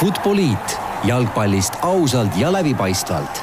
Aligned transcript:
Futboliit. 0.00 0.78
Jalgpallist 1.04 1.74
ausalt 1.84 2.32
ja 2.40 2.48
läbipaistvalt. 2.48 3.40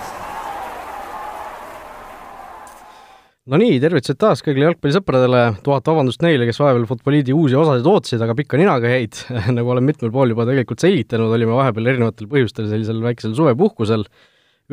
No 3.46 3.60
nii, 3.62 3.76
tervitused 3.83 4.18
taas 4.18 4.41
kõigile 4.41 4.65
jalgpallisõpradele, 4.65 5.43
tuhat 5.67 5.85
vabandust 5.85 6.25
neile, 6.25 6.47
kes 6.49 6.57
vahepeal 6.57 6.88
Futboliidi 6.89 7.35
uusi 7.38 7.59
osasid 7.62 7.85
ootasid, 7.91 8.23
aga 8.25 8.33
pikka 8.39 8.57
ninaga 8.57 8.89
jäid. 8.89 9.21
Nagu 9.59 9.75
olen 9.75 9.86
mitmel 9.86 10.09
pool 10.16 10.34
juba 10.34 10.48
tegelikult 10.50 10.82
selgitanud, 10.82 11.30
olime 11.38 11.54
vahepeal 11.59 11.91
erinevatel 11.93 12.32
põhjustel 12.34 12.71
sellisel 12.74 13.05
väikesel 13.05 13.38
suvepuhkusel, 13.38 14.08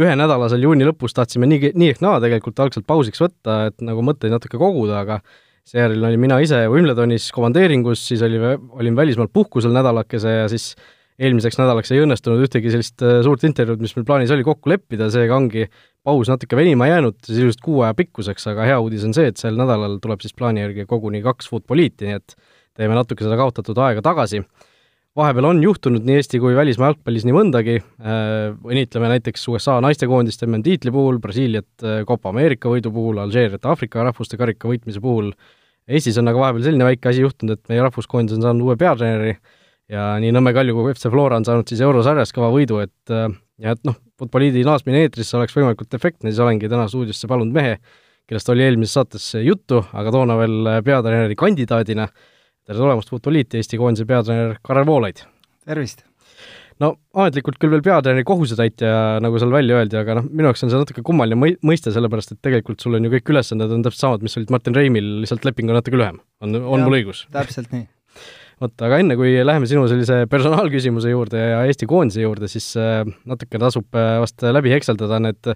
ühenädalasel 0.00 0.64
juuni 0.64 0.88
lõpus 0.88 1.12
tahtsime 1.20 1.52
nii, 1.52 1.74
nii 1.76 1.92
ehk 1.92 2.02
naa 2.08 2.16
tegelikult 2.24 2.64
algselt 2.64 2.88
pausiks 2.88 3.20
võtta, 3.26 3.60
et 3.68 3.84
nagu 3.84 4.08
mõtteid 4.08 4.32
natuke 4.32 4.56
koguda, 4.56 5.04
aga 5.04 5.20
seejärel 5.68 6.00
olin 6.00 6.24
mina 6.30 6.40
ise 6.40 6.64
Wimbledonis 6.72 7.28
komandeeringus, 7.36 8.08
siis 8.08 8.24
oli, 8.24 8.40
olin 8.72 8.96
välismaal 8.96 9.28
puhkusel 9.28 9.76
nädalakese 9.76 10.38
ja 10.40 10.48
siis 10.48 10.72
eelmiseks 11.20 11.58
nädalaks 11.60 11.92
ei 11.94 12.02
õnnestunud 12.02 12.42
ühtegi 12.42 12.72
sellist 12.72 13.02
äh, 13.04 13.20
suurt 13.26 13.44
intervjuud, 13.46 13.82
mis 13.84 13.94
meil 13.96 14.06
plaanis 14.08 14.32
oli, 14.34 14.44
kokku 14.46 14.72
leppida, 14.72 15.08
seega 15.14 15.36
ongi 15.36 15.68
paus 16.04 16.30
natuke 16.32 16.58
venima 16.58 16.88
jäänud, 16.90 17.20
sisuliselt 17.26 17.62
kuu 17.64 17.84
aja 17.84 17.94
pikkuseks, 17.98 18.48
aga 18.50 18.66
hea 18.68 18.80
uudis 18.82 19.06
on 19.06 19.14
see, 19.16 19.30
et 19.30 19.40
sel 19.40 19.58
nädalal 19.58 20.00
tuleb 20.02 20.24
siis 20.24 20.34
plaani 20.36 20.64
järgi 20.64 20.88
koguni 20.90 21.22
kaks 21.24 21.48
Futboliiti, 21.52 22.08
nii 22.08 22.18
et 22.18 22.36
teeme 22.74 22.98
natuke 22.98 23.26
seda 23.26 23.38
kaotatud 23.38 23.78
aega 23.86 24.02
tagasi. 24.04 24.42
vahepeal 25.14 25.46
on 25.46 25.62
juhtunud 25.62 26.02
nii 26.02 26.16
Eesti 26.18 26.40
kui 26.42 26.56
välismaa 26.58 26.88
jalgpallis 26.90 27.24
nii 27.28 27.34
mõndagi, 27.36 27.76
äh, 28.02 28.54
õnnitleme 28.66 29.14
näiteks 29.14 29.46
USA 29.52 29.78
naistekoondist 29.84 30.42
MM-tiitli 30.48 30.90
puhul, 30.90 31.20
Brasiiliat 31.22 31.84
äh, 31.86 32.00
Copa 32.08 32.34
Ameerika 32.34 32.72
võidu 32.72 32.90
puhul, 32.90 33.22
Alžeeriat 33.22 33.70
Aafrika 33.70 34.02
rahvuste 34.02 34.40
karika 34.40 34.66
võitmise 34.68 35.02
puhul, 35.04 35.30
Eestis 35.86 36.18
on 36.18 36.26
aga 36.26 36.40
vahepeal 36.40 36.64
selline 36.64 36.88
väike 36.88 37.10
asi 37.12 37.22
juhtunud, 37.22 37.58
et 37.58 37.70
meie 37.70 37.82
rahvuskoondis 37.84 38.38
on 38.38 38.42
saanud 38.42 38.66
uue 38.66 38.76
peatreeneri, 38.80 39.36
ja 39.92 40.14
nii 40.22 40.32
Nõmme 40.34 40.54
Kalju 40.56 40.76
kui 40.76 40.94
FC 40.94 41.10
Flora 41.12 41.38
on 41.40 41.46
saanud 41.46 41.68
siis 41.68 41.82
eurosarjas 41.84 42.32
kõva 42.34 42.50
võidu, 42.54 42.80
et 42.84 43.12
äh, 43.12 43.28
ja 43.62 43.74
et 43.76 43.84
noh, 43.86 43.98
Futboliidi 44.20 44.62
naasmine 44.66 45.04
eetrisse 45.04 45.36
oleks 45.38 45.56
võimalikult 45.56 45.94
efektne, 45.96 46.30
siis 46.30 46.40
olengi 46.42 46.70
täna 46.70 46.86
stuudiosse 46.90 47.28
palunud 47.30 47.54
mehe, 47.54 47.76
kellest 48.30 48.48
oli 48.52 48.64
eelmises 48.64 48.94
saates 48.94 49.26
juttu, 49.42 49.82
aga 49.92 50.12
toona 50.14 50.38
veel 50.38 50.70
peatreeneri 50.86 51.36
kandidaadina. 51.38 52.08
tere 52.64 52.78
tulemast, 52.78 53.10
Futboliiti, 53.10 53.60
Eesti 53.60 53.78
koondise 53.80 54.06
peatreener 54.08 54.58
Karel 54.64 54.86
Voolaid! 54.86 55.24
tervist! 55.66 56.04
no 56.82 56.94
ametlikult 57.14 57.58
küll 57.62 57.74
veel 57.74 57.82
peatreeneri 57.86 58.24
kohusetäitja, 58.26 59.20
nagu 59.22 59.38
seal 59.38 59.52
välja 59.54 59.78
öeldi, 59.78 59.98
aga 59.98 60.18
noh, 60.18 60.30
minu 60.30 60.48
jaoks 60.50 60.64
on 60.66 60.72
see 60.72 60.80
natuke 60.80 61.04
kummaline 61.06 61.38
mõi-, 61.38 61.58
mõiste, 61.66 61.92
sellepärast 61.94 62.34
et 62.34 62.40
tegelikult 62.42 62.82
sul 62.82 62.98
on 62.98 63.06
ju 63.06 63.12
kõik 63.12 63.34
ülesanded 63.34 63.74
on 63.74 63.84
täpselt 63.86 64.06
samad, 64.06 64.24
mis 64.26 64.38
olid 64.40 64.50
Martin 64.54 64.78
Reimil, 64.78 65.10
lihtsalt 65.22 65.46
leping 65.46 65.70
on 65.70 65.78
natuke 65.78 66.00
lühem. 66.00 66.22
on, 66.42 66.56
on 66.62 66.86
mul 66.86 66.98
õigus? 67.02 67.26
täpselt 67.34 67.70
nii 67.74 67.86
vot, 68.62 68.74
aga 68.86 68.98
enne, 69.02 69.16
kui 69.18 69.32
läheme 69.44 69.68
sinu 69.70 69.86
sellise 69.90 70.24
personaalküsimuse 70.30 71.12
juurde 71.12 71.40
ja 71.40 71.62
Eesti 71.68 71.88
koondise 71.90 72.24
juurde, 72.24 72.50
siis 72.50 72.70
äh, 72.80 73.02
natuke 73.28 73.60
tasub 73.62 73.98
äh, 73.98 74.18
vast 74.22 74.44
läbi 74.44 74.72
hekseldada 74.74 75.20
need 75.22 75.50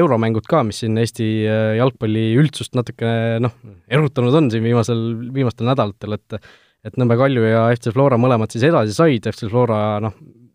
euromängud 0.00 0.46
ka, 0.50 0.62
mis 0.66 0.82
siin 0.82 0.98
Eesti 1.00 1.28
äh, 1.44 1.74
jalgpalli 1.78 2.30
üldsust 2.40 2.76
natuke 2.78 3.12
noh, 3.42 3.54
erutanud 3.90 4.36
on 4.42 4.50
siin 4.52 4.66
viimasel, 4.66 5.06
viimastel 5.34 5.70
nädalatel, 5.70 6.18
et 6.18 6.42
et 6.80 6.94
Nõmme 6.96 7.12
Kalju 7.20 7.42
ja 7.44 7.66
FC 7.74 7.90
Flora 7.92 8.16
mõlemad 8.16 8.48
siis 8.54 8.62
edasi 8.64 8.94
said, 8.96 9.26
FC 9.28 9.50
Flora 9.50 9.98
noh, 10.00 10.14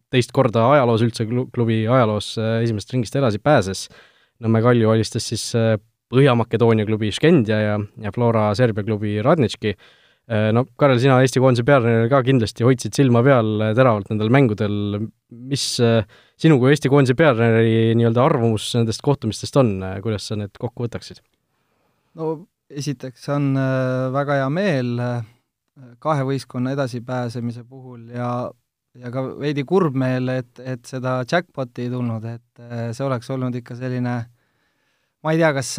teist 0.10 0.32
korda 0.34 0.64
ajaloos 0.74 1.04
üldse 1.06 1.28
klubi 1.30 1.84
ajaloos 1.86 2.32
esimesest 2.64 2.96
ringist 2.96 3.18
edasi 3.20 3.38
pääses, 3.44 3.84
Nõmme 4.42 4.64
Kalju 4.66 4.90
alistas 4.90 5.28
siis 5.30 5.52
Põhja-Makedoonia 6.10 6.88
klubi 6.88 7.12
Škendja 7.14 7.60
ja, 7.62 7.78
ja 8.02 8.14
Flora 8.16 8.48
Serbia 8.58 8.88
klubi 8.88 9.20
Radnitški 9.26 9.76
no 10.28 10.64
Karel, 10.80 11.00
sina 11.02 11.20
Eesti 11.22 11.42
koondise 11.42 11.66
peatreener 11.68 12.10
ka 12.10 12.22
kindlasti 12.26 12.66
hoidsid 12.66 12.98
silma 12.98 13.22
peal 13.26 13.62
äh, 13.62 13.76
teravalt 13.78 14.10
nendel 14.10 14.32
mängudel, 14.34 15.06
mis 15.30 15.68
äh, 15.84 16.02
sinu 16.42 16.58
kui 16.62 16.72
Eesti 16.74 16.90
koondise 16.90 17.18
peatreeneri 17.20 17.94
nii-öelda 18.00 18.24
arvamus 18.26 18.72
nendest 18.80 19.04
kohtumistest 19.06 19.62
on, 19.62 19.78
kuidas 20.06 20.30
sa 20.30 20.40
need 20.40 20.56
kokku 20.62 20.88
võtaksid? 20.88 21.22
no 22.18 22.36
esiteks 22.72 23.30
on 23.36 23.54
väga 24.16 24.40
hea 24.40 24.52
meel 24.54 24.94
kahe 26.02 26.24
võistkonna 26.26 26.74
edasipääsemise 26.74 27.66
puhul 27.68 28.08
ja 28.16 28.30
ja 28.96 29.12
ka 29.12 29.26
veidi 29.38 29.66
kurb 29.68 29.98
meel, 30.00 30.32
et, 30.32 30.62
et 30.64 30.88
seda 30.88 31.20
jackpoti 31.28 31.84
ei 31.84 31.92
tulnud, 31.92 32.24
et 32.32 32.62
see 32.96 33.04
oleks 33.04 33.28
olnud 33.36 33.58
ikka 33.60 33.76
selline 33.76 34.14
ma 35.26 35.34
ei 35.34 35.40
tea, 35.42 35.50
kas 35.58 35.70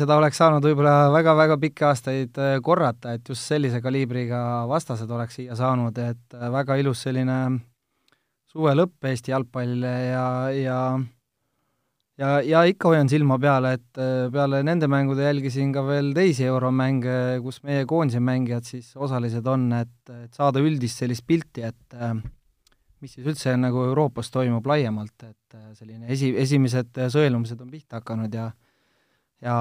seda 0.00 0.16
oleks 0.18 0.40
saanud 0.40 0.64
võib-olla 0.66 1.12
väga-väga 1.14 1.56
pikki 1.62 1.84
aastaid 1.86 2.38
äh, 2.42 2.56
korrata, 2.64 3.14
et 3.14 3.28
just 3.30 3.46
sellise 3.46 3.78
kaliibriga 3.84 4.40
vastased 4.66 5.10
oleks 5.14 5.38
siia 5.38 5.54
saanud, 5.58 5.94
et 6.02 6.34
äh, 6.34 6.48
väga 6.50 6.74
ilus 6.82 7.04
selline 7.06 7.36
suve 8.50 8.74
lõpp 8.74 9.06
Eesti 9.06 9.30
jalgpallile 9.30 9.92
ja, 10.08 10.24
ja 10.50 10.80
ja, 12.18 12.32
ja 12.42 12.64
ikka 12.66 12.90
hoian 12.90 13.12
silma 13.12 13.38
peal, 13.38 13.70
et 13.76 14.02
äh, 14.02 14.26
peale 14.34 14.64
nende 14.66 14.90
mängude 14.90 15.28
jälgisin 15.28 15.70
ka 15.76 15.86
veel 15.86 16.10
teisi 16.16 16.50
euromänge, 16.50 17.38
kus 17.46 17.62
meie 17.62 17.86
koondise 17.86 18.18
mängijad 18.18 18.66
siis 18.66 18.90
osalised 18.98 19.46
on, 19.46 19.70
et, 19.84 19.96
et 20.24 20.34
saada 20.34 20.58
üldist 20.58 20.98
sellist 21.04 21.28
pilti, 21.30 21.62
et 21.62 22.00
mis 22.98 23.14
siis 23.14 23.22
üldse 23.22 23.54
nagu 23.54 23.86
Euroopas 23.86 24.34
toimub 24.34 24.66
laiemalt, 24.66 25.30
et 25.30 25.60
selline 25.78 26.10
esi, 26.10 26.34
esimesed 26.42 27.04
sõelumised 27.06 27.62
on 27.62 27.70
pihta 27.70 28.00
hakanud 28.00 28.34
ja 28.34 28.50
ja 29.46 29.58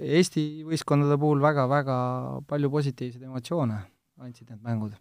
Eesti 0.00 0.44
võistkondade 0.68 1.16
puhul 1.20 1.40
väga-väga 1.42 1.96
palju 2.50 2.70
positiivseid 2.72 3.24
emotsioone 3.30 3.80
andsid 4.22 4.50
need 4.50 4.60
mängud. 4.64 4.92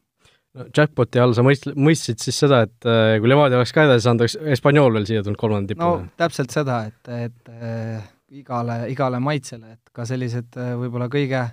no 0.57 0.67
jackpoti 0.75 1.21
all 1.21 1.35
sa 1.37 1.43
mõist-, 1.45 1.69
mõistsid 1.75 2.23
siis 2.23 2.39
seda, 2.43 2.63
et 2.67 2.89
äh, 2.89 3.17
kui 3.21 3.31
Levadia 3.31 3.59
oleks 3.59 3.73
ka 3.75 3.85
edasi 3.87 4.07
saanud, 4.07 4.25
oleks 4.25 4.37
Hispaaniol 4.55 4.95
veel 4.97 5.07
siia 5.09 5.25
tulnud 5.25 5.39
kolmanda 5.39 5.71
tippu? 5.71 5.83
no 5.83 6.15
täpselt 6.19 6.53
seda, 6.55 6.83
et, 6.91 7.11
et 7.29 7.51
äh, 7.53 8.09
igale, 8.41 8.81
igale 8.93 9.21
maitsele, 9.23 9.77
et 9.77 9.93
ka 9.95 10.07
sellised 10.07 10.57
äh, 10.59 10.73
võib-olla 10.79 11.11
kõige 11.11 11.45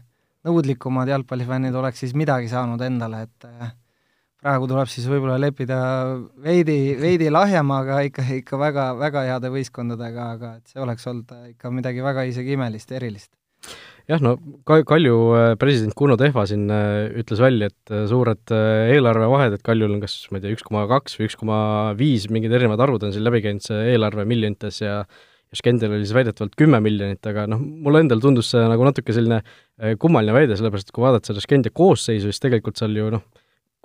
nõudlikumad 0.48 1.10
jalgpallifännid 1.10 1.76
oleks 1.76 2.04
siis 2.04 2.14
midagi 2.16 2.50
saanud 2.50 2.82
endale, 2.86 3.26
et 3.26 3.48
praegu 4.48 4.68
tuleb 4.70 4.88
siis 4.88 5.08
võib-olla 5.10 5.36
leppida 5.40 5.78
veidi, 6.44 6.94
veidi 7.00 7.28
lahjemaga 7.32 8.00
ikka, 8.08 8.24
ikka 8.40 8.60
väga, 8.60 8.86
väga 8.98 9.26
heade 9.28 9.50
võistkondadega, 9.52 10.30
aga 10.38 10.54
et 10.56 10.72
see 10.72 10.80
oleks 10.80 11.04
olnud 11.10 11.34
ikka 11.52 11.72
midagi 11.74 12.04
väga 12.04 12.24
isegi 12.30 12.56
imelist 12.56 12.94
erilist. 12.96 13.30
jah, 14.08 14.22
no 14.24 14.36
Ka-, 14.68 14.84
Kalju 14.88 15.16
äh, 15.36 15.50
president 15.60 15.92
Kuno 15.98 16.16
Tehva 16.20 16.46
siin 16.48 16.68
äh, 16.72 17.10
ütles 17.20 17.42
välja, 17.44 17.68
et 17.68 17.92
äh, 17.92 18.06
suured 18.08 18.54
eelarvevahed, 18.54 19.58
et 19.58 19.64
Kaljul 19.66 19.98
on 19.98 20.04
kas, 20.04 20.14
ma 20.32 20.40
ei 20.40 20.46
tea, 20.46 20.54
üks 20.56 20.64
koma 20.64 20.86
kaks 20.88 21.18
või 21.18 21.28
üks 21.28 21.36
koma 21.40 21.58
viis, 21.98 22.28
mingid 22.32 22.54
erinevad 22.56 22.80
arvud 22.86 23.04
on 23.04 23.12
siin 23.12 23.26
läbi 23.26 23.42
käinud, 23.44 23.64
see 23.66 23.90
eelarve 23.94 24.24
miljonites 24.28 24.80
ja 24.84 25.02
ja 25.48 25.56
Skendel 25.56 25.94
oli 25.96 26.04
siis 26.04 26.12
väidetavalt 26.12 26.56
kümme 26.60 26.76
miljonit, 26.84 27.24
aga 27.24 27.46
noh, 27.48 27.56
mulle 27.56 28.02
endale 28.04 28.20
tundus 28.20 28.50
see 28.52 28.60
nagu 28.68 28.84
natuke 28.84 29.14
selline 29.16 29.38
kummaline 29.96 30.34
väide, 30.36 30.58
sellepärast 30.60 30.90
et 30.90 30.92
kui 30.92 31.00
vaadata 31.06 31.30
seda 31.30 31.40
Skendia 31.40 31.72
koosseisu, 31.72 32.28
siis 32.28 32.42
tegelikult 32.44 32.76
seal 32.76 32.98
ju 33.00 33.06
noh, 33.14 33.24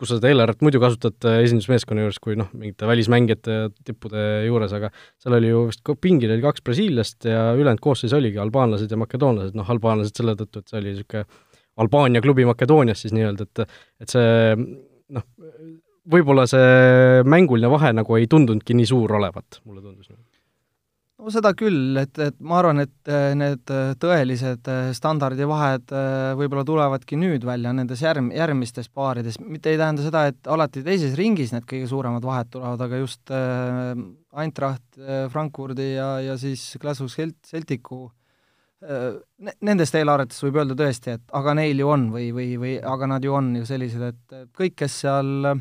kus 0.04 0.12
sa 0.12 0.20
seda 0.20 0.34
eelarvet 0.34 0.64
muidu 0.66 0.82
kasutad 0.84 1.30
äh, 1.30 1.40
esindusmeeskonna 1.46 2.04
juures, 2.04 2.20
kui 2.24 2.36
noh, 2.40 2.50
mingite 2.58 2.90
välismängijate 2.90 3.58
tippude 3.88 4.26
juures, 4.50 4.76
aga 4.76 4.92
seal 5.22 5.38
oli 5.40 5.54
ju 5.54 5.64
vist 5.70 5.94
pingil 6.04 6.36
oli 6.36 6.44
kaks 6.44 6.66
brasiillast 6.68 7.30
ja 7.30 7.46
ülejäänud 7.56 7.84
koosseis 7.84 8.16
oligi 8.18 8.42
albaanlased 8.44 8.92
ja 8.92 9.00
makedoonlased, 9.00 9.56
noh, 9.58 9.72
albaanlased 9.72 10.20
selle 10.20 10.36
tõttu, 10.40 10.60
et 10.62 10.74
see 10.74 10.82
oli 10.82 10.94
niisugune 10.94 11.26
Albaania 11.82 12.22
klubi 12.22 12.44
Makedoonias 12.46 13.00
siis 13.02 13.16
nii-öelda, 13.18 13.48
et 13.48 13.64
et 14.04 14.12
see 14.14 14.58
noh, 15.18 15.24
võib-olla 16.14 16.46
see 16.50 17.24
mänguline 17.26 17.72
vahe 17.74 17.90
nagu 17.98 18.20
ei 18.20 18.28
tundunudki 18.30 18.78
nii 18.78 18.92
suur 18.92 19.16
olevat, 19.18 19.58
mulle 19.66 19.82
tundus 19.82 20.12
no 21.24 21.32
seda 21.32 21.54
küll, 21.58 21.98
et, 22.02 22.18
et 22.22 22.40
ma 22.44 22.58
arvan, 22.60 22.84
et 22.84 23.12
äh, 23.12 23.32
need 23.38 23.72
äh, 23.72 23.94
tõelised 24.00 24.68
äh, 24.72 24.90
standardivahed 24.96 25.94
võib-olla 26.40 26.66
tulevadki 26.68 27.18
nüüd 27.20 27.46
välja 27.48 27.72
nendes 27.76 28.04
järg-, 28.04 28.34
järgmistes 28.36 28.90
paarides, 28.94 29.40
mitte 29.42 29.72
ei 29.72 29.80
tähenda 29.80 30.06
seda, 30.06 30.26
et 30.32 30.52
alati 30.52 30.84
teises 30.86 31.16
ringis 31.20 31.54
need 31.56 31.68
kõige 31.70 31.88
suuremad 31.92 32.26
vahed 32.28 32.52
tulevad, 32.54 32.84
aga 32.88 33.00
just 33.04 33.34
äh, 33.34 33.94
Eintracht 34.44 35.00
äh, 35.00 35.28
Frankfurdi 35.32 35.94
ja, 35.94 36.10
ja 36.24 36.38
siis 36.42 36.74
Glasgow 36.82 37.12
Celticu 37.12 38.06
äh, 38.84 39.14
Nendest 39.64 39.96
eelarvetest 40.00 40.44
võib 40.48 40.60
öelda 40.62 40.78
tõesti, 40.80 41.18
et 41.20 41.38
aga 41.40 41.56
neil 41.60 41.80
ju 41.80 41.92
on 41.94 42.10
või, 42.14 42.32
või, 42.36 42.50
või 42.60 42.74
aga 42.80 43.14
nad 43.16 43.24
ju 43.24 43.38
on 43.38 43.54
ju 43.62 43.70
sellised, 43.70 44.10
et 44.12 44.50
kõik, 44.58 44.76
kes 44.84 45.04
seal 45.06 45.54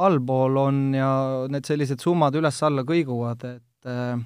allpool 0.00 0.56
on 0.60 0.82
ja 0.96 1.08
need 1.52 1.66
sellised 1.68 2.00
summad 2.02 2.36
üles-alla 2.38 2.84
kõiguvad, 2.88 3.48
et 3.48 3.88
äh, 3.90 4.20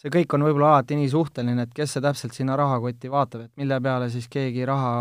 see 0.00 0.12
kõik 0.12 0.36
on 0.36 0.46
võib-olla 0.46 0.74
alati 0.74 0.96
nii 0.96 1.08
suhteline, 1.12 1.66
et 1.66 1.72
kes 1.76 1.96
see 1.96 2.04
täpselt 2.04 2.36
sinna 2.36 2.56
rahakotti 2.56 3.10
vaatab, 3.12 3.46
et 3.46 3.52
mille 3.60 3.76
peale 3.84 4.08
siis 4.12 4.28
keegi 4.32 4.64
raha 4.68 4.92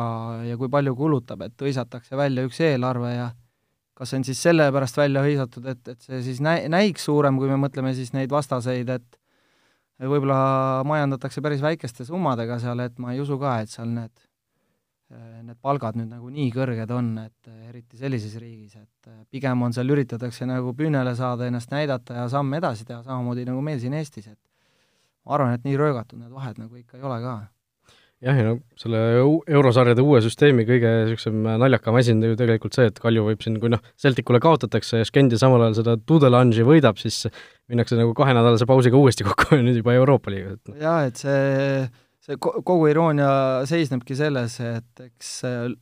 ja 0.49 0.57
kui 0.59 0.71
palju 0.71 0.95
kulutab, 0.97 1.45
et 1.47 1.67
hõisatakse 1.67 2.19
välja 2.19 2.43
üks 2.47 2.59
eelarve 2.67 3.13
ja 3.13 3.29
kas 3.95 4.11
see 4.11 4.19
on 4.19 4.27
siis 4.27 4.41
sellepärast 4.43 4.99
välja 4.99 5.23
hõisatud, 5.23 5.69
et, 5.71 5.81
et 5.93 6.03
see 6.03 6.21
siis 6.25 6.41
näi-, 6.43 6.67
näiks 6.71 7.07
suurem, 7.07 7.39
kui 7.39 7.51
me 7.51 7.59
mõtleme 7.59 7.93
siis 7.95 8.11
neid 8.15 8.31
vastaseid, 8.31 8.91
et 8.95 9.19
võib-olla 9.99 10.83
majandatakse 10.87 11.43
päris 11.43 11.63
väikeste 11.63 12.07
summadega 12.07 12.59
seal, 12.63 12.79
et 12.83 12.99
ma 12.99 13.15
ei 13.15 13.23
usu 13.23 13.39
ka, 13.39 13.59
et 13.63 13.71
seal 13.71 13.91
need 13.95 14.15
need 15.09 15.57
palgad 15.57 15.95
nüüd 15.97 16.11
nagu 16.11 16.27
nii 16.29 16.51
kõrged 16.53 16.91
on, 16.93 17.07
et 17.23 17.47
eriti 17.71 17.97
sellises 17.97 18.35
riigis, 18.37 18.75
et 18.77 19.07
pigem 19.33 19.63
on 19.65 19.73
seal, 19.73 19.89
üritatakse 19.89 20.45
nagu 20.45 20.75
püünele 20.77 21.15
saada, 21.17 21.47
ennast 21.49 21.73
näidata 21.73 22.19
ja 22.19 22.27
samm 22.29 22.53
edasi 22.59 22.85
teha, 22.85 23.01
samamoodi 23.07 23.47
nagu 23.47 23.63
meil 23.65 23.81
siin 23.81 23.95
Eestis, 23.97 24.27
et 24.29 24.37
ma 25.29 25.37
arvan, 25.37 25.55
et 25.55 25.65
nii 25.67 25.77
röögatud 25.77 26.19
need 26.19 26.33
vahed 26.33 26.57
nagu 26.57 26.79
ikka 26.79 26.97
ei 26.97 27.05
ole 27.05 27.21
ka 27.21 27.37
jah, 28.25 28.35
ja 28.35 28.45
no 28.47 28.55
selle 28.79 28.99
eurosarjade 29.47 30.03
uue 30.03 30.19
süsteemi 30.23 30.65
kõige 30.67 30.91
niisugusem 31.03 31.37
naljakam 31.61 31.99
asi 31.99 32.15
on 32.15 32.25
ju 32.27 32.39
tegelikult 32.39 32.75
see, 32.75 32.89
et 32.91 32.99
Kalju 32.99 33.27
võib 33.29 33.45
siin, 33.45 33.59
kui 33.61 33.71
noh, 33.71 33.81
Celticule 33.99 34.41
kaotatakse 34.43 35.01
ja 35.01 35.07
Skendi 35.07 35.39
samal 35.39 35.63
ajal 35.67 35.79
seda 35.79 35.95
Tudelange'i 36.09 36.65
võidab, 36.67 36.99
siis 36.99 37.23
minnakse 37.71 37.99
nagu 37.99 38.13
kahenädalase 38.17 38.67
pausiga 38.69 38.99
uuesti 38.99 39.27
kokku 39.27 39.53
ja 39.59 39.63
nüüd 39.63 39.79
juba 39.79 39.95
Euroopa 39.95 40.33
liigas, 40.33 40.59
noh. 40.67 40.79
jaa, 40.81 40.99
et 41.07 41.21
see, 41.21 41.87
see 42.25 42.39
kogu 42.41 42.81
iroonia 42.91 43.31
seisnebki 43.69 44.17
selles, 44.19 44.59
et 44.65 45.07
eks 45.07 45.33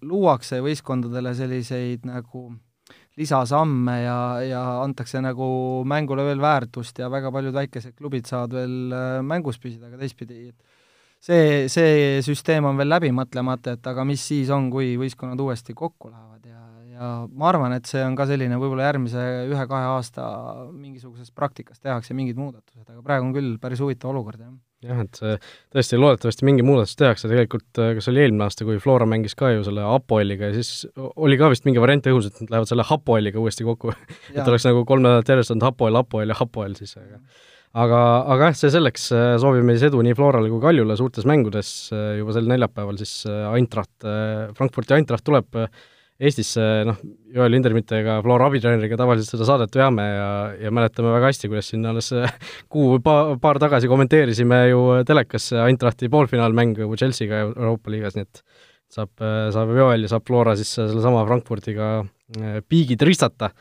luuakse 0.06 0.62
võistkondadele 0.66 1.34
selliseid 1.38 2.06
nagu 2.10 2.50
lisasamme 3.18 3.96
ja, 4.04 4.18
ja 4.46 4.64
antakse 4.84 5.22
nagu 5.24 5.48
mängule 5.90 6.26
veel 6.28 6.42
väärtust 6.42 7.00
ja 7.02 7.10
väga 7.12 7.32
paljud 7.34 7.56
väikesed 7.56 7.96
klubid 7.98 8.30
saavad 8.30 8.54
veel 8.60 8.76
äh, 8.94 9.08
mängus 9.26 9.58
püsida, 9.62 9.90
aga 9.90 10.02
teistpidi, 10.02 10.52
et 10.52 10.78
see, 11.24 11.66
see 11.74 12.22
süsteem 12.26 12.68
on 12.70 12.78
veel 12.78 12.92
läbi 12.94 13.12
mõtlemata, 13.16 13.78
et 13.78 13.90
aga 13.90 14.06
mis 14.08 14.22
siis 14.22 14.54
on, 14.54 14.70
kui 14.74 14.94
võistkonnad 15.02 15.42
uuesti 15.42 15.76
kokku 15.78 16.12
lähevad 16.14 16.46
ja, 16.46 16.62
ja 16.94 17.12
ma 17.34 17.50
arvan, 17.50 17.74
et 17.80 17.90
see 17.90 18.06
on 18.06 18.16
ka 18.20 18.30
selline 18.30 18.62
võib-olla 18.62 18.92
järgmise 18.92 19.26
ühe-kahe 19.50 19.92
aasta 19.96 20.30
mingisuguses 20.72 21.34
praktikas 21.34 21.82
tehakse 21.82 22.18
mingid 22.18 22.38
muudatused, 22.38 22.86
aga 22.86 23.02
praegu 23.06 23.30
on 23.30 23.36
küll 23.38 23.58
päris 23.62 23.82
huvitav 23.82 24.14
olukord, 24.14 24.46
jah 24.46 24.56
jah, 24.86 25.02
et 25.04 25.20
see 25.20 25.34
tõesti 25.74 26.00
loodetavasti 26.00 26.48
mingi 26.48 26.66
muudatus 26.68 26.96
tehakse, 27.00 27.30
tegelikult 27.32 27.82
kas 27.98 28.10
oli 28.12 28.24
eelmine 28.26 28.46
aasta, 28.46 28.68
kui 28.68 28.78
Flora 28.84 29.08
mängis 29.10 29.36
ka 29.38 29.52
ju 29.56 29.66
selle 29.66 29.86
Apoeliga 29.90 30.52
ja 30.52 30.58
siis 30.60 30.88
oli 31.16 31.40
ka 31.40 31.50
vist 31.54 31.66
mingi 31.68 31.82
variant 31.82 32.10
õhus, 32.12 32.30
et 32.30 32.42
nad 32.44 32.56
lähevad 32.56 32.72
selle 32.72 32.88
Hapoeliga 32.88 33.42
uuesti 33.42 33.68
kokku. 33.68 33.94
Et 34.38 34.44
oleks 34.44 34.68
nagu 34.70 34.86
kolm 34.88 35.06
nädalat 35.06 35.30
järjest 35.34 35.56
olnud 35.56 35.70
Hapoel, 35.72 36.02
Hapoel 36.02 36.34
ja 36.34 36.38
Hapoel 36.38 36.78
siis, 36.78 36.98
aga 37.00 37.22
aga, 37.78 38.00
aga 38.34 38.50
jah, 38.50 38.58
see 38.58 38.72
selleks, 38.74 39.10
äh, 39.16 39.36
soovime 39.42 39.76
siis 39.76 39.90
edu 39.90 40.02
nii 40.06 40.16
Florale 40.18 40.50
kui 40.52 40.62
Kaljule 40.64 40.98
suurtes 41.00 41.28
mängudes. 41.30 41.72
Äh, 41.96 42.18
juba 42.22 42.36
sel 42.36 42.50
neljapäeval 42.50 43.00
siis 43.02 43.20
äh, 43.30 43.46
Eintracht, 43.58 43.96
Frankfurti 44.58 44.98
Eintracht 44.98 45.26
tuleb 45.28 45.60
Eestisse, 46.18 46.64
noh, 46.88 46.98
Joel 47.30 47.52
Lindermitte 47.54 48.00
ega 48.02 48.16
Flora 48.26 48.48
abitreeneriga 48.50 48.98
tavaliselt 48.98 49.36
seda 49.36 49.46
saadet 49.46 49.76
veame 49.78 50.06
ja, 50.08 50.30
ja 50.66 50.72
mäletame 50.74 51.12
väga 51.14 51.30
hästi, 51.30 51.52
kuidas 51.52 51.70
siin 51.70 51.86
alles 51.86 52.10
kuu 52.74 52.96
või 52.96 53.04
pa-, 53.06 53.36
paar 53.42 53.62
tagasi 53.62 53.90
kommenteerisime 53.92 54.64
ju 54.72 54.82
telekas 55.06 55.52
Eintrachti 55.68 56.10
poolfinaalmängu 56.10 56.90
Chelsea'ga 56.96 57.44
Euroopa 57.52 57.94
liigas, 57.94 58.18
nii 58.18 58.26
et 58.26 58.44
saab, 58.98 59.14
saab 59.54 59.74
Joel 59.78 60.08
ja 60.08 60.14
saab 60.16 60.26
Flora 60.26 60.58
siis 60.58 60.74
sellesama 60.80 61.22
Frankfurdiga 61.28 61.92
piigid 62.68 63.06
ristata. 63.06 63.52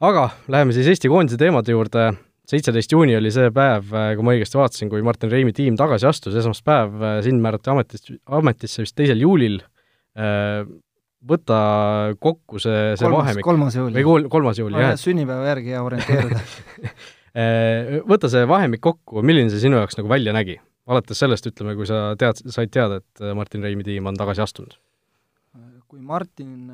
aga 0.00 0.28
läheme 0.48 0.72
siis 0.72 0.88
Eesti 0.88 1.10
koondise 1.12 1.36
teemade 1.38 1.76
juurde 1.76 2.12
seitseteist 2.48 2.92
juuni 2.92 3.16
oli 3.16 3.32
see 3.32 3.50
päev, 3.54 3.90
äh, 3.94 4.12
kui 4.16 4.26
ma 4.26 4.34
õigesti 4.36 4.58
vaatasin, 4.58 4.90
kui 4.92 5.02
Martin 5.06 5.32
Reimi 5.32 5.54
tiim 5.56 5.76
tagasi 5.78 6.08
astus, 6.08 6.36
esmaspäev, 6.38 6.96
äh, 7.00 7.18
sind 7.24 7.42
määrati 7.44 7.72
ametist, 7.72 8.10
ametisse 8.40 8.84
vist 8.84 8.96
teisel 8.98 9.22
juulil, 9.22 9.60
võta 11.28 11.58
kokku 12.22 12.60
see, 12.62 12.92
see 12.98 13.06
kolmas, 13.06 13.22
vahemik. 13.22 13.46
kolmas 13.46 13.78
juuli. 13.78 13.96
või 13.98 14.06
kol-, 14.06 14.28
kolmas 14.32 14.60
juuli, 14.60 14.78
jah. 14.80 14.94
sünnipäeva 15.00 15.50
järgi 15.52 15.74
ja 15.74 15.82
orienteeruda 15.86 16.44
Võta 18.12 18.28
see 18.28 18.44
vahemik 18.44 18.82
kokku, 18.84 19.22
milline 19.24 19.48
see 19.48 19.62
sinu 19.62 19.78
jaoks 19.80 19.96
nagu 19.96 20.10
välja 20.10 20.34
nägi? 20.36 20.58
alates 20.90 21.20
sellest, 21.22 21.46
ütleme, 21.46 21.76
kui 21.78 21.86
sa 21.86 22.10
tead, 22.18 22.40
said 22.50 22.72
teada, 22.74 22.98
et 22.98 23.22
Martin 23.38 23.62
Reimi 23.62 23.86
tiim 23.86 24.08
on 24.10 24.18
tagasi 24.18 24.42
astunud? 24.44 24.74
kui 25.92 26.00
Martin 26.00 26.70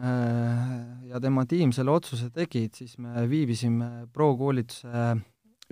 ja 1.11 1.19
tema 1.19 1.43
tiim 1.51 1.73
selle 1.75 1.91
otsuse 1.91 2.29
tegid, 2.31 2.77
siis 2.79 2.95
me 3.03 3.25
viibisime 3.27 4.07
pro-koolituse 4.15 5.17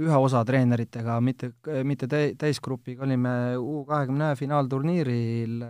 ühe 0.02 0.16
osa 0.18 0.42
treeneritega, 0.44 1.20
mitte, 1.24 1.52
mitte 1.86 2.08
tä-, 2.10 2.34
täisgrupiga, 2.38 3.04
olime 3.06 3.30
U 3.56 3.84
kahekümne 3.88 4.34
finaalturniiril 4.36 5.62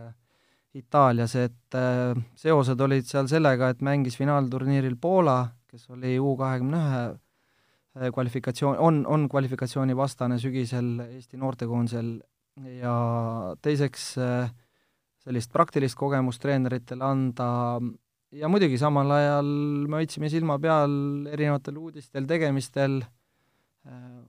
Itaalias, 0.76 1.34
et 1.40 1.76
äh, 1.76 2.16
seosed 2.36 2.80
olid 2.84 3.06
seal 3.08 3.28
sellega, 3.30 3.70
et 3.72 3.82
mängis 3.84 4.18
finaalturniiril 4.18 4.98
Poola, 5.00 5.38
kes 5.70 5.88
oli 5.94 6.16
U 6.20 6.34
kahekümne 6.38 6.80
ühe 6.82 7.02
äh, 8.08 8.12
kvalifikatsioon, 8.12 8.76
on, 8.78 9.02
on 9.08 9.28
kvalifikatsioonivastane 9.32 10.38
sügisel 10.42 10.98
Eesti 11.06 11.40
noortekoondisel. 11.40 12.16
Ja 12.80 12.96
teiseks 13.64 14.14
äh, 14.20 14.50
sellist 15.24 15.52
praktilist 15.52 15.98
kogemust 15.98 16.40
treeneritele 16.44 17.04
anda. 17.04 17.48
Ja 18.36 18.48
muidugi 18.52 18.78
samal 18.80 19.10
ajal 19.16 19.50
me 19.88 20.00
hoidsime 20.00 20.30
silma 20.32 20.58
peal 20.60 20.92
erinevatel 21.32 21.76
uudistel, 21.80 22.28
tegemistel 22.28 23.00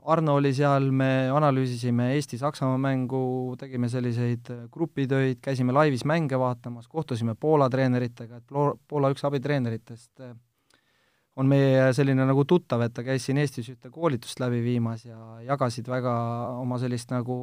Arno 0.07 0.37
oli 0.39 0.53
seal, 0.55 0.85
me 0.95 1.27
analüüsisime 1.35 2.13
Eesti-Saksamaa 2.15 2.77
mängu, 2.79 3.19
tegime 3.59 3.89
selliseid 3.91 4.47
grupitöid, 4.71 5.41
käisime 5.43 5.75
laivis 5.75 6.05
mänge 6.07 6.39
vaatamas, 6.39 6.87
kohtusime 6.87 7.35
Poola 7.35 7.67
treeneritega, 7.69 8.39
et 8.39 8.53
Poola 8.87 9.11
üks 9.11 9.25
abitreeneritest 9.27 10.23
äh, 10.23 10.31
on 11.37 11.49
meie 11.51 11.91
selline 11.93 12.25
nagu 12.25 12.45
tuttav, 12.47 12.81
et 12.85 12.95
ta 12.95 13.03
käis 13.05 13.27
siin 13.27 13.37
Eestis 13.41 13.67
ühte 13.73 13.91
koolitust 13.93 14.39
läbi 14.41 14.61
viimas 14.63 15.03
ja 15.05 15.19
jagasid 15.45 15.89
väga 15.91 16.13
oma 16.63 16.79
sellist 16.81 17.11
nagu 17.13 17.41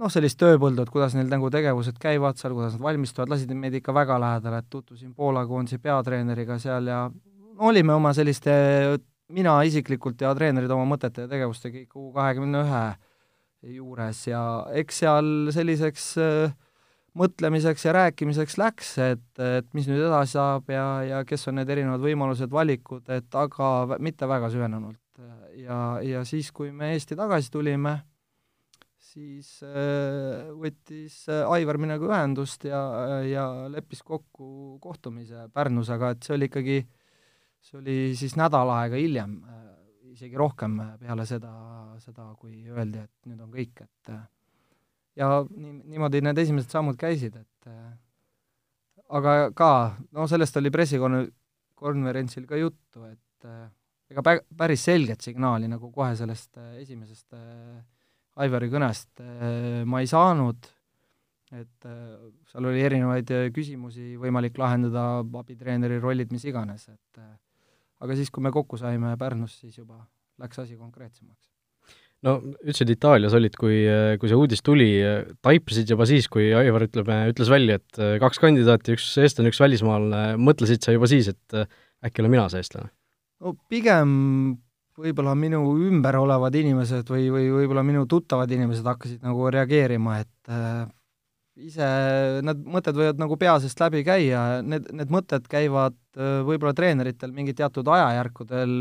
noh, 0.00 0.10
sellist 0.10 0.40
tööpõldu, 0.40 0.82
et 0.82 0.92
kuidas 0.94 1.14
neil 1.14 1.28
nagu 1.30 1.50
tegevused 1.52 2.00
käivad 2.00 2.40
seal, 2.40 2.56
kuidas 2.56 2.74
nad 2.78 2.86
valmistuvad, 2.88 3.30
lasid 3.30 3.52
meid 3.54 3.76
ikka 3.78 3.94
väga 3.94 4.18
lähedale, 4.22 4.64
et 4.64 4.70
tutvusin 4.72 5.14
Poola 5.14 5.44
koondise 5.46 5.78
peatreeneriga 5.82 6.58
seal 6.62 6.90
ja 6.90 7.04
olime 7.60 7.94
oma 7.94 8.14
selliste 8.16 8.54
mina 9.34 9.60
isiklikult 9.66 10.20
ja 10.22 10.32
treenerid 10.36 10.72
oma 10.74 10.86
mõtete 10.94 11.26
ja 11.26 11.30
tegevustega 11.30 11.84
ikka 11.84 12.00
U 12.00 12.10
kahekümne 12.14 12.64
ühe 12.64 12.84
juures 13.76 14.24
ja 14.28 14.42
eks 14.80 15.02
seal 15.02 15.30
selliseks 15.54 16.06
äh, 16.20 16.52
mõtlemiseks 17.18 17.84
ja 17.84 17.94
rääkimiseks 17.96 18.56
läks, 18.60 18.92
et, 19.02 19.26
et 19.42 19.66
mis 19.76 19.88
nüüd 19.90 20.04
edasi 20.06 20.38
saab 20.38 20.70
ja, 20.70 20.84
ja 21.06 21.24
kes 21.28 21.48
on 21.50 21.58
need 21.58 21.72
erinevad 21.72 22.02
võimalused, 22.04 22.52
valikud, 22.52 23.08
et 23.10 23.34
aga 23.36 23.98
mitte 23.98 24.28
väga 24.30 24.50
süvenenult. 24.52 25.00
ja, 25.58 25.98
ja 26.06 26.22
siis, 26.24 26.52
kui 26.54 26.70
me 26.72 26.94
Eesti 26.94 27.18
tagasi 27.18 27.50
tulime, 27.52 27.98
siis 29.10 29.58
äh, 29.66 30.48
võttis 30.54 31.24
äh, 31.28 31.42
Aivar 31.50 31.80
minuga 31.82 32.06
ühendust 32.12 32.64
ja, 32.64 32.80
ja 33.26 33.46
leppis 33.68 34.04
kokku 34.06 34.78
kohtumise 34.80 35.48
Pärnus, 35.52 35.90
aga 35.90 36.14
et 36.14 36.22
see 36.24 36.36
oli 36.38 36.48
ikkagi 36.48 36.78
äh, 36.84 36.99
see 37.64 37.78
oli 37.80 37.96
siis 38.18 38.36
nädal 38.40 38.72
aega 38.74 38.98
hiljem, 38.98 39.36
äh, 39.44 39.60
isegi 40.14 40.38
rohkem 40.38 40.78
äh, 40.82 40.94
peale 41.00 41.26
seda, 41.28 41.52
seda, 42.02 42.30
kui 42.40 42.64
öeldi, 42.70 43.04
et 43.04 43.30
nüüd 43.30 43.44
on 43.44 43.52
kõik, 43.52 43.84
et 43.84 44.12
äh, 44.14 44.24
ja 45.20 45.30
nii, 45.44 45.76
niimoodi 45.94 46.22
need 46.24 46.40
esimesed 46.44 46.72
sammud 46.72 46.98
käisid, 47.00 47.36
et 47.36 47.70
aga 49.10 49.36
ka, 49.56 49.70
no 50.16 50.26
sellest 50.30 50.56
oli 50.60 50.72
pressikonverentsil 50.72 52.46
ka 52.48 52.58
juttu, 52.60 53.04
et 53.10 53.48
ega 54.10 54.24
pä-, 54.24 54.42
päris 54.56 54.84
selget 54.86 55.20
signaali 55.24 55.68
nagu 55.68 55.90
kohe 55.92 56.12
sellest 56.18 56.60
esimesest 56.80 57.34
Aivari 58.40 58.68
kõnest 58.72 59.20
ma 59.90 60.00
ei 60.00 60.06
saanud, 60.08 60.68
et 61.58 61.86
seal 62.48 62.68
oli 62.70 62.80
erinevaid 62.86 63.32
küsimusi 63.52 64.14
võimalik 64.16 64.56
lahendada, 64.56 65.02
abitreeneri 65.42 65.98
rollid, 66.00 66.30
mis 66.32 66.46
iganes, 66.48 66.86
et 66.88 67.20
aga 68.00 68.16
siis, 68.18 68.32
kui 68.32 68.44
me 68.44 68.52
kokku 68.54 68.80
saime 68.80 69.14
Pärnus, 69.20 69.58
siis 69.62 69.78
juba 69.78 70.00
läks 70.40 70.62
asi 70.62 70.76
konkreetsemaks. 70.76 71.50
no 72.26 72.36
ütlesid, 72.60 72.92
Itaalias 72.94 73.34
olid, 73.36 73.56
kui, 73.60 73.82
kui 74.20 74.30
see 74.30 74.38
uudis 74.38 74.64
tuli, 74.64 74.90
taipasid 75.44 75.92
juba 75.92 76.06
siis, 76.08 76.28
kui 76.32 76.50
Aivar, 76.56 76.86
ütleme, 76.88 77.20
ütles 77.32 77.52
välja, 77.52 77.80
et 77.80 78.02
kaks 78.22 78.42
kandidaati, 78.42 78.96
üks 78.98 79.12
eestlane, 79.22 79.52
üks 79.52 79.60
välismaalane, 79.62 80.40
mõtlesid 80.40 80.84
sa 80.84 80.96
juba 80.96 81.08
siis, 81.10 81.30
et 81.32 81.62
äkki 82.04 82.24
olen 82.24 82.36
mina 82.36 82.48
see 82.52 82.64
eestlane? 82.64 82.92
no 83.40 83.54
pigem 83.72 84.10
võib-olla 85.00 85.32
minu 85.38 85.62
ümber 85.88 86.18
olevad 86.20 86.56
inimesed 86.60 87.08
või, 87.08 87.28
või 87.32 87.46
võib-olla 87.54 87.84
minu 87.86 88.04
tuttavad 88.08 88.50
inimesed 88.52 88.84
hakkasid 88.84 89.24
nagu 89.24 89.48
reageerima, 89.52 90.18
et 90.20 90.52
ise 91.66 91.86
need 92.44 92.60
mõtted 92.74 92.96
võivad 92.96 93.20
nagu 93.20 93.36
pea 93.40 93.54
seest 93.62 93.80
läbi 93.82 94.02
käia, 94.06 94.60
need, 94.66 94.88
need 94.96 95.12
mõtted 95.12 95.46
käivad 95.50 95.96
äh, 96.16 96.40
võib-olla 96.46 96.74
treeneritel 96.76 97.32
mingi 97.36 97.54
teatud 97.56 97.88
ajajärkudel 97.90 98.76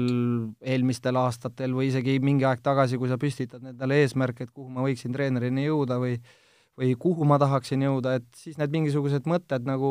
eelmistel 0.60 1.20
aastatel 1.22 1.76
või 1.78 1.90
isegi 1.92 2.20
mingi 2.24 2.48
aeg 2.48 2.64
tagasi, 2.66 3.00
kui 3.02 3.12
sa 3.12 3.20
püstitad 3.22 3.64
endale 3.64 4.02
eesmärke, 4.04 4.48
et 4.48 4.54
kuhu 4.54 4.70
ma 4.74 4.86
võiksin 4.88 5.16
treenerini 5.16 5.68
jõuda 5.68 6.00
või 6.02 6.20
või 6.80 6.94
kuhu 6.96 7.26
ma 7.28 7.36
tahaksin 7.36 7.82
jõuda, 7.84 8.14
et 8.22 8.28
siis 8.40 8.56
need 8.56 8.72
mingisugused 8.72 9.26
mõtted 9.28 9.66
nagu, 9.68 9.90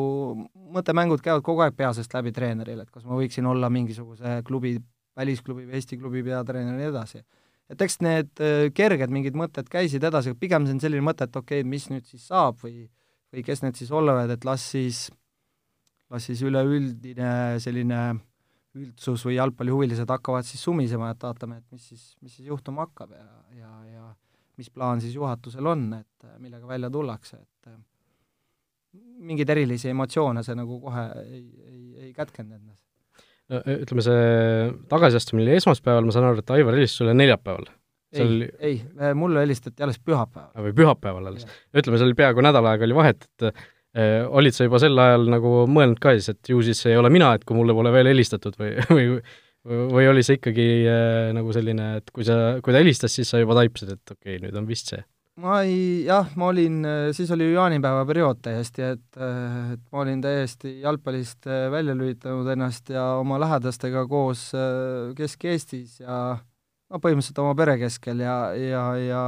mõttemängud 0.73 1.21
käivad 1.21 1.43
kogu 1.45 1.61
aeg 1.61 1.75
pea 1.77 1.91
seest 1.93 2.15
läbi 2.17 2.33
treeneril, 2.33 2.79
et 2.81 2.89
kas 2.89 3.05
ma 3.05 3.19
võiksin 3.19 3.45
olla 3.45 3.69
mingisuguse 3.69 4.39
klubi, 4.47 4.79
välisklubi 5.19 5.67
või 5.67 5.77
Eesti 5.77 5.99
klubi 6.01 6.23
peatreener 6.25 6.73
ja 6.73 6.79
nii 6.79 6.89
edasi 6.89 7.21
et 7.69 7.81
eks 7.85 7.99
need 8.05 8.43
äh, 8.43 8.69
kerged 8.75 9.11
mingid 9.13 9.37
mõtted 9.37 9.69
käisid 9.71 10.03
edasi, 10.03 10.33
pigem 10.37 10.65
see 10.65 10.77
on 10.77 10.81
selline 10.83 11.05
mõte, 11.05 11.29
et 11.29 11.35
okei 11.35 11.61
okay,, 11.61 11.69
mis 11.69 11.89
nüüd 11.93 12.07
siis 12.09 12.29
saab 12.31 12.61
või 12.63 12.87
või 13.33 13.43
kes 13.45 13.61
need 13.63 13.77
siis 13.77 13.91
olevad, 13.93 14.31
et 14.33 14.45
las 14.47 14.63
siis, 14.73 15.03
las 16.09 16.25
siis 16.25 16.41
üleüldine 16.45 17.59
selline 17.61 17.99
üldsus 18.79 19.25
või 19.25 19.37
jalgpallihuvilised 19.37 20.09
hakkavad 20.09 20.47
siis 20.47 20.63
sumisema, 20.65 21.11
et 21.13 21.23
vaatame, 21.25 21.59
et 21.61 21.75
mis 21.75 21.85
siis, 21.91 22.03
mis 22.23 22.35
siis 22.37 22.49
juhtuma 22.49 22.87
hakkab 22.87 23.13
ja, 23.17 23.27
ja, 23.57 23.71
ja 23.93 24.09
mis 24.59 24.69
plaan 24.73 25.01
siis 25.01 25.15
juhatusel 25.15 25.65
on, 25.71 25.87
et 25.99 26.29
millega 26.41 26.67
välja 26.67 26.89
tullakse, 26.93 27.39
et 27.39 27.71
mingeid 29.29 29.49
erilisi 29.49 29.89
emotsioone 29.91 30.43
see 30.45 30.57
nagu 30.57 30.79
kohe 30.81 31.05
ei, 31.23 31.43
ei, 31.69 31.81
ei 32.05 32.13
kätkenud 32.13 32.57
endas. 32.57 32.85
No 33.49 33.63
ütleme, 33.75 34.05
see 34.05 34.21
tagasiastumine 34.91 35.47
oli 35.47 35.59
esmaspäeval, 35.59 36.07
ma 36.07 36.15
saan 36.15 36.29
aru, 36.29 36.43
et 36.43 36.55
Aivar 36.55 36.77
helistas 36.77 37.01
sulle 37.01 37.17
neljapäeval 37.17 37.67
ei 38.13 38.23
oli..., 38.25 38.47
ei, 38.59 38.79
mulle 39.15 39.43
helistati 39.43 39.83
alles 39.85 39.99
pühapäeval. 40.01 40.63
või 40.65 40.73
pühapäeval 40.77 41.29
alles. 41.31 41.45
ütleme, 41.75 41.99
seal 42.01 42.15
peaaegu 42.17 42.45
nädal 42.45 42.69
aega 42.71 42.87
oli 42.87 42.97
vahet, 42.97 43.27
et 43.27 43.49
äh, 43.49 44.25
olid 44.25 44.55
sa 44.55 44.65
juba 44.65 44.81
sel 44.81 44.97
ajal 44.97 45.29
nagu 45.33 45.53
mõelnud 45.69 46.01
ka 46.01 46.15
siis, 46.17 46.31
et 46.33 46.53
ju 46.53 46.63
siis 46.65 46.81
ei 46.89 46.97
ole 46.97 47.11
mina, 47.13 47.33
et 47.37 47.45
kui 47.45 47.57
mulle 47.57 47.75
pole 47.77 47.93
veel 47.93 48.09
helistatud 48.13 48.57
või, 48.59 48.73
või 48.95 49.21
või 49.69 50.07
oli 50.07 50.23
see 50.25 50.39
ikkagi 50.39 50.67
äh, 50.87 51.29
nagu 51.35 51.53
selline, 51.53 51.91
et 51.99 52.11
kui 52.15 52.25
sa, 52.27 52.57
kui 52.63 52.73
ta 52.73 52.81
helistas, 52.81 53.13
siis 53.13 53.29
sa 53.29 53.41
juba 53.41 53.57
taipasid, 53.59 53.97
et 53.97 54.13
okei 54.15 54.37
okay,, 54.37 54.43
nüüd 54.45 54.57
on 54.57 54.69
vist 54.69 54.93
see? 54.93 55.03
Ma 55.39 55.61
ei, 55.63 56.03
jah, 56.07 56.27
ma 56.39 56.49
olin, 56.51 56.81
siis 57.15 57.31
oli 57.31 57.49
jaanipäeva 57.53 58.03
periood 58.07 58.41
täiesti, 58.43 58.83
et, 58.95 59.07
et 59.15 59.81
ma 59.93 60.03
olin 60.03 60.21
täiesti 60.23 60.79
jalgpallist 60.83 61.47
välja 61.71 61.95
lülitanud 61.95 62.49
ennast 62.53 62.91
ja 62.93 63.05
oma 63.21 63.39
lähedastega 63.41 64.05
koos 64.09 64.49
äh, 64.57 65.13
Kesk-Eestis 65.17 65.99
ja 66.03 66.19
no 66.89 67.01
põhimõtteliselt 67.01 67.43
oma 67.43 67.55
pere 67.57 67.77
keskel 67.81 68.23
ja, 68.25 68.37
ja, 68.57 68.83
ja 68.99 69.23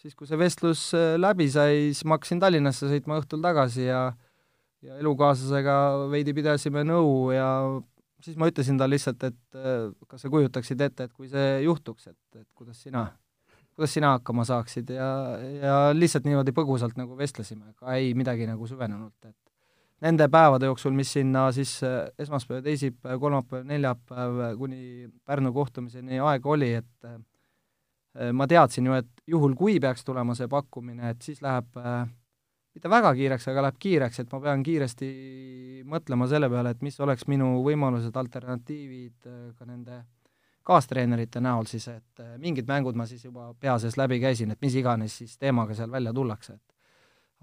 siis, 0.00 0.14
kui 0.16 0.28
see 0.30 0.38
vestlus 0.40 0.86
äh, 0.96 1.14
läbi 1.20 1.48
sai, 1.52 1.90
siis 1.92 2.04
ma 2.08 2.18
hakkasin 2.18 2.42
Tallinnasse 2.42 2.88
sõitma 2.90 3.20
õhtul 3.22 3.44
tagasi 3.44 3.88
ja 3.88 4.06
ja 4.84 4.98
elukaaslasega 5.00 5.74
veidi 6.12 6.34
pidasime 6.36 6.82
nõu 6.84 7.30
ja 7.32 7.48
siis 8.24 8.36
ma 8.40 8.48
ütlesin 8.50 8.76
talle 8.80 8.98
lihtsalt, 8.98 9.22
et 9.30 9.58
äh, 9.58 9.90
kas 10.08 10.24
sa 10.24 10.32
kujutaksid 10.32 10.80
ette, 10.84 11.08
et 11.08 11.12
kui 11.12 11.28
see 11.32 11.62
juhtuks, 11.64 12.10
et, 12.12 12.20
et 12.36 12.48
kuidas 12.56 12.82
sina, 12.84 13.06
kuidas 13.74 13.94
sina 13.96 14.14
hakkama 14.16 14.44
saaksid? 14.48 14.90
Ja, 14.94 15.08
ja 15.60 15.78
lihtsalt 15.94 16.26
niimoodi 16.28 16.54
põgusalt 16.56 16.98
nagu 17.00 17.16
vestlesime, 17.18 17.74
aga 17.74 17.98
ei 17.98 18.14
midagi 18.18 18.46
nagu 18.48 18.68
süvenenult, 18.70 19.18
et 19.26 19.38
nende 20.04 20.26
päevade 20.32 20.68
jooksul, 20.68 20.94
mis 20.96 21.12
sinna 21.16 21.46
siis 21.54 21.76
äh, 21.86 22.08
esmaspäev, 22.20 22.64
teisipäev, 22.64 23.20
kolmapäev, 23.20 23.64
neljapäev 23.68 24.42
kuni 24.58 25.08
Pärnu 25.24 25.52
kohtumiseni 25.52 26.20
aega 26.20 26.50
oli, 26.50 26.72
et 26.80 27.08
äh, 27.08 28.32
ma 28.32 28.48
teadsin 28.50 28.90
ju, 28.90 28.98
et 28.98 29.24
juhul, 29.30 29.56
kui 29.58 29.78
peaks 29.80 30.04
tulema 30.04 30.36
see 30.38 30.50
pakkumine, 30.50 31.14
et 31.14 31.24
siis 31.24 31.40
läheb 31.44 31.80
äh, 31.80 32.04
mitte 32.74 32.90
väga 32.90 33.14
kiireks, 33.16 33.48
aga 33.52 33.68
läheb 33.68 33.78
kiireks, 33.80 34.20
et 34.20 34.34
ma 34.34 34.42
pean 34.44 34.64
kiiresti 34.66 35.08
mõtlema 35.88 36.28
selle 36.30 36.50
peale, 36.52 36.74
et 36.74 36.82
mis 36.84 37.00
oleks 37.00 37.28
minu 37.30 37.54
võimalused, 37.64 38.16
alternatiivid 38.18 39.30
ka 39.58 39.68
nende 39.68 40.02
kaastreenerite 40.64 41.40
näol 41.44 41.66
siis, 41.68 41.88
et 41.92 42.22
mingid 42.40 42.68
mängud 42.68 42.96
ma 42.96 43.06
siis 43.06 43.24
juba 43.24 43.50
pea 43.60 43.76
sees 43.78 43.98
läbi 44.00 44.20
käisin, 44.22 44.54
et 44.54 44.60
mis 44.64 44.74
iganes 44.80 45.18
siis 45.20 45.36
teemaga 45.38 45.76
seal 45.76 45.90
välja 45.92 46.12
tullakse, 46.16 46.56
et 46.56 46.74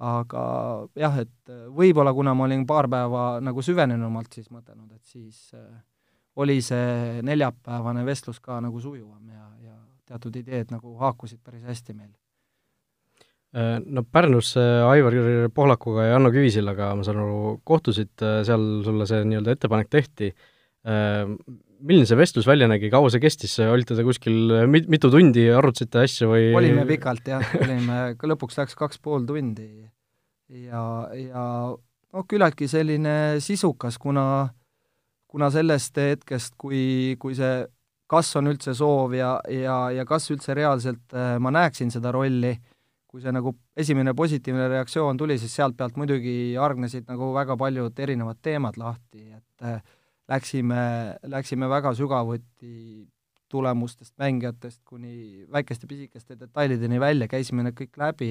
aga 0.01 0.43
jah, 0.97 1.19
et 1.21 1.51
äh, 1.51 1.67
võib-olla 1.69 2.13
kuna 2.17 2.33
ma 2.37 2.47
olin 2.47 2.65
paar 2.67 2.89
päeva 2.91 3.25
nagu 3.43 3.61
süvenenumalt 3.65 4.33
siis 4.33 4.49
mõtelnud, 4.49 4.89
et 4.95 5.05
siis 5.05 5.51
äh, 5.57 5.67
oli 6.41 6.57
see 6.65 7.21
neljapäevane 7.27 8.05
vestlus 8.07 8.39
ka 8.41 8.59
nagu 8.63 8.81
sujuvam 8.81 9.29
ja, 9.29 9.45
ja 9.67 9.77
teatud 10.09 10.41
ideed 10.41 10.73
nagu 10.73 10.95
haakusid 11.01 11.41
päris 11.43 11.67
hästi 11.67 11.93
meil. 11.93 12.11
Äh, 13.53 13.77
no 13.85 14.03
Pärnus 14.03 14.55
Aivar 14.57 15.17
Pohlakuga 15.53 16.07
ja 16.07 16.17
Hanno 16.17 16.31
Kivisillaga, 16.33 16.95
ma 16.95 17.05
saan 17.05 17.21
aru, 17.21 17.59
kohtusid, 17.67 18.15
seal 18.47 18.69
sulle 18.87 19.09
see 19.09 19.25
nii-öelda 19.27 19.57
ettepanek 19.57 19.91
tehti, 19.91 20.33
milline 21.81 22.07
see 22.09 22.17
vestlus 22.19 22.47
välja 22.49 22.69
nägi, 22.69 22.89
kaua 22.93 23.09
see 23.13 23.21
kestis, 23.23 23.57
olite 23.65 23.97
te 23.97 24.05
kuskil 24.05 24.65
mit-, 24.69 24.89
mitu 24.91 25.11
tundi, 25.13 25.47
arutasite 25.53 26.05
asju 26.05 26.31
või? 26.31 26.49
Olime 26.57 26.85
pikalt 26.89 27.27
jah, 27.33 27.45
olime, 27.59 28.01
lõpuks 28.33 28.59
läks 28.61 28.77
kaks 28.79 29.01
pool 29.03 29.25
tundi. 29.27 29.69
Ja, 30.51 30.83
ja 31.15 31.43
noh, 31.71 32.25
küllaltki 32.27 32.67
selline 32.71 33.39
sisukas, 33.43 33.97
kuna, 34.01 34.25
kuna 35.31 35.51
sellest 35.53 35.99
hetkest, 36.01 36.57
kui, 36.59 37.15
kui 37.21 37.37
see 37.37 37.61
kas 38.11 38.33
on 38.39 38.51
üldse 38.51 38.75
soov 38.75 39.15
ja, 39.15 39.37
ja, 39.51 39.77
ja 39.95 40.05
kas 40.07 40.27
üldse 40.33 40.55
reaalselt 40.57 41.15
äh, 41.15 41.37
ma 41.39 41.53
näeksin 41.55 41.93
seda 41.93 42.11
rolli, 42.11 42.51
kui 43.07 43.23
see 43.23 43.31
nagu 43.31 43.53
esimene 43.79 44.13
positiivne 44.15 44.67
reaktsioon 44.71 45.19
tuli, 45.19 45.37
siis 45.39 45.55
sealt 45.55 45.77
pealt 45.79 45.97
muidugi 45.99 46.53
hargnesid 46.59 47.07
nagu 47.11 47.31
väga 47.35 47.57
paljud 47.59 47.99
erinevad 48.03 48.39
teemad 48.43 48.79
lahti, 48.79 49.29
et 49.31 49.67
äh, 49.67 49.79
läksime, 50.31 50.83
läksime 51.27 51.69
väga 51.69 51.93
sügavuti 51.97 53.07
tulemustest, 53.51 54.13
mängijatest 54.21 54.79
kuni 54.87 55.45
väikeste 55.51 55.87
pisikeste 55.87 56.37
detailideni 56.39 56.99
välja, 57.03 57.27
käisime 57.27 57.65
need 57.65 57.75
kõik 57.75 57.99
läbi, 57.99 58.29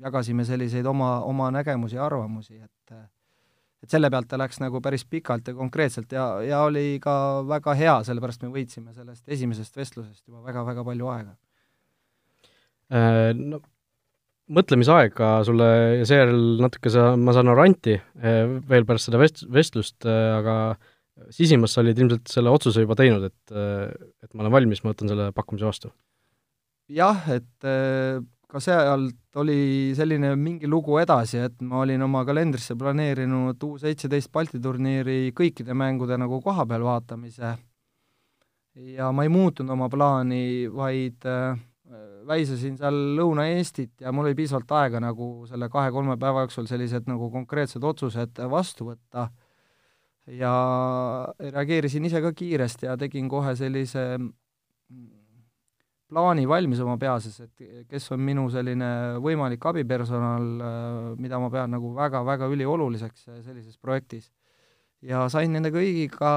jagasime 0.00 0.46
selliseid 0.48 0.86
oma, 0.88 1.18
oma 1.28 1.50
nägemusi 1.52 1.98
ja 1.98 2.06
arvamusi, 2.06 2.56
et 2.64 2.96
et 3.84 3.92
selle 3.92 4.08
pealt 4.08 4.30
ta 4.30 4.38
läks 4.40 4.62
nagu 4.62 4.80
päris 4.80 5.04
pikalt 5.04 5.50
ja 5.50 5.52
konkreetselt 5.58 6.12
ja, 6.16 6.24
ja 6.40 6.62
oli 6.64 6.96
ka 7.04 7.44
väga 7.44 7.74
hea, 7.76 7.98
sellepärast 8.08 8.46
me 8.46 8.48
võitsime 8.54 8.94
sellest 8.96 9.28
esimesest 9.28 9.76
vestlusest 9.76 10.22
juba 10.24 10.40
väga-väga 10.46 10.84
palju 10.86 11.10
aega. 11.12 11.34
Äh, 12.94 13.34
no 13.36 13.60
mõtlemisaega 14.56 15.28
sulle 15.44 15.68
ja 16.00 16.08
seejärel 16.08 16.62
natuke 16.64 16.92
sa, 16.92 17.10
ma 17.16 17.32
saan 17.36 17.52
aru, 17.52 17.64
anti 17.64 17.98
äh, 17.98 18.56
veel 18.68 18.88
pärast 18.88 19.10
seda 19.10 19.20
vest-, 19.20 19.44
vestlust, 19.52 19.98
äh, 20.08 20.32
aga 20.38 20.56
sisimas 21.34 21.74
sa 21.74 21.82
olid 21.84 21.98
ilmselt 21.98 22.30
selle 22.30 22.52
otsuse 22.52 22.84
juba 22.84 22.96
teinud, 22.98 23.28
et, 23.28 23.56
et 24.24 24.30
ma 24.34 24.44
olen 24.44 24.54
valmis, 24.58 24.82
ma 24.84 24.92
võtan 24.92 25.12
selle 25.12 25.30
pakkumise 25.36 25.68
vastu? 25.68 25.92
jah, 26.92 27.20
et 27.32 27.66
ka 28.54 28.60
sealt 28.62 29.38
oli 29.40 29.92
selline 29.98 30.34
mingi 30.38 30.68
lugu 30.70 30.98
edasi, 31.02 31.40
et 31.42 31.62
ma 31.66 31.80
olin 31.82 32.02
oma 32.06 32.22
kalendrisse 32.28 32.76
planeerinud 32.78 33.62
U 33.66 33.70
seitseteist 33.82 34.30
Balti 34.34 34.60
turniiri 34.62 35.32
kõikide 35.34 35.74
mängude 35.74 36.18
nagu 36.20 36.38
kohapeal 36.44 36.84
vaatamise 36.86 37.54
ja 38.94 39.10
ma 39.14 39.24
ei 39.26 39.32
muutnud 39.32 39.70
oma 39.70 39.88
plaani, 39.90 40.68
vaid 40.70 41.26
äh, 41.30 41.58
väisasin 42.28 42.78
seal 42.78 43.00
Lõuna-Eestit 43.18 44.04
ja 44.04 44.12
mul 44.14 44.30
oli 44.30 44.38
piisavalt 44.38 44.70
aega 44.78 45.02
nagu 45.02 45.48
selle 45.50 45.68
kahe-kolme 45.72 46.16
päeva 46.20 46.44
jooksul 46.46 46.70
sellised 46.70 47.10
nagu 47.10 47.30
konkreetsed 47.34 47.84
otsused 47.84 48.38
vastu 48.50 48.92
võtta 48.92 49.28
ja 50.26 50.54
reageerisin 51.38 52.04
ise 52.08 52.22
ka 52.24 52.32
kiiresti 52.32 52.86
ja 52.86 52.96
tegin 52.96 53.28
kohe 53.28 53.52
sellise 53.56 54.04
plaani 56.14 56.46
valmis 56.48 56.80
oma 56.84 56.96
peas, 57.00 57.26
et 57.42 57.66
kes 57.90 58.06
on 58.14 58.22
minu 58.22 58.46
selline 58.52 59.18
võimalik 59.24 59.64
abipersonal, 59.70 60.46
mida 61.20 61.40
ma 61.42 61.50
pean 61.52 61.72
nagu 61.74 61.92
väga-väga 61.96 62.48
ülioluliseks 62.54 63.28
sellises 63.42 63.76
projektis. 63.82 64.30
ja 65.04 65.26
sain 65.28 65.52
nende 65.52 65.68
kõigiga 65.68 66.30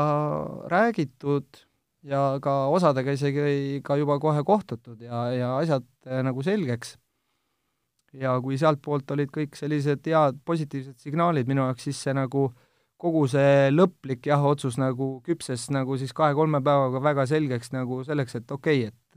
räägitud 0.68 1.62
ja 2.04 2.38
ka 2.44 2.68
osadega 2.68 3.14
isegi 3.16 3.82
ka 3.84 3.96
juba 3.96 4.18
kohe 4.20 4.44
kohtutud 4.44 5.02
ja, 5.02 5.28
ja 5.32 5.52
asjad 5.58 5.86
nagu 6.24 6.44
selgeks. 6.44 6.98
ja 8.14 8.40
kui 8.42 8.58
sealtpoolt 8.58 9.12
olid 9.12 9.32
kõik 9.32 9.56
sellised 9.56 10.08
head 10.08 10.40
positiivsed 10.46 10.98
signaalid 11.00 11.48
minu 11.48 11.68
jaoks, 11.68 11.84
siis 11.88 12.02
see 12.02 12.16
nagu 12.18 12.50
kogu 12.98 13.26
see 13.30 13.70
lõplik 13.74 14.26
jah, 14.30 14.44
otsus 14.46 14.78
nagu 14.82 15.18
küpses 15.26 15.68
nagu 15.74 15.98
siis 16.02 16.14
kahe-kolme 16.18 16.62
päevaga 16.66 17.02
väga 17.04 17.28
selgeks 17.30 17.74
nagu 17.76 18.02
selleks, 18.08 18.40
et 18.40 18.52
okei 18.52 18.88
okay,, 18.88 18.94
et 18.94 19.08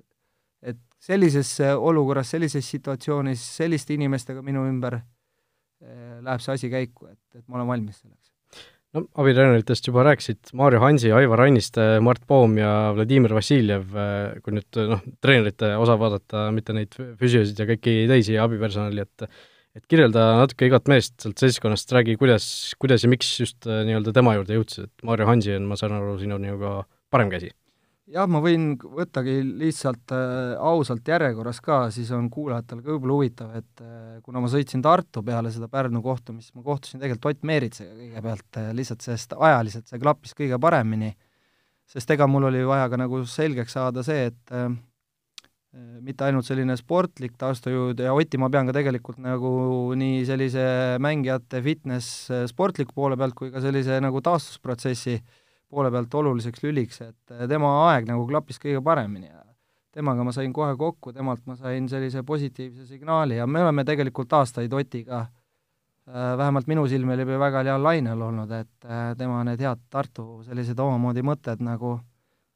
et 0.60 0.80
sellises 1.00 1.54
olukorras, 1.72 2.34
sellises 2.34 2.66
situatsioonis, 2.74 3.44
selliste 3.60 3.96
inimestega 3.96 4.42
minu 4.44 4.66
ümber 4.68 4.98
eh, 4.98 6.18
läheb 6.20 6.42
see 6.44 6.56
asi 6.58 6.72
käiku, 6.72 7.08
et, 7.08 7.22
et 7.38 7.46
ma 7.46 7.60
olen 7.60 7.70
valmis 7.70 8.02
selleks. 8.02 8.28
no 8.92 9.06
abitreeneritest 9.22 9.88
juba 9.88 10.04
rääkisid, 10.10 10.52
Maarjo 10.60 10.82
Hansi, 10.82 11.12
Aivar 11.16 11.46
Anniste, 11.46 11.86
Mart 12.04 12.26
Poom 12.28 12.58
ja 12.60 12.74
Vladimir 12.96 13.32
Vassiljev, 13.38 13.96
eh, 13.96 14.42
kui 14.44 14.58
nüüd 14.58 14.82
noh, 14.92 15.06
treenerite 15.24 15.72
osa 15.80 15.96
vaadata, 16.00 16.50
mitte 16.52 16.76
neid 16.76 17.00
füsiosid 17.20 17.64
ja 17.64 17.68
kõiki 17.72 17.96
teisi 18.10 18.36
abipersonali, 18.42 19.08
et 19.08 19.30
et 19.78 19.86
kirjelda 19.90 20.26
natuke 20.40 20.66
igat 20.66 20.90
meest 20.90 21.16
sealt 21.22 21.40
seltskonnast, 21.40 21.92
räägi, 21.94 22.16
kuidas, 22.20 22.44
kuidas 22.80 23.06
ja 23.06 23.10
miks 23.12 23.30
just 23.42 23.68
eh, 23.68 23.84
nii-öelda 23.88 24.14
tema 24.16 24.34
juurde 24.38 24.58
jõudsid, 24.58 24.90
et 24.90 25.06
Maarjo 25.06 25.28
Hansi 25.30 25.54
on, 25.56 25.70
ma 25.70 25.78
saan 25.78 25.94
aru, 25.98 26.16
sinu 26.20 26.38
nagu 26.42 26.80
parem 27.10 27.30
käsi. 27.32 27.52
Jah, 28.10 28.26
ma 28.26 28.40
võin 28.42 28.72
võttagi 28.74 29.36
lihtsalt 29.60 30.10
äh, 30.16 30.56
ausalt 30.66 31.06
järjekorras 31.06 31.60
ka, 31.62 31.84
siis 31.94 32.08
on 32.16 32.26
kuulajatel 32.32 32.80
ka 32.82 32.90
võib-olla 32.90 33.18
huvitav, 33.20 33.52
et 33.60 33.82
äh, 33.84 34.16
kuna 34.26 34.42
ma 34.42 34.50
sõitsin 34.50 34.82
Tartu 34.82 35.22
peale 35.26 35.52
seda 35.54 35.68
Pärnu 35.70 36.02
kohtumist, 36.02 36.50
ma 36.58 36.64
kohtusin 36.66 36.98
tegelikult 36.98 37.30
Ott 37.30 37.46
Meeritsega 37.46 37.94
kõigepealt 37.94 38.58
äh, 38.58 38.72
lihtsalt 38.74 39.06
sest 39.06 39.36
ajaliselt 39.38 39.86
see 39.86 40.02
klappis 40.02 40.34
kõige 40.34 40.58
paremini, 40.58 41.12
sest 41.86 42.10
ega 42.10 42.26
mul 42.26 42.48
oli 42.50 42.64
vaja 42.66 42.90
ka 42.90 42.98
nagu 42.98 43.22
selgeks 43.30 43.78
saada 43.78 44.02
see, 44.06 44.26
et 44.32 44.58
äh, 44.58 44.66
mitte 45.72 46.24
ainult 46.26 46.48
selline 46.48 46.74
sportlik 46.74 47.36
taustujõud 47.38 48.00
ja 48.02 48.14
Otti 48.16 48.38
ma 48.42 48.48
pean 48.50 48.66
ka 48.66 48.74
tegelikult 48.74 49.20
nagu 49.22 49.50
nii 49.94 50.24
sellise 50.26 50.64
mängijate 50.98 51.60
fitness 51.62 52.26
sportliku 52.50 52.96
poole 52.96 53.18
pealt 53.20 53.36
kui 53.38 53.52
ka 53.54 53.62
sellise 53.62 54.00
nagu 54.02 54.18
taastusprotsessi 54.24 55.20
poole 55.70 55.92
pealt 55.94 56.14
oluliseks 56.18 56.64
lüliks, 56.64 56.98
et 57.06 57.38
tema 57.48 57.70
aeg 57.86 58.10
nagu 58.10 58.26
klappis 58.26 58.58
kõige 58.58 58.82
paremini 58.82 59.30
ja 59.30 59.44
temaga 59.94 60.24
ma 60.26 60.34
sain 60.34 60.52
kohe 60.54 60.74
kokku, 60.78 61.12
temalt 61.14 61.44
ma 61.46 61.56
sain 61.58 61.88
sellise 61.90 62.22
positiivse 62.26 62.86
signaali 62.86 63.38
ja 63.40 63.46
me 63.46 63.62
oleme 63.64 63.84
tegelikult 63.86 64.32
aastaid 64.38 64.72
Otiga 64.74 65.20
äh, 65.22 66.36
vähemalt 66.38 66.70
minu 66.70 66.86
silme 66.90 67.16
läbi 67.18 67.38
väga 67.38 67.64
heal 67.66 67.82
lainel 67.82 68.22
olnud, 68.28 68.52
et 68.54 68.86
äh, 68.86 69.12
tema 69.18 69.42
need 69.46 69.62
head 69.62 69.82
Tartu 69.90 70.42
sellised 70.46 70.78
omamoodi 70.78 71.24
mõtted 71.26 71.62
nagu 71.66 71.98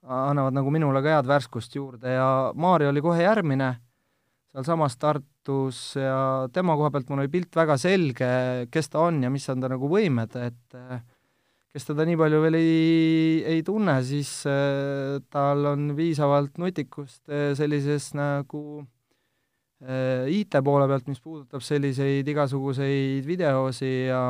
annavad 0.04 0.54
nagu 0.56 0.70
minule 0.74 1.00
ka 1.02 1.16
head 1.16 1.28
värskust 1.28 1.74
juurde 1.76 2.12
ja 2.16 2.28
Maarja 2.54 2.90
oli 2.92 3.02
kohe 3.04 3.22
järgmine 3.22 3.74
sealsamas 4.54 4.96
Tartus 5.00 5.96
ja 5.98 6.46
tema 6.52 6.76
koha 6.78 6.92
pealt 6.94 7.08
mul 7.10 7.24
oli 7.24 7.32
pilt 7.32 7.56
väga 7.56 7.76
selge, 7.80 8.28
kes 8.70 8.92
ta 8.92 9.02
on 9.08 9.22
ja 9.24 9.32
mis 9.32 9.48
on 9.50 9.64
ta 9.64 9.70
nagu 9.72 9.88
võimed, 9.90 10.36
et 10.38 10.78
kes 11.74 11.88
teda 11.88 12.06
nii 12.06 12.18
palju 12.20 12.38
veel 12.44 12.56
ei, 12.60 12.74
ei 13.50 13.62
tunne, 13.66 13.96
siis 14.06 14.30
äh, 14.46 15.18
tal 15.34 15.66
on 15.72 15.88
piisavalt 15.98 16.60
nutikust 16.62 17.24
äh, 17.26 17.50
sellises 17.58 18.12
nagu 18.14 18.62
äh, 19.82 20.30
IT 20.30 20.54
poole 20.62 20.86
pealt, 20.90 21.10
mis 21.10 21.18
puudutab 21.18 21.64
selliseid 21.66 22.30
igasuguseid 22.30 23.26
videosi 23.26 23.90
ja 24.06 24.22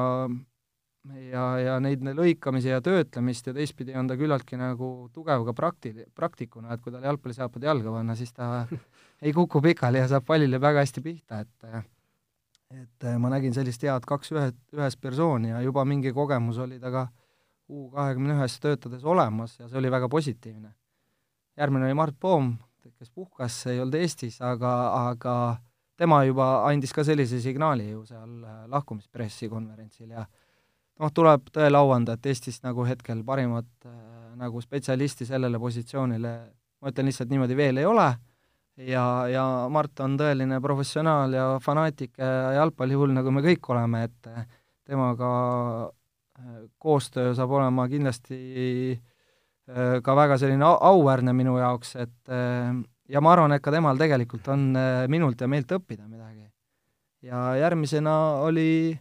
ja, 1.31 1.45
ja 1.61 1.79
neid 1.83 2.05
lõikamisi 2.17 2.71
ja 2.73 2.81
töötlemist 2.85 3.49
ja 3.51 3.55
teistpidi 3.57 3.97
on 3.99 4.09
ta 4.09 4.17
küllaltki 4.21 4.59
nagu 4.61 5.09
tugev 5.13 5.45
ka 5.49 5.57
prakti-, 5.57 6.07
praktikuna, 6.15 6.75
et 6.75 6.85
kui 6.85 6.95
tal 6.95 7.05
jalgpallisaapad 7.05 7.67
jalga 7.69 7.97
panna, 7.99 8.17
siis 8.19 8.33
ta 8.33 8.65
ei 9.25 9.35
kuku 9.37 9.63
pikali 9.65 10.01
ja 10.01 10.09
saab 10.11 10.27
pallile 10.29 10.61
väga 10.61 10.85
hästi 10.85 11.05
pihta, 11.05 11.43
et 11.45 11.83
et 12.75 13.05
ma 13.23 13.29
nägin 13.31 13.53
sellist 13.55 13.85
head 13.87 14.07
kaks 14.09 14.33
ühe, 14.35 14.49
ühes 14.75 14.97
persooni 14.99 15.53
ja 15.53 15.61
juba 15.63 15.85
mingi 15.87 16.11
kogemus 16.17 16.59
oli 16.59 16.81
ta 16.83 16.91
ka 16.91 17.05
U 17.73 17.87
kahekümne 17.95 18.35
ühes 18.37 18.59
töötades 18.61 19.05
olemas 19.09 19.55
ja 19.57 19.71
see 19.71 19.79
oli 19.81 19.91
väga 19.93 20.09
positiivne. 20.13 20.75
järgmine 21.57 21.87
oli 21.87 21.95
Mart 21.95 22.17
Poom, 22.21 22.57
kes 22.99 23.11
puhkas, 23.11 23.57
ei 23.73 23.81
olnud 23.81 23.95
Eestis, 23.95 24.41
aga, 24.43 24.73
aga 25.09 25.35
tema 25.97 26.19
juba 26.25 26.67
andis 26.69 26.93
ka 26.93 27.05
sellise 27.05 27.41
signaali 27.41 27.89
ju 27.91 28.03
seal 28.05 28.43
lahkumispressikonverentsil 28.69 30.11
ja 30.11 30.27
noh, 31.01 31.13
tuleb 31.15 31.49
tõele 31.55 31.81
au 31.81 31.93
anda, 31.95 32.17
et 32.17 32.29
Eestis 32.31 32.61
nagu 32.65 32.85
hetkel 32.87 33.23
parimat 33.27 33.71
äh, 33.89 33.97
nagu 34.39 34.63
spetsialisti 34.63 35.27
sellele 35.29 35.59
positsioonile, 35.63 36.35
ma 36.83 36.93
ütlen 36.93 37.09
lihtsalt 37.09 37.33
niimoodi, 37.33 37.57
veel 37.59 37.81
ei 37.81 37.89
ole, 37.89 38.09
ja, 38.91 39.05
ja 39.31 39.45
Mart 39.73 40.03
on 40.05 40.19
tõeline 40.21 40.61
professionaal 40.63 41.35
ja 41.35 41.49
fanaatik 41.63 42.19
ja 42.19 42.55
jalgpallihull, 42.61 43.15
nagu 43.17 43.35
me 43.35 43.45
kõik 43.47 43.71
oleme, 43.75 44.05
et 44.09 44.31
äh, 44.31 44.47
temaga 44.87 45.33
äh, 45.89 46.63
koostöö 46.79 47.35
saab 47.35 47.59
olema 47.59 47.89
kindlasti 47.91 49.01
ka 49.65 50.13
väga 50.13 50.37
selline 50.37 50.61
au 50.61 50.75
auväärne 50.91 51.33
minu 51.33 51.55
jaoks, 51.57 51.95
et 51.97 52.33
ja 53.09 53.21
ma 53.25 53.31
arvan, 53.33 53.55
et 53.57 53.63
ka 53.65 53.73
temal 53.73 53.97
tegelikult 53.97 54.51
on 54.53 54.67
minult 55.09 55.41
ja 55.41 55.49
meilt 55.49 55.73
õppida 55.73 56.05
midagi. 56.05 56.45
ja 57.25 57.55
järgmisena 57.57 58.13
oli 58.45 58.93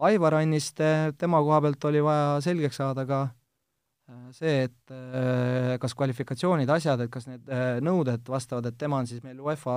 Aivar 0.00 0.38
Anniste, 0.38 1.12
tema 1.20 1.42
koha 1.44 1.60
pealt 1.60 1.84
oli 1.90 2.00
vaja 2.04 2.38
selgeks 2.44 2.78
saada 2.80 3.04
ka 3.08 3.20
äh, 3.26 4.28
see, 4.32 4.64
et 4.68 4.94
äh, 4.94 5.74
kas 5.82 5.94
kvalifikatsioonid, 5.98 6.70
asjad, 6.72 7.02
et 7.04 7.12
kas 7.12 7.28
need 7.28 7.50
äh, 7.52 7.78
nõuded 7.84 8.24
vastavad, 8.32 8.70
et 8.70 8.78
tema 8.80 9.02
on 9.02 9.10
siis 9.10 9.20
meil 9.26 9.40
UEFA 9.44 9.74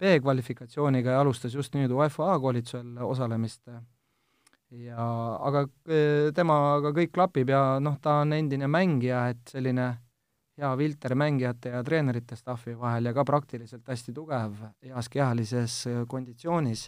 B-kvalifikatsiooniga 0.00 1.16
ja 1.16 1.24
alustas 1.24 1.56
just 1.56 1.74
nüüd 1.74 1.90
UEFA 1.92 2.30
A-koolitusel 2.34 3.02
osalemist. 3.04 3.66
ja 4.70 5.08
aga 5.42 5.64
temaga 6.34 6.92
kõik 6.94 7.10
klapib 7.12 7.50
ja 7.50 7.80
noh, 7.82 7.98
ta 8.00 8.20
on 8.22 8.32
endine 8.32 8.68
mängija, 8.70 9.26
et 9.34 9.50
selline 9.50 9.88
hea 10.60 10.70
filter 10.78 11.16
mängijate 11.18 11.74
ja 11.74 11.82
treenerite 11.82 12.36
staffi 12.38 12.76
vahel 12.78 13.10
ja 13.10 13.12
ka 13.16 13.24
praktiliselt 13.26 13.88
hästi 13.88 14.14
tugev, 14.14 14.54
heas 14.86 15.10
kehalises 15.10 15.82
konditsioonis 16.08 16.86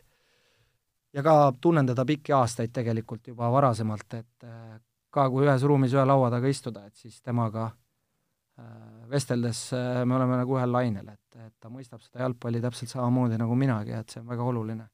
ja 1.13 1.23
ka 1.23 1.35
tunnen 1.61 1.87
teda 1.87 2.05
pikki 2.09 2.35
aastaid 2.37 2.73
tegelikult 2.75 3.29
juba 3.33 3.51
varasemalt, 3.53 4.19
et 4.19 4.49
äh, 4.49 4.77
ka 5.13 5.29
kui 5.31 5.47
ühes 5.47 5.65
ruumis 5.69 5.95
ühe 5.97 6.05
laua 6.09 6.31
taga 6.33 6.51
istuda, 6.51 6.87
et 6.89 6.97
siis 6.97 7.21
temaga 7.21 7.69
äh, 7.69 8.69
vesteldes 9.13 9.65
äh, 9.77 10.03
me 10.09 10.17
oleme 10.19 10.41
nagu 10.41 10.57
ühel 10.57 10.73
lainel, 10.73 11.13
et, 11.13 11.43
et 11.47 11.55
ta 11.61 11.73
mõistab 11.73 12.01
seda 12.05 12.25
jalgpalli 12.25 12.63
täpselt 12.65 12.95
samamoodi 12.95 13.41
nagu 13.41 13.59
minagi, 13.59 13.97
et 13.99 14.15
see 14.15 14.23
on 14.23 14.31
väga 14.33 14.47
oluline. 14.53 14.89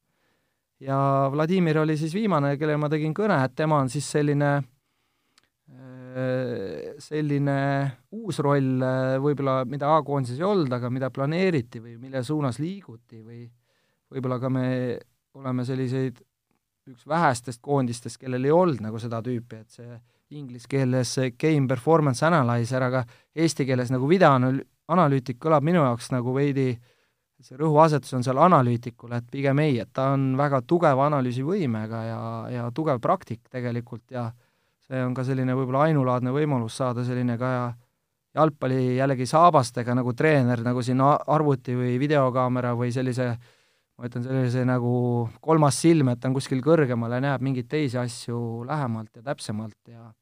ja 0.80 0.98
Vladimir 1.32 1.78
oli 1.84 1.96
siis 1.98 2.14
viimane, 2.14 2.56
kellele 2.56 2.78
ma 2.78 2.90
tegin 2.90 3.14
kõne, 3.14 3.38
et 3.44 3.54
tema 3.54 3.82
on 3.82 3.88
siis 3.92 4.10
selline 4.16 4.58
selline 6.98 7.54
uus 8.16 8.38
roll 8.42 8.80
võib-olla, 9.20 9.60
mida 9.68 9.90
A-koondises 9.92 10.40
ei 10.40 10.46
olnud, 10.48 10.72
aga 10.72 10.88
mida 10.90 11.10
planeeriti 11.14 11.78
või 11.84 11.98
mille 12.00 12.22
suunas 12.24 12.56
liiguti 12.58 13.20
või 13.20 13.42
võib-olla 14.08 14.38
ka 14.40 14.48
me 14.50 14.64
oleme 15.38 15.64
selliseid 15.64 16.18
üks 16.88 17.06
vähestest 17.08 17.60
koondistest, 17.62 18.18
kellel 18.20 18.46
ei 18.48 18.54
olnud 18.54 18.82
nagu 18.82 19.00
seda 19.00 19.20
tüüpi, 19.24 19.62
et 19.62 19.80
see 19.80 19.98
inglise 20.38 20.68
keeles 20.68 21.14
game 21.40 21.68
performance 21.68 22.24
analyzer, 22.26 22.84
aga 22.84 23.04
eesti 23.36 23.66
keeles 23.68 23.92
nagu 23.92 24.08
videoanalüütik 24.08 25.38
kõlab 25.40 25.64
minu 25.64 25.82
jaoks 25.84 26.10
nagu 26.12 26.34
veidi, 26.36 26.70
see 27.44 27.56
rõhuasetus 27.60 28.16
on 28.18 28.24
seal 28.26 28.40
analüütikul, 28.42 29.12
et 29.16 29.28
pigem 29.30 29.60
ei, 29.62 29.78
et 29.84 29.92
ta 29.94 30.10
on 30.16 30.32
väga 30.38 30.62
tugeva 30.68 31.06
analüüsivõimega 31.06 32.04
ja, 32.08 32.22
ja 32.52 32.70
tugev 32.74 33.00
praktik 33.04 33.44
tegelikult 33.52 34.08
ja 34.12 34.30
see 34.88 35.04
on 35.04 35.14
ka 35.16 35.24
selline 35.24 35.54
võib-olla 35.56 35.86
ainulaadne 35.88 36.32
võimalus 36.34 36.80
saada 36.80 37.04
selline 37.06 37.36
ka 37.40 37.52
jalgpalli 38.38 38.96
jällegi 38.98 39.26
saabastega 39.28 39.94
nagu 39.96 40.12
treener, 40.16 40.60
nagu 40.64 40.82
siin 40.84 41.00
arvuti 41.04 41.76
või 41.76 41.94
videokaamera 42.00 42.74
või 42.76 42.90
sellise 42.94 43.30
äh, 43.32 43.54
ma 43.98 44.06
ütlen, 44.06 44.24
sellise 44.24 44.62
nagu 44.68 44.92
kolmas 45.42 45.80
silm, 45.82 46.12
et 46.12 46.20
ta 46.22 46.30
on 46.30 46.36
kuskil 46.36 46.62
kõrgemal 46.62 47.16
ja 47.16 47.20
näeb 47.24 47.44
mingeid 47.44 47.68
teisi 47.70 47.98
asju 47.98 48.64
lähemalt 48.68 49.18
ja 49.18 49.24
täpsemalt 49.26 49.90
ja 49.90 50.12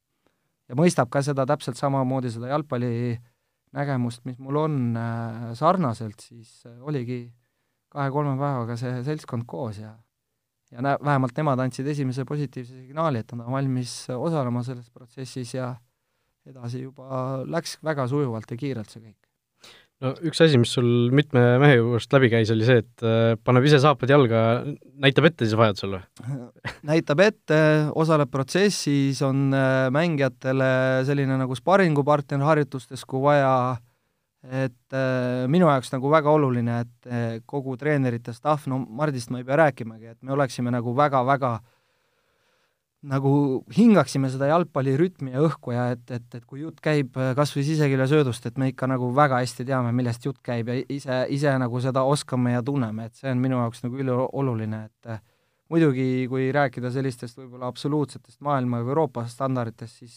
ja 0.66 0.74
mõistab 0.78 1.10
ka 1.12 1.22
seda 1.22 1.44
täpselt 1.46 1.78
samamoodi, 1.78 2.32
seda 2.34 2.48
jalgpalli 2.50 3.14
nägemust, 3.76 4.24
mis 4.26 4.38
mul 4.42 4.58
on 4.64 4.78
äh, 4.98 5.50
sarnaselt, 5.58 6.24
siis 6.24 6.64
äh, 6.66 6.78
oligi 6.80 7.20
kahe-kolme 7.92 8.34
päevaga 8.40 8.78
see 8.80 9.02
seltskond 9.06 9.46
koos 9.46 9.78
ja 9.82 9.92
ja 10.72 10.82
nä-, 10.82 10.98
vähemalt 11.04 11.36
nemad 11.36 11.60
andsid 11.62 11.86
esimese 11.86 12.24
positiivse 12.26 12.80
signaali, 12.80 13.20
et 13.22 13.36
nad 13.36 13.46
on 13.46 13.54
valmis 13.54 13.92
osalema 14.10 14.64
selles 14.66 14.88
protsessis 14.90 15.54
ja 15.54 15.74
edasi 16.46 16.82
juba 16.82 17.44
läks 17.46 17.78
väga 17.84 18.08
sujuvalt 18.10 18.50
ja 18.50 18.58
kiirelt 18.58 18.90
see 18.90 19.04
kõik 19.04 19.25
no 20.04 20.12
üks 20.28 20.40
asi, 20.44 20.58
mis 20.60 20.72
sul 20.76 20.88
mitme 21.16 21.42
mehe 21.62 21.78
juurest 21.78 22.12
läbi 22.16 22.30
käis, 22.32 22.50
oli 22.54 22.66
see, 22.68 22.82
et 22.84 23.04
äh, 23.06 23.34
paneb 23.46 23.66
ise 23.68 23.80
saapad 23.82 24.12
jalga, 24.12 24.40
näitab 25.02 25.30
ette 25.30 25.46
siis 25.46 25.56
vajadusel 25.58 25.96
või? 25.96 26.02
näitab 26.90 27.22
ette, 27.24 27.60
osaleb 27.96 28.32
protsessis, 28.32 29.22
on 29.26 29.48
äh, 29.56 29.86
mängijatele 29.94 30.70
selline 31.08 31.38
nagu 31.40 31.58
sparingupartner 31.58 32.44
harjutustes, 32.46 33.06
kui 33.08 33.24
vaja, 33.24 33.54
et 34.46 34.96
äh, 34.96 35.46
minu 35.52 35.70
jaoks 35.70 35.94
nagu 35.94 36.12
väga 36.12 36.34
oluline, 36.34 36.82
et 36.84 37.42
kogu 37.48 37.78
treenerite 37.80 38.34
staff, 38.36 38.68
no 38.70 38.82
Mardist 38.84 39.32
ma 39.32 39.40
ei 39.40 39.48
pea 39.48 39.62
rääkimagi, 39.64 40.12
et 40.14 40.20
me 40.22 40.36
oleksime 40.36 40.74
nagu 40.74 40.94
väga-väga 40.96 41.56
äh, 41.56 41.64
nagu 43.06 43.30
hingaksime 43.76 44.28
seda 44.32 44.48
jalgpallirütmi 44.50 45.32
ja 45.34 45.42
õhku 45.46 45.74
ja 45.74 45.86
et, 45.94 46.04
et, 46.10 46.26
et 46.34 46.44
kui 46.44 46.62
jutt 46.62 46.80
käib 46.84 47.16
äh, 47.20 47.32
kas 47.38 47.52
või 47.56 47.64
siseküljasöödust, 47.68 48.48
et 48.48 48.58
me 48.60 48.70
ikka 48.72 48.88
nagu 48.90 49.12
väga 49.14 49.40
hästi 49.42 49.66
teame, 49.68 49.92
millest 49.96 50.26
jutt 50.26 50.40
käib 50.44 50.70
ja 50.72 50.78
ise, 50.92 51.22
ise 51.32 51.54
nagu 51.62 51.80
seda 51.82 52.02
oskame 52.08 52.56
ja 52.56 52.64
tunneme, 52.66 53.08
et 53.08 53.18
see 53.18 53.30
on 53.30 53.42
minu 53.42 53.60
jaoks 53.62 53.84
nagu 53.86 54.00
ülioluline, 54.02 54.82
et 54.90 55.12
äh, 55.12 55.22
muidugi 55.72 56.26
kui 56.30 56.48
rääkida 56.54 56.90
sellistest 56.94 57.38
võib-olla 57.38 57.70
absoluutsetest 57.70 58.40
maailma 58.46 58.82
või 58.82 58.94
Euroopa 58.94 59.26
standarditest, 59.30 60.02
siis 60.02 60.16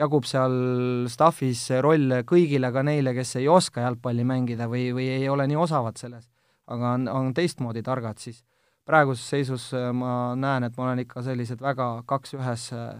jagub 0.00 0.26
seal 0.26 1.06
staff'is 1.10 1.68
roll 1.84 2.20
kõigile, 2.26 2.72
ka 2.74 2.82
neile, 2.86 3.14
kes 3.14 3.36
ei 3.42 3.48
oska 3.50 3.84
jalgpalli 3.84 4.26
mängida 4.26 4.66
või, 4.70 4.88
või 4.96 5.10
ei 5.20 5.28
ole 5.30 5.46
nii 5.50 5.60
osavad 5.66 6.00
selles, 6.00 6.26
aga 6.66 6.96
on, 6.98 7.06
on 7.10 7.30
teistmoodi 7.36 7.84
targad, 7.86 8.18
siis 8.18 8.42
praeguses 8.88 9.26
seisus 9.32 9.68
äh, 9.76 9.90
ma 9.96 10.34
näen, 10.38 10.68
et 10.68 10.78
ma 10.78 10.88
olen 10.88 11.04
ikka 11.04 11.24
sellised 11.24 11.62
väga 11.64 11.88
kaks 12.08 12.36
ühes 12.38 12.70
äh, 12.76 12.96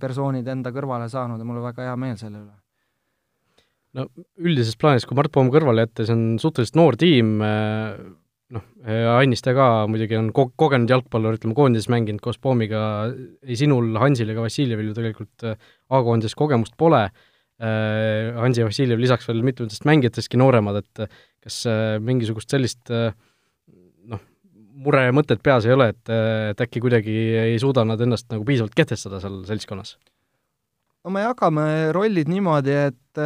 persoonid 0.00 0.46
enda 0.48 0.72
kõrvale 0.72 1.08
saanud 1.12 1.40
ja 1.40 1.48
mul 1.48 1.60
on 1.60 1.68
väga 1.68 1.90
hea 1.90 1.96
meel 2.00 2.16
selle 2.20 2.40
üle. 2.40 2.54
no 3.96 4.06
üldises 4.40 4.78
plaanis, 4.80 5.06
kui 5.08 5.18
Mart 5.18 5.32
Poom 5.34 5.52
kõrvale 5.52 5.86
jätta, 5.86 6.06
see 6.06 6.16
on 6.16 6.24
suhteliselt 6.40 6.80
noor 6.80 6.98
tiim, 7.00 7.36
äh, 7.44 7.92
noh, 8.56 8.66
Anniste 9.16 9.52
ka 9.56 9.68
muidugi 9.90 10.16
on 10.18 10.32
ko-, 10.36 10.52
kogenud 10.56 10.90
jalgpallur, 10.92 11.36
ütleme, 11.36 11.56
koondises 11.58 11.90
mänginud 11.92 12.22
koos 12.24 12.40
Poomiga, 12.40 12.80
ei 13.44 13.56
sinul, 13.58 13.90
Hansil 14.00 14.30
ega 14.32 14.44
Vassiljevil 14.44 14.92
ju 14.92 14.98
tegelikult 14.98 15.48
A-koondises 15.48 16.36
kogemust 16.38 16.76
pole, 16.80 17.04
äh, 17.60 18.32
Ansi 18.40 18.64
Vassiljev 18.64 19.02
lisaks 19.02 19.28
veel 19.28 19.44
mitmetest 19.44 19.88
mängijatestki 19.88 20.40
nooremad, 20.40 20.84
et 20.84 21.08
kas 21.46 21.64
mingisugust 22.02 22.52
sellist 22.52 22.94
äh, 22.94 23.10
muremõtet 24.76 25.40
peas 25.44 25.66
ei 25.66 25.72
ole, 25.72 25.88
et, 25.94 26.12
et 26.52 26.60
äkki 26.60 26.82
kuidagi 26.84 27.14
ei 27.46 27.56
suuda 27.62 27.84
nad 27.88 28.00
ennast 28.02 28.28
nagu 28.32 28.44
piisavalt 28.44 28.76
kehtestada 28.76 29.20
seal 29.22 29.40
seltskonnas? 29.48 29.96
no 31.06 31.12
me 31.14 31.22
jagame 31.22 31.66
rollid 31.94 32.28
niimoodi, 32.28 32.76
et 32.90 33.22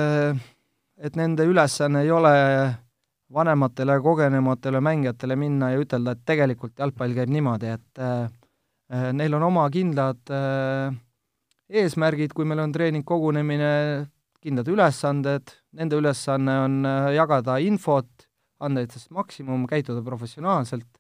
et 1.01 1.17
nende 1.17 1.47
ülesanne 1.49 2.05
ei 2.05 2.11
ole 2.13 2.35
vanematele 3.33 3.93
ja 3.97 4.03
kogenematele 4.05 4.81
mängijatele 4.81 5.37
minna 5.37 5.71
ja 5.73 5.81
ütelda, 5.81 6.15
et 6.15 6.25
tegelikult 6.27 6.79
jalgpall 6.79 7.15
käib 7.15 7.31
niimoodi, 7.33 7.75
et 7.77 8.03
äh, 8.03 9.11
neil 9.15 9.37
on 9.39 9.47
oma 9.47 9.67
kindlad 9.73 10.33
äh, 10.35 10.91
eesmärgid, 11.71 12.35
kui 12.35 12.49
meil 12.49 12.65
on 12.65 12.75
treeningkogunemine, 12.75 13.73
kindlad 14.43 14.71
ülesanded, 14.73 15.55
nende 15.79 16.01
ülesanne 16.01 16.57
on 16.67 16.81
äh, 16.89 17.13
jagada 17.17 17.61
infot, 17.63 18.11
anda 18.61 18.83
endast 18.85 19.13
maksimum, 19.15 19.65
käituda 19.71 20.03
professionaalselt 20.05 21.00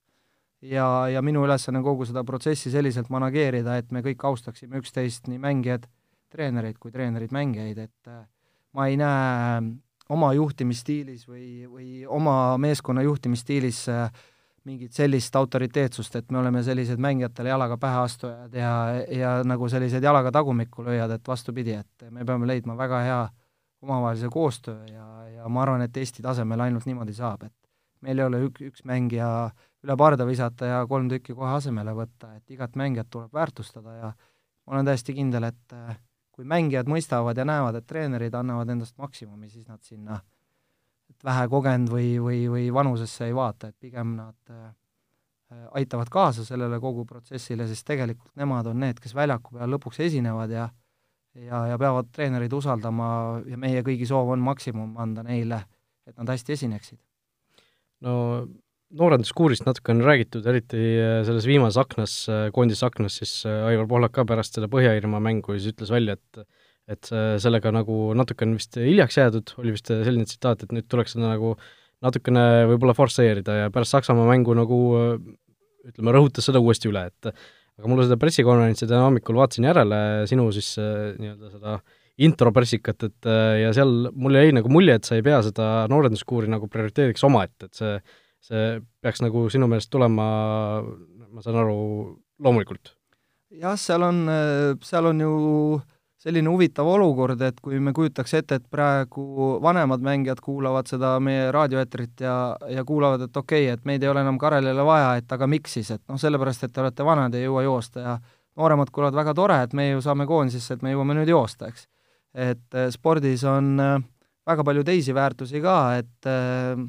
ja, 0.63 0.87
ja 1.09 1.23
minu 1.23 1.45
ülesanne 1.47 1.81
on 1.81 1.87
kogu 1.87 2.07
seda 2.09 2.25
protsessi 2.27 2.73
selliselt 2.73 3.11
manageerida, 3.13 3.77
et 3.81 3.93
me 3.93 4.03
kõik 4.05 4.25
austaksime 4.29 4.81
üksteist, 4.81 5.29
nii 5.31 5.41
mängijad, 5.43 5.87
treenereid 6.31 6.79
kui 6.79 6.93
treenerid 6.95 7.33
mängijaid, 7.35 7.79
et 7.79 8.13
ma 8.77 8.87
ei 8.87 8.99
näe 9.01 9.63
oma 10.11 10.33
juhtimisstiilis 10.35 11.27
või, 11.29 11.47
või 11.71 11.89
oma 12.07 12.59
meeskonna 12.59 13.03
juhtimisstiilis 13.07 13.87
mingit 14.69 14.93
sellist 14.93 15.37
autoriteetsust, 15.37 16.17
et 16.21 16.31
me 16.31 16.39
oleme 16.39 16.63
sellised 16.63 17.01
mängijatele 17.01 17.49
jalaga 17.49 17.79
pähe 17.81 18.03
astujad 18.05 18.55
ja, 18.55 18.73
ja 19.09 19.31
nagu 19.47 19.69
sellised 19.73 20.05
jalaga 20.05 20.33
tagumikku 20.35 20.85
lööjad, 20.85 21.15
et 21.17 21.29
vastupidi, 21.29 21.79
et 21.81 22.11
me 22.13 22.27
peame 22.29 22.47
leidma 22.47 22.77
väga 22.77 23.01
hea 23.07 23.21
omavahelise 23.81 24.29
koostöö 24.29 24.85
ja, 24.93 25.07
ja 25.39 25.49
ma 25.49 25.63
arvan, 25.63 25.87
et 25.87 25.97
Eesti 25.97 26.23
tasemel 26.23 26.61
ainult 26.61 26.85
niimoodi 26.87 27.17
saab, 27.17 27.49
et 27.49 27.70
meil 28.05 28.19
ei 28.19 28.27
ole 28.27 28.43
ük-, 28.47 28.63
üks 28.71 28.85
mängija 28.89 29.29
üle 29.85 29.97
parda 29.97 30.27
visata 30.29 30.69
ja 30.69 30.81
kolm 30.89 31.09
tükki 31.09 31.35
kohe 31.37 31.55
asemele 31.57 31.95
võtta, 31.97 32.35
et 32.37 32.53
igat 32.53 32.77
mängijat 32.77 33.11
tuleb 33.11 33.33
väärtustada 33.35 33.97
ja 33.97 34.11
ma 34.13 34.77
olen 34.77 34.91
täiesti 34.91 35.15
kindel, 35.17 35.49
et 35.49 35.77
kui 36.31 36.45
mängijad 36.49 36.89
mõistavad 36.89 37.37
ja 37.37 37.47
näevad, 37.49 37.81
et 37.81 37.87
treenerid 37.89 38.35
annavad 38.37 38.69
endast 38.73 38.97
maksimumi, 39.01 39.49
siis 39.53 39.67
nad 39.69 39.81
sinna, 39.85 40.21
et 41.11 41.25
vähe 41.25 41.49
kogenud 41.53 41.93
või, 41.93 42.13
või, 42.23 42.45
või 42.53 42.69
vanusesse 42.75 43.29
ei 43.29 43.35
vaata, 43.37 43.73
et 43.73 43.77
pigem 43.81 44.15
nad 44.19 44.53
äh, 44.53 44.69
aitavad 45.81 46.13
kaasa 46.13 46.45
sellele 46.47 46.79
kogu 46.81 47.05
protsessile, 47.09 47.67
sest 47.69 47.87
tegelikult 47.89 48.33
nemad 48.39 48.69
on 48.71 48.81
need, 48.85 49.01
kes 49.03 49.17
väljaku 49.17 49.57
peal 49.59 49.75
lõpuks 49.75 50.01
esinevad 50.07 50.55
ja 50.55 50.69
ja, 51.35 51.67
ja 51.67 51.79
peavad 51.79 52.11
treenereid 52.13 52.53
usaldama 52.53 53.07
ja 53.47 53.59
meie 53.61 53.85
kõigi 53.87 54.09
soov 54.09 54.33
on 54.35 54.43
maksimum 54.45 54.97
anda 55.01 55.25
neile, 55.27 55.63
et 56.07 56.17
nad 56.19 56.33
hästi 56.33 56.57
esineksid. 56.57 56.99
No 58.07 58.17
noorenduskuurist 58.99 59.67
natuke 59.67 59.93
on 59.95 60.03
räägitud, 60.05 60.47
eriti 60.51 60.81
äh, 60.99 61.21
selles 61.27 61.47
viimases 61.49 61.79
aknas, 61.81 62.15
äh, 62.31 62.49
koondise 62.55 62.87
aknas, 62.89 63.21
siis 63.21 63.35
äh, 63.47 63.69
Aivar 63.69 63.87
Pohlak 63.91 64.15
ka 64.17 64.25
pärast 64.29 64.57
seda 64.57 64.71
Põhja-Iirimaa 64.73 65.23
mängu 65.23 65.55
siis 65.57 65.75
ütles 65.75 65.93
välja, 65.95 66.19
et 66.19 66.45
et 66.91 67.07
sellega 67.39 67.71
nagu 67.71 68.09
natuke 68.19 68.43
on 68.43 68.57
vist 68.59 68.75
hiljaks 68.75 69.15
jäädud, 69.15 69.53
oli 69.63 69.77
vist 69.77 69.87
selline 69.87 70.27
tsitaat, 70.27 70.65
et 70.65 70.73
nüüd 70.75 70.89
tuleks 70.91 71.13
seda 71.15 71.29
nagu 71.29 71.53
natukene 72.03 72.65
võib-olla 72.67 72.97
forsseerida 72.99 73.55
ja 73.61 73.69
pärast 73.71 73.95
Saksamaa 73.95 74.25
mängu 74.27 74.57
nagu 74.59 74.79
ütleme, 75.87 76.15
rõhutas 76.17 76.49
seda 76.49 76.59
uuesti 76.59 76.91
üle, 76.91 77.05
et 77.13 77.31
aga 77.31 77.93
mulle 77.93 78.09
seda 78.09 78.19
pressikonverentsi 78.19 78.89
täna 78.91 79.05
hommikul 79.05 79.39
vaatasin 79.39 79.69
järele, 79.71 80.01
sinu 80.33 80.49
siis 80.57 80.73
nii-öelda 80.81 81.53
seda 81.53 81.77
intro 81.79 82.00
pressikat, 82.53 83.07
et 83.09 83.29
ja 83.63 83.71
seal 83.77 84.11
mulle 84.13 84.45
jäi 84.45 84.57
nagu 84.57 84.73
mulje, 84.73 84.99
et 85.01 85.09
sa 85.09 85.17
ei 85.17 85.25
pea 85.25 85.39
seda 85.47 85.87
noorenduskuuri 85.89 86.51
nagu 86.53 86.69
prioriteediks 86.69 87.25
omaette, 87.25 87.71
et 87.71 87.81
see 87.81 87.95
see 88.45 88.81
peaks 89.05 89.23
nagu 89.25 89.45
sinu 89.53 89.69
meelest 89.71 89.91
tulema, 89.93 90.27
ma 91.31 91.45
saan 91.45 91.61
aru, 91.61 91.79
loomulikult? 92.43 92.95
jah, 93.51 93.77
seal 93.79 94.05
on, 94.07 94.23
seal 94.87 95.09
on 95.11 95.21
ju 95.21 95.33
selline 96.21 96.53
huvitav 96.53 96.87
olukord, 96.87 97.41
et 97.43 97.57
kui 97.65 97.81
me 97.81 97.95
kujutaks 97.97 98.35
ette, 98.39 98.61
et 98.61 98.67
praegu 98.71 99.55
vanemad 99.65 100.03
mängijad 100.05 100.43
kuulavad 100.45 100.89
seda 100.91 101.15
meie 101.25 101.49
raadioeetrit 101.55 102.21
ja, 102.23 102.35
ja 102.69 102.85
kuulavad, 102.85 103.25
et 103.27 103.37
okei 103.37 103.65
okay,, 103.65 103.79
et 103.79 103.89
meid 103.89 104.05
ei 104.05 104.11
ole 104.13 104.23
enam 104.23 104.39
Karelile 104.39 104.85
vaja, 104.87 105.15
et 105.19 105.33
aga 105.33 105.49
miks 105.49 105.79
siis, 105.79 105.91
et 105.97 106.03
noh, 106.13 106.21
sellepärast, 106.21 106.67
et 106.67 106.75
te 106.77 106.85
olete 106.85 107.07
vanad 107.09 107.35
ei 107.35 107.47
jõua 107.47 107.65
joosta 107.65 108.05
ja 108.05 108.19
nooremad 108.61 108.93
kuulevad, 108.93 109.17
väga 109.17 109.35
tore, 109.35 109.57
et 109.65 109.73
me 109.75 109.89
ju 109.91 110.05
saame 110.05 110.29
koondisesse, 110.29 110.77
et 110.77 110.85
me 110.85 110.93
jõuame 110.93 111.17
nüüd 111.19 111.33
joosta, 111.33 111.73
eks. 111.73 111.89
Et 112.35 112.79
eh, 112.79 112.89
spordis 112.95 113.45
on 113.49 113.75
eh, 113.81 113.99
väga 114.47 114.65
palju 114.67 114.85
teisi 114.87 115.15
väärtusi 115.15 115.61
ka, 115.63 115.77
et 116.01 116.29
äh, 116.29 116.81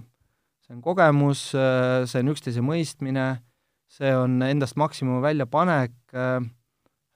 see 0.71 0.77
on 0.77 0.81
kogemus, 0.81 1.53
äh, 1.55 2.05
see 2.07 2.21
on 2.23 2.31
üksteise 2.31 2.63
mõistmine, 2.63 3.41
see 3.91 4.11
on 4.15 4.41
endast 4.45 4.77
maksimumi 4.79 5.21
väljapanek, 5.23 5.93
äh, 6.13 6.39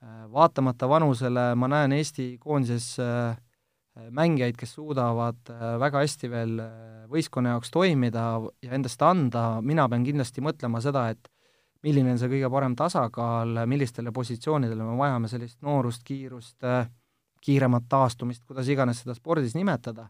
äh, 0.03 0.25
vaatamata 0.31 0.89
vanusele 0.89 1.53
ma 1.55 1.67
näen 1.67 1.95
Eesti 1.95 2.37
koondises 2.39 2.97
mängijaid, 3.95 4.57
kes 4.59 4.73
suudavad 4.75 5.37
väga 5.79 6.01
hästi 6.03 6.27
veel 6.27 6.57
võistkonna 7.07 7.53
jaoks 7.53 7.71
toimida 7.71 8.25
ja 8.59 8.73
endast 8.75 8.99
anda, 9.07 9.61
mina 9.63 9.85
pean 9.87 10.03
kindlasti 10.03 10.43
mõtlema 10.43 10.81
seda, 10.83 11.05
et 11.13 11.29
milline 11.85 12.11
on 12.11 12.19
see 12.19 12.27
kõige 12.27 12.49
parem 12.51 12.75
tasakaal, 12.75 13.61
millistele 13.71 14.11
positsioonidele 14.11 14.83
me 14.83 14.97
vajame 14.99 15.31
sellist 15.31 15.61
noorust, 15.63 16.03
kiirust, 16.03 16.57
kiiremat 17.45 17.85
taastumist, 17.89 18.43
kuidas 18.47 18.69
iganes 18.71 19.03
seda 19.03 19.15
spordis 19.17 19.55
nimetada. 19.57 20.09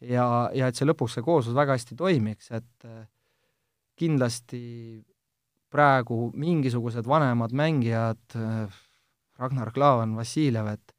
Ja, 0.00 0.26
ja 0.56 0.68
et 0.70 0.78
see 0.78 0.88
lõpuks, 0.88 1.18
see 1.18 1.24
kooslus 1.24 1.56
väga 1.56 1.76
hästi 1.76 1.96
toimiks, 1.98 2.50
et 2.56 2.86
äh, 2.88 3.02
kindlasti 4.00 4.62
praegu 5.70 6.30
mingisugused 6.40 7.06
vanemad 7.08 7.52
mängijad, 7.56 8.22
äh, 8.36 8.80
Ragnar 9.40 9.72
Klavan, 9.72 10.16
Vassiljev, 10.16 10.72
et 10.76 10.96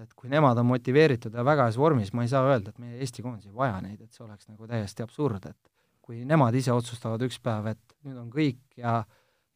et 0.00 0.12
kui 0.16 0.30
nemad 0.30 0.56
on 0.56 0.68
motiveeritud 0.70 1.34
ja 1.34 1.42
väga 1.44 1.66
heas 1.66 1.76
vormis, 1.76 2.12
ma 2.14 2.22
ei 2.24 2.30
saa 2.30 2.44
öelda, 2.46 2.70
et 2.70 2.78
meie 2.80 3.00
Eesti 3.02 3.24
koondis 3.24 3.50
ei 3.50 3.56
vaja 3.56 3.80
neid, 3.82 3.98
et 4.00 4.14
see 4.14 4.22
oleks 4.24 4.46
nagu 4.48 4.68
täiesti 4.70 5.04
absurd, 5.04 5.48
et 5.50 5.58
kui 6.00 6.22
nemad 6.24 6.54
ise 6.56 6.72
otsustavad 6.72 7.20
üks 7.26 7.40
päev, 7.42 7.66
et 7.74 7.96
nüüd 8.06 8.20
on 8.22 8.30
kõik 8.32 8.62
ja 8.80 9.02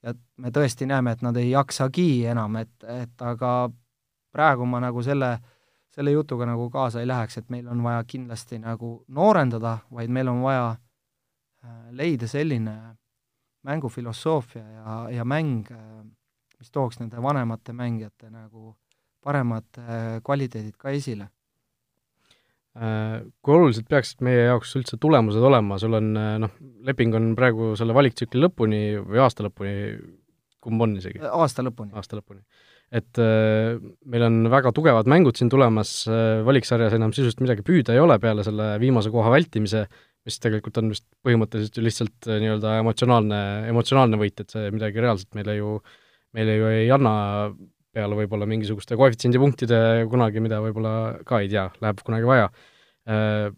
ja 0.05 0.13
me 0.37 0.51
tõesti 0.53 0.85
näeme, 0.91 1.15
et 1.15 1.23
nad 1.25 1.37
ei 1.41 1.49
jaksagi 1.49 2.27
enam, 2.29 2.59
et, 2.61 2.75
et 2.83 3.23
aga 3.25 3.71
praegu 4.35 4.67
ma 4.67 4.83
nagu 4.83 5.03
selle 5.03 5.37
selle 5.95 6.11
jutuga 6.11 6.47
nagu 6.49 6.67
kaasa 6.71 7.03
ei 7.03 7.09
läheks, 7.09 7.39
et 7.39 7.51
meil 7.55 7.69
on 7.71 7.83
vaja 7.85 8.03
kindlasti 8.09 8.59
nagu 8.63 8.97
noorendada, 9.15 9.77
vaid 9.95 10.11
meil 10.11 10.31
on 10.33 10.43
vaja 10.43 10.67
äh, 10.75 11.77
leida 11.95 12.29
selline 12.31 12.75
mängufilosoofia 13.65 14.65
ja, 14.65 14.97
ja 15.21 15.25
mäng, 15.29 15.69
äh, 15.71 16.03
mis 16.59 16.75
tooks 16.75 16.99
nende 17.01 17.23
vanemate 17.23 17.77
mängijate 17.77 18.31
nagu 18.33 18.75
paremad 19.25 19.79
äh, 19.79 20.19
kvaliteedid 20.27 20.77
ka 20.79 20.95
esile. 20.95 21.31
Kui 22.75 23.55
olulised 23.55 23.87
peaksid 23.87 24.25
meie 24.27 24.49
jaoks 24.49 24.73
üldse 24.75 24.97
tulemused 24.99 25.45
olema, 25.47 25.77
sul 25.79 25.95
on 25.95 26.09
noh, 26.43 26.57
leping 26.83 27.15
on 27.15 27.29
praegu 27.39 27.69
selle 27.79 27.95
valiktsükli 27.95 28.41
lõpuni 28.43 28.81
või 28.99 29.21
aasta 29.23 29.47
lõpuni, 29.47 29.75
kumb 30.59 30.83
on 30.83 30.97
isegi? 30.99 31.21
aasta 31.23 31.63
lõpuni. 31.63 31.95
aasta 31.95 32.19
lõpuni 32.19 32.43
et 32.95 33.19
äh, 33.19 33.75
meil 34.07 34.25
on 34.29 34.45
väga 34.53 34.71
tugevad 34.75 35.09
mängud 35.11 35.39
siin 35.39 35.51
tulemas 35.51 36.05
äh,, 36.07 36.43
valiksarjas 36.47 36.95
enam 36.95 37.15
sisuliselt 37.15 37.43
midagi 37.43 37.65
püüda 37.67 37.95
ei 37.95 38.03
ole 38.03 38.21
peale 38.23 38.45
selle 38.47 38.75
viimase 38.83 39.11
koha 39.15 39.33
vältimise, 39.35 39.85
mis 40.25 40.39
tegelikult 40.41 40.79
on 40.81 40.93
vist 40.93 41.07
põhimõtteliselt 41.27 41.81
ju 41.81 41.85
lihtsalt 41.85 42.29
äh, 42.31 42.39
nii-öelda 42.45 42.79
emotsionaalne, 42.85 43.41
emotsionaalne 43.73 44.21
võit, 44.21 44.39
et 44.41 44.55
see 44.55 44.71
midagi 44.75 45.03
reaalselt 45.03 45.35
meile 45.39 45.59
ju, 45.59 45.77
meile 46.39 46.59
ju 46.61 46.71
ei 46.71 46.91
anna 46.95 47.15
peale 47.95 48.19
võib-olla 48.19 48.47
mingisuguste 48.51 48.99
koefitsiendipunktide 48.99 49.79
kunagi, 50.11 50.43
mida 50.43 50.61
võib-olla 50.63 50.95
ka 51.27 51.43
ei 51.43 51.51
tea, 51.51 51.69
läheb 51.83 52.03
kunagi 52.07 52.31
vaja 52.31 52.51
äh,. 53.11 53.49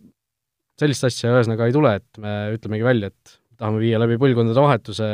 sellist 0.80 1.08
asja 1.08 1.34
ühesõnaga 1.34 1.68
ei 1.68 1.76
tule, 1.76 1.92
et 2.00 2.22
me 2.22 2.38
ütlemegi 2.56 2.88
välja, 2.88 3.12
et 3.12 3.36
tahame 3.60 3.80
viia 3.84 4.00
läbi 4.00 4.16
põlvkondade 4.20 4.64
vahetuse, 4.64 5.10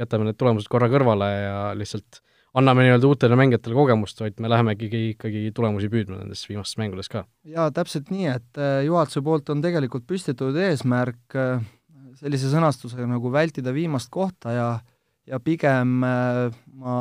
jätame 0.00 0.28
need 0.28 0.40
tulemused 0.40 0.68
korra 0.72 0.88
kõrvale 0.92 1.28
ja 1.32 1.58
lihtsalt 1.76 2.20
anname 2.56 2.86
nii-öelda 2.86 3.08
uutele 3.08 3.36
mängijatele 3.38 3.76
kogemust, 3.76 4.20
vaid 4.22 4.40
me 4.40 4.50
läheme 4.50 4.76
ikkagi, 4.76 5.50
tulemusi 5.54 5.90
püüdma 5.92 6.20
nendes 6.22 6.46
viimastes 6.48 6.78
mängudes 6.80 7.10
ka. 7.12 7.24
jaa, 7.44 7.70
täpselt 7.74 8.10
nii, 8.14 8.28
et 8.32 8.60
äh, 8.60 8.82
juhatuse 8.86 9.22
poolt 9.26 9.50
on 9.52 9.62
tegelikult 9.64 10.06
püstitatud 10.08 10.56
eesmärk 10.68 11.36
äh, 11.36 11.64
sellise 12.20 12.50
sõnastusega 12.52 13.08
nagu 13.10 13.32
vältida 13.32 13.74
viimast 13.76 14.12
kohta 14.14 14.54
ja 14.56 14.68
ja 15.26 15.40
pigem 15.42 16.04
äh, 16.06 16.54
ma 16.78 16.96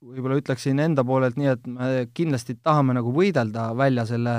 võib-olla 0.00 0.38
ütleksin 0.40 0.80
enda 0.80 1.04
poolelt 1.04 1.36
nii, 1.36 1.50
et 1.52 1.66
me 1.68 1.90
kindlasti 2.16 2.56
tahame 2.64 2.96
nagu 2.96 3.12
võidelda 3.12 3.70
välja 3.76 4.06
selle, 4.08 4.38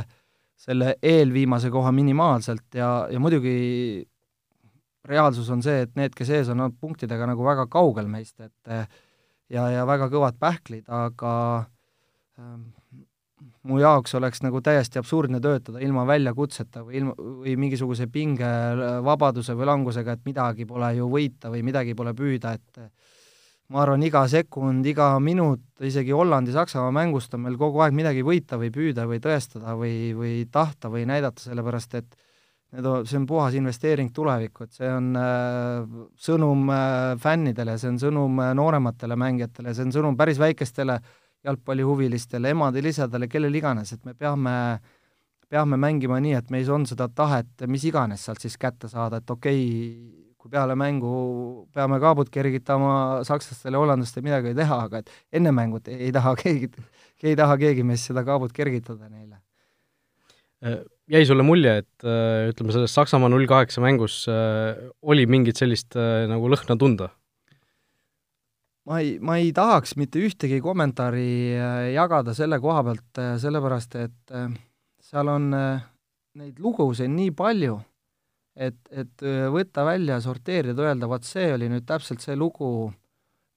selle 0.57 0.95
eelviimase 1.01 1.69
koha 1.73 1.93
minimaalselt 1.95 2.79
ja, 2.79 3.05
ja 3.11 3.21
muidugi 3.21 4.07
reaalsus 5.09 5.49
on 5.53 5.61
see, 5.65 5.85
et 5.85 5.93
need, 5.97 6.15
kes 6.17 6.33
ees 6.39 6.49
on, 6.53 6.65
on 6.65 6.73
punktidega 6.73 7.29
nagu 7.29 7.45
väga 7.45 7.69
kaugel 7.71 8.09
meist, 8.09 8.35
et 8.41 8.97
ja, 9.49 9.69
ja 9.73 9.85
väga 9.89 10.09
kõvad 10.11 10.37
pähklid, 10.41 10.85
aga 10.87 11.33
ähm, 12.39 12.69
mu 13.67 13.79
jaoks 13.81 14.15
oleks 14.19 14.43
nagu 14.43 14.61
täiesti 14.63 14.99
absurdne 15.01 15.41
töötada 15.43 15.81
ilma 15.83 16.05
väljakutseta 16.07 16.83
või 16.85 16.99
ilma, 17.01 17.15
või 17.17 17.55
mingisuguse 17.59 18.09
pinge, 18.11 18.49
vabaduse 19.05 19.55
või 19.57 19.69
langusega, 19.69 20.15
et 20.15 20.25
midagi 20.27 20.67
pole 20.69 20.93
ju 20.97 21.09
võita 21.11 21.51
või 21.53 21.63
midagi 21.67 21.95
pole 21.97 22.13
püüda, 22.17 22.55
et 22.59 22.81
ma 23.69 23.83
arvan, 23.83 24.03
iga 24.05 24.23
sekund, 24.29 24.85
iga 24.89 25.11
minut, 25.23 25.61
isegi 25.85 26.15
Hollandi-Saksamaa 26.15 26.93
mängust 26.95 27.33
on 27.37 27.45
meil 27.45 27.57
kogu 27.59 27.83
aeg 27.85 27.95
midagi 27.95 28.23
võita 28.25 28.57
või 28.61 28.71
püüda 28.73 29.05
või 29.09 29.21
tõestada 29.23 29.75
või, 29.77 30.11
või 30.17 30.33
tahta 30.51 30.91
või 30.91 31.05
näidata, 31.09 31.43
sellepärast 31.45 31.99
et 32.01 32.17
need 32.73 32.85
on, 32.85 33.07
see 33.09 33.17
on 33.17 33.25
puhas 33.29 33.55
investeering 33.57 34.11
tulevikku, 34.13 34.67
et 34.67 34.77
see 34.77 34.91
on 34.93 35.09
äh, 35.17 35.97
sõnum 36.19 36.69
äh, 36.73 37.15
fännidele, 37.21 37.77
see 37.81 37.89
on 37.93 37.97
sõnum 38.01 38.43
äh, 38.43 38.53
noorematele 38.57 39.17
mängijatele, 39.19 39.73
see 39.73 39.87
on 39.87 39.95
sõnum 39.95 40.19
päris 40.19 40.39
väikestele 40.41 40.99
jalgpallihuvilistele, 41.47 42.51
emadele-isadele, 42.53 43.29
kellele 43.31 43.57
iganes, 43.57 43.93
et 43.95 44.05
me 44.05 44.13
peame 44.13 44.55
peame 45.49 45.79
mängima 45.81 46.19
nii, 46.21 46.35
et 46.37 46.51
meis 46.53 46.69
on 46.69 46.85
seda 46.85 47.07
tahet 47.09 47.63
mis 47.65 47.81
iganes 47.89 48.21
sealt 48.27 48.43
siis 48.43 48.57
kätte 48.61 48.89
saada, 48.91 49.17
et 49.17 49.31
okei 49.33 49.63
okay,, 49.65 50.25
kui 50.39 50.51
peale 50.53 50.75
mängu 50.77 51.09
peame 51.73 51.97
kaabut 51.99 52.29
kergitama 52.31 53.23
sakslastele, 53.27 53.79
hollandlastele 53.81 54.27
midagi 54.29 54.53
ei 54.53 54.59
teha, 54.61 54.77
aga 54.85 55.01
et 55.01 55.09
enne 55.35 55.51
mängu 55.55 55.81
ei 55.89 56.13
taha 56.15 56.35
keegi, 56.39 56.69
ei 57.23 57.35
taha 57.35 57.57
keegi 57.59 57.83
meist 57.83 58.11
seda 58.11 58.23
kaabut 58.27 58.53
kergitada 58.55 59.09
neile. 59.09 59.41
Äh, 60.59 60.81
jäi 61.07 61.23
sulle 61.23 61.43
mulje, 61.47 61.77
et 61.79 62.03
äh, 62.03 62.49
ütleme, 62.51 62.73
selles 62.75 62.91
Saksamaa 62.91 63.29
null 63.31 63.47
kaheksa 63.47 63.79
mängus 63.79 64.25
äh, 64.27 64.75
oli 64.99 65.23
mingit 65.23 65.59
sellist 65.59 65.95
nagu 65.95 66.51
lõhna 66.51 66.75
tunda? 66.79 67.13
ma 68.89 68.97
ei, 68.99 69.13
ma 69.23 69.37
ei 69.39 69.53
tahaks 69.55 69.93
mitte 70.01 70.19
ühtegi 70.19 70.57
kommentaari 70.65 71.53
jagada 71.93 72.33
selle 72.35 72.57
koha 72.59 72.81
pealt, 72.87 73.19
sellepärast 73.39 73.95
et 74.01 74.33
seal 75.05 75.29
on 75.29 75.51
neid 75.53 76.57
lugusid 76.63 77.11
nii 77.13 77.29
palju 77.37 77.75
et, 78.57 78.79
et 78.89 79.25
võtta 79.53 79.85
välja, 79.85 80.17
sorteerida, 80.25 80.87
öelda, 80.89 81.07
vot 81.11 81.27
see 81.27 81.51
oli 81.53 81.69
nüüd 81.69 81.85
täpselt 81.85 82.25
see 82.25 82.35
lugu, 82.39 82.89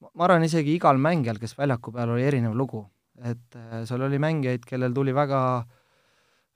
ma 0.05 0.27
arvan, 0.27 0.45
isegi 0.45 0.77
igal 0.77 1.01
mängijal, 1.01 1.41
kes 1.41 1.57
väljaku 1.57 1.95
peal 1.95 2.13
oli 2.13 2.27
erinev 2.29 2.53
lugu. 2.55 2.85
et 3.25 3.57
seal 3.89 4.05
oli 4.05 4.21
mängijaid, 4.21 4.69
kellel 4.69 4.93
tuli 4.93 5.15
väga 5.17 5.41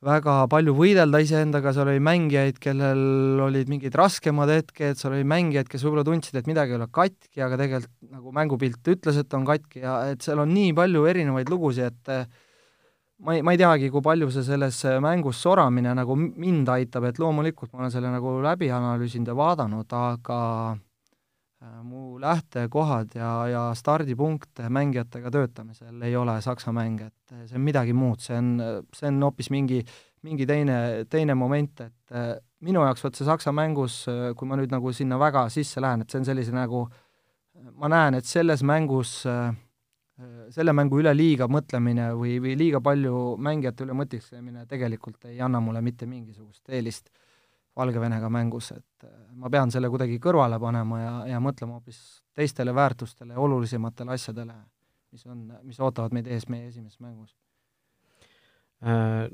väga 0.06 0.34
palju 0.52 0.76
võidelda 0.78 1.20
iseendaga, 1.24 1.72
seal 1.74 1.90
oli 1.90 2.02
mängijaid, 2.04 2.60
kellel 2.62 3.40
olid 3.48 3.70
mingid 3.72 3.96
raskemad 3.98 4.52
hetked, 4.54 5.00
seal 5.00 5.16
oli 5.16 5.26
mängijaid, 5.28 5.70
kes 5.72 5.86
võib-olla 5.86 6.06
tundsid, 6.06 6.38
et 6.38 6.50
midagi 6.50 6.76
ei 6.76 6.78
ole 6.78 6.90
katki, 6.94 7.42
aga 7.42 7.58
tegelikult 7.58 8.12
nagu 8.14 8.34
mängupilt 8.36 8.92
ütles, 8.94 9.18
et 9.18 9.34
on 9.34 9.48
katki 9.48 9.82
ja 9.82 10.00
et 10.12 10.22
seal 10.26 10.44
on 10.44 10.54
nii 10.54 10.76
palju 10.78 11.06
erinevaid 11.10 11.50
lugusid, 11.50 11.98
et 11.98 12.30
ma 13.26 13.34
ei, 13.34 13.42
ma 13.42 13.56
ei 13.56 13.62
teagi, 13.62 13.90
kui 13.90 14.06
palju 14.06 14.30
see 14.34 14.46
selles 14.46 14.84
mängus 15.02 15.42
soramine 15.42 15.96
nagu 15.98 16.18
mind 16.18 16.70
aitab, 16.78 17.10
et 17.10 17.18
loomulikult 17.22 17.74
ma 17.74 17.86
olen 17.86 17.96
selle 17.96 18.14
nagu 18.14 18.38
läbi 18.46 18.70
analüüsinud 18.70 19.34
ja 19.34 19.38
vaadanud, 19.38 19.98
aga 19.98 20.42
mu 21.84 22.20
lähtekohad 22.22 23.16
ja, 23.16 23.32
ja 23.52 23.64
stardipunkt 23.78 24.62
mängijatega 24.70 25.32
töötamisel 25.34 26.02
ei 26.08 26.16
ole 26.16 26.40
Saksa 26.42 26.74
mäng, 26.76 27.02
et 27.08 27.36
see 27.48 27.58
on 27.60 27.66
midagi 27.66 27.96
muud, 27.98 28.22
see 28.24 28.38
on, 28.38 28.52
see 28.96 29.10
on 29.12 29.22
hoopis 29.28 29.52
mingi, 29.54 29.84
mingi 30.28 30.48
teine, 30.50 30.80
teine 31.10 31.36
moment, 31.38 31.86
et 31.88 32.16
äh, 32.16 32.34
minu 32.66 32.86
jaoks 32.86 33.06
vot 33.06 33.20
see 33.20 33.28
Saksa 33.28 33.54
mängus, 33.56 34.04
kui 34.38 34.50
ma 34.50 34.60
nüüd 34.60 34.74
nagu 34.74 34.94
sinna 34.96 35.20
väga 35.22 35.48
sisse 35.54 35.84
lähen, 35.84 36.04
et 36.04 36.12
see 36.12 36.24
on 36.24 36.28
sellise 36.28 36.56
nagu, 36.56 36.88
ma 37.78 37.90
näen, 37.92 38.20
et 38.20 38.26
selles 38.26 38.64
mängus 38.66 39.20
äh, 39.30 39.52
Äh, 40.18 40.50
selle 40.50 40.74
mängu 40.74 40.98
üle 40.98 41.12
liiga 41.14 41.46
mõtlemine 41.52 42.10
või, 42.18 42.40
või 42.42 42.56
liiga 42.58 42.82
palju 42.82 43.36
mängijate 43.44 43.86
üle 43.86 43.94
mõtisklemine 44.00 44.66
tegelikult 44.70 45.28
ei 45.30 45.38
anna 45.46 45.62
mulle 45.62 45.84
mitte 45.86 46.08
mingisugust 46.10 46.74
eelist 46.74 47.12
Valgevenega 47.78 48.30
mängus, 48.34 48.72
et 48.74 49.06
äh, 49.06 49.12
ma 49.38 49.52
pean 49.54 49.72
selle 49.74 49.90
kuidagi 49.94 50.18
kõrvale 50.22 50.58
panema 50.62 51.02
ja, 51.02 51.12
ja 51.34 51.42
mõtlema 51.44 51.78
hoopis 51.78 52.00
teistele 52.38 52.74
väärtustele, 52.76 53.36
olulisematele 53.38 54.16
asjadele, 54.16 54.56
mis 55.14 55.28
on, 55.30 55.44
mis 55.66 55.80
ootavad 55.80 56.16
meid 56.16 56.30
ees 56.32 56.48
meie 56.52 56.72
esimeses 56.72 57.00
mängus 57.04 57.36
äh,. 58.86 59.30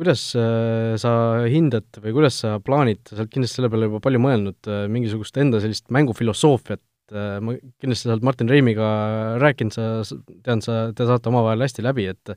Kuidas 0.00 0.22
äh, 0.38 0.94
sa 1.02 1.10
hindad 1.50 1.98
või 2.00 2.12
kuidas 2.16 2.38
sa 2.40 2.54
plaanid, 2.64 3.02
sa 3.10 3.18
oled 3.18 3.32
kindlasti 3.34 3.58
selle 3.58 3.68
peale 3.72 3.88
juba 3.88 3.98
palju 4.04 4.20
mõelnud 4.22 4.68
äh,, 4.70 4.84
mingisugust 4.92 5.36
enda 5.42 5.60
sellist 5.60 5.90
mängufilosoofiat 5.92 6.80
äh, 7.12 7.36
ma 7.44 7.56
kindlasti 7.82 8.06
sa 8.06 8.14
oled 8.14 8.24
Martin 8.24 8.48
Reimiga 8.48 8.86
rääkinud, 9.42 9.74
sa, 9.76 10.22
tean, 10.46 10.62
sa, 10.64 10.78
te 10.96 11.06
saate 11.10 11.28
omavahel 11.28 11.66
hästi 11.66 11.84
läbi, 11.84 12.06
et 12.14 12.34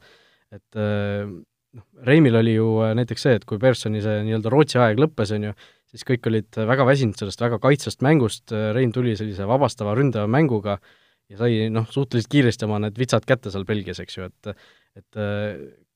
et 0.54 0.78
äh, 0.78 1.30
noh, 1.78 1.86
Reimil 2.08 2.38
oli 2.40 2.56
ju 2.58 2.68
äh, 2.86 2.94
näiteks 2.98 3.26
see, 3.28 3.38
et 3.40 3.46
kui 3.50 3.62
Pearsoni 3.62 4.02
see 4.04 4.24
nii-öelda 4.28 4.52
Rootsi 4.54 4.82
aeg 4.82 5.02
lõppes, 5.02 5.34
on 5.36 5.50
ju, 5.50 5.54
siis 5.94 6.06
kõik 6.08 6.30
olid 6.32 6.60
väga 6.74 6.88
väsinud 6.90 7.20
sellest 7.20 7.44
väga 7.44 7.60
kaitsvast 7.64 8.04
mängust, 8.06 8.54
Reim 8.76 8.94
tuli 8.96 9.16
sellise 9.20 9.48
vabastava, 9.50 9.94
ründava 9.98 10.30
mänguga 10.32 10.80
ja 11.30 11.40
sai 11.40 11.70
noh, 11.74 11.86
suhteliselt 11.90 12.32
kiiresti 12.34 12.68
oma 12.68 12.82
need 12.84 12.98
vitsad 13.00 13.26
kätte 13.30 13.54
seal 13.54 13.66
Belgias, 13.70 14.02
eks 14.04 14.18
ju, 14.20 14.30
et 14.30 14.54
et 14.94 15.22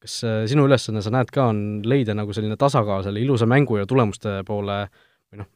kas 0.01 0.13
sinu 0.49 0.63
ülesanne, 0.65 1.03
sa 1.05 1.11
näed 1.13 1.29
ka, 1.33 1.49
on 1.51 1.83
leida 1.85 2.15
nagu 2.17 2.33
selline 2.33 2.57
tasakaal 2.57 3.03
selle 3.05 3.21
ilusa 3.21 3.45
mängu 3.49 3.77
ja 3.77 3.85
tulemuste 3.89 4.39
poole 4.45 4.79
või 5.29 5.41
noh, 5.43 5.49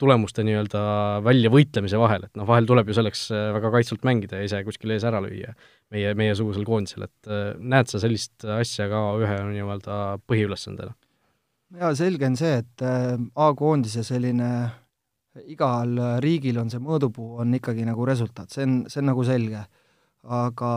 tulemuste 0.00 0.44
nii-öelda 0.46 0.82
väljavõitlemise 1.26 2.00
vahel, 2.00 2.24
et 2.26 2.38
noh, 2.38 2.48
vahel 2.48 2.66
tuleb 2.68 2.88
ju 2.90 2.96
selleks 2.96 3.26
äh, 3.34 3.50
väga 3.56 3.72
kaitsvalt 3.76 4.06
mängida 4.08 4.40
ja 4.40 4.48
ise 4.48 4.62
kuskil 4.66 4.94
ees 4.94 5.04
ära 5.08 5.20
lüüa 5.24 5.52
meie, 5.92 6.14
meiesugusel 6.18 6.64
koondisel, 6.68 7.06
et 7.08 7.30
äh, 7.30 7.52
näed 7.60 7.90
sa 7.90 8.00
sellist 8.02 8.46
asja 8.58 8.88
ka 8.92 9.04
ühe 9.20 9.38
nii-öelda 9.52 10.00
põhiülesandena? 10.30 10.96
jaa, 11.80 11.92
selge 11.98 12.26
on 12.26 12.38
see, 12.40 12.56
et 12.64 12.86
äh, 12.86 13.14
A-koondise 13.46 14.04
selline 14.06 14.50
igal 15.46 15.94
riigil 16.24 16.58
on 16.58 16.72
see 16.72 16.82
mõõdupuu, 16.82 17.36
on 17.44 17.54
ikkagi 17.54 17.84
nagu 17.86 18.04
resultaat, 18.08 18.50
see 18.50 18.66
on, 18.66 18.80
see 18.90 18.98
on 19.02 19.12
nagu 19.12 19.24
selge. 19.26 19.62
aga 20.26 20.72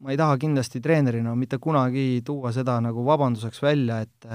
ma 0.00 0.14
ei 0.14 0.16
taha 0.18 0.38
kindlasti 0.40 0.80
treenerina 0.80 1.34
mitte 1.36 1.58
kunagi 1.60 2.22
tuua 2.24 2.54
seda 2.56 2.78
nagu 2.80 3.04
vabanduseks 3.06 3.60
välja, 3.62 4.00
et 4.06 4.30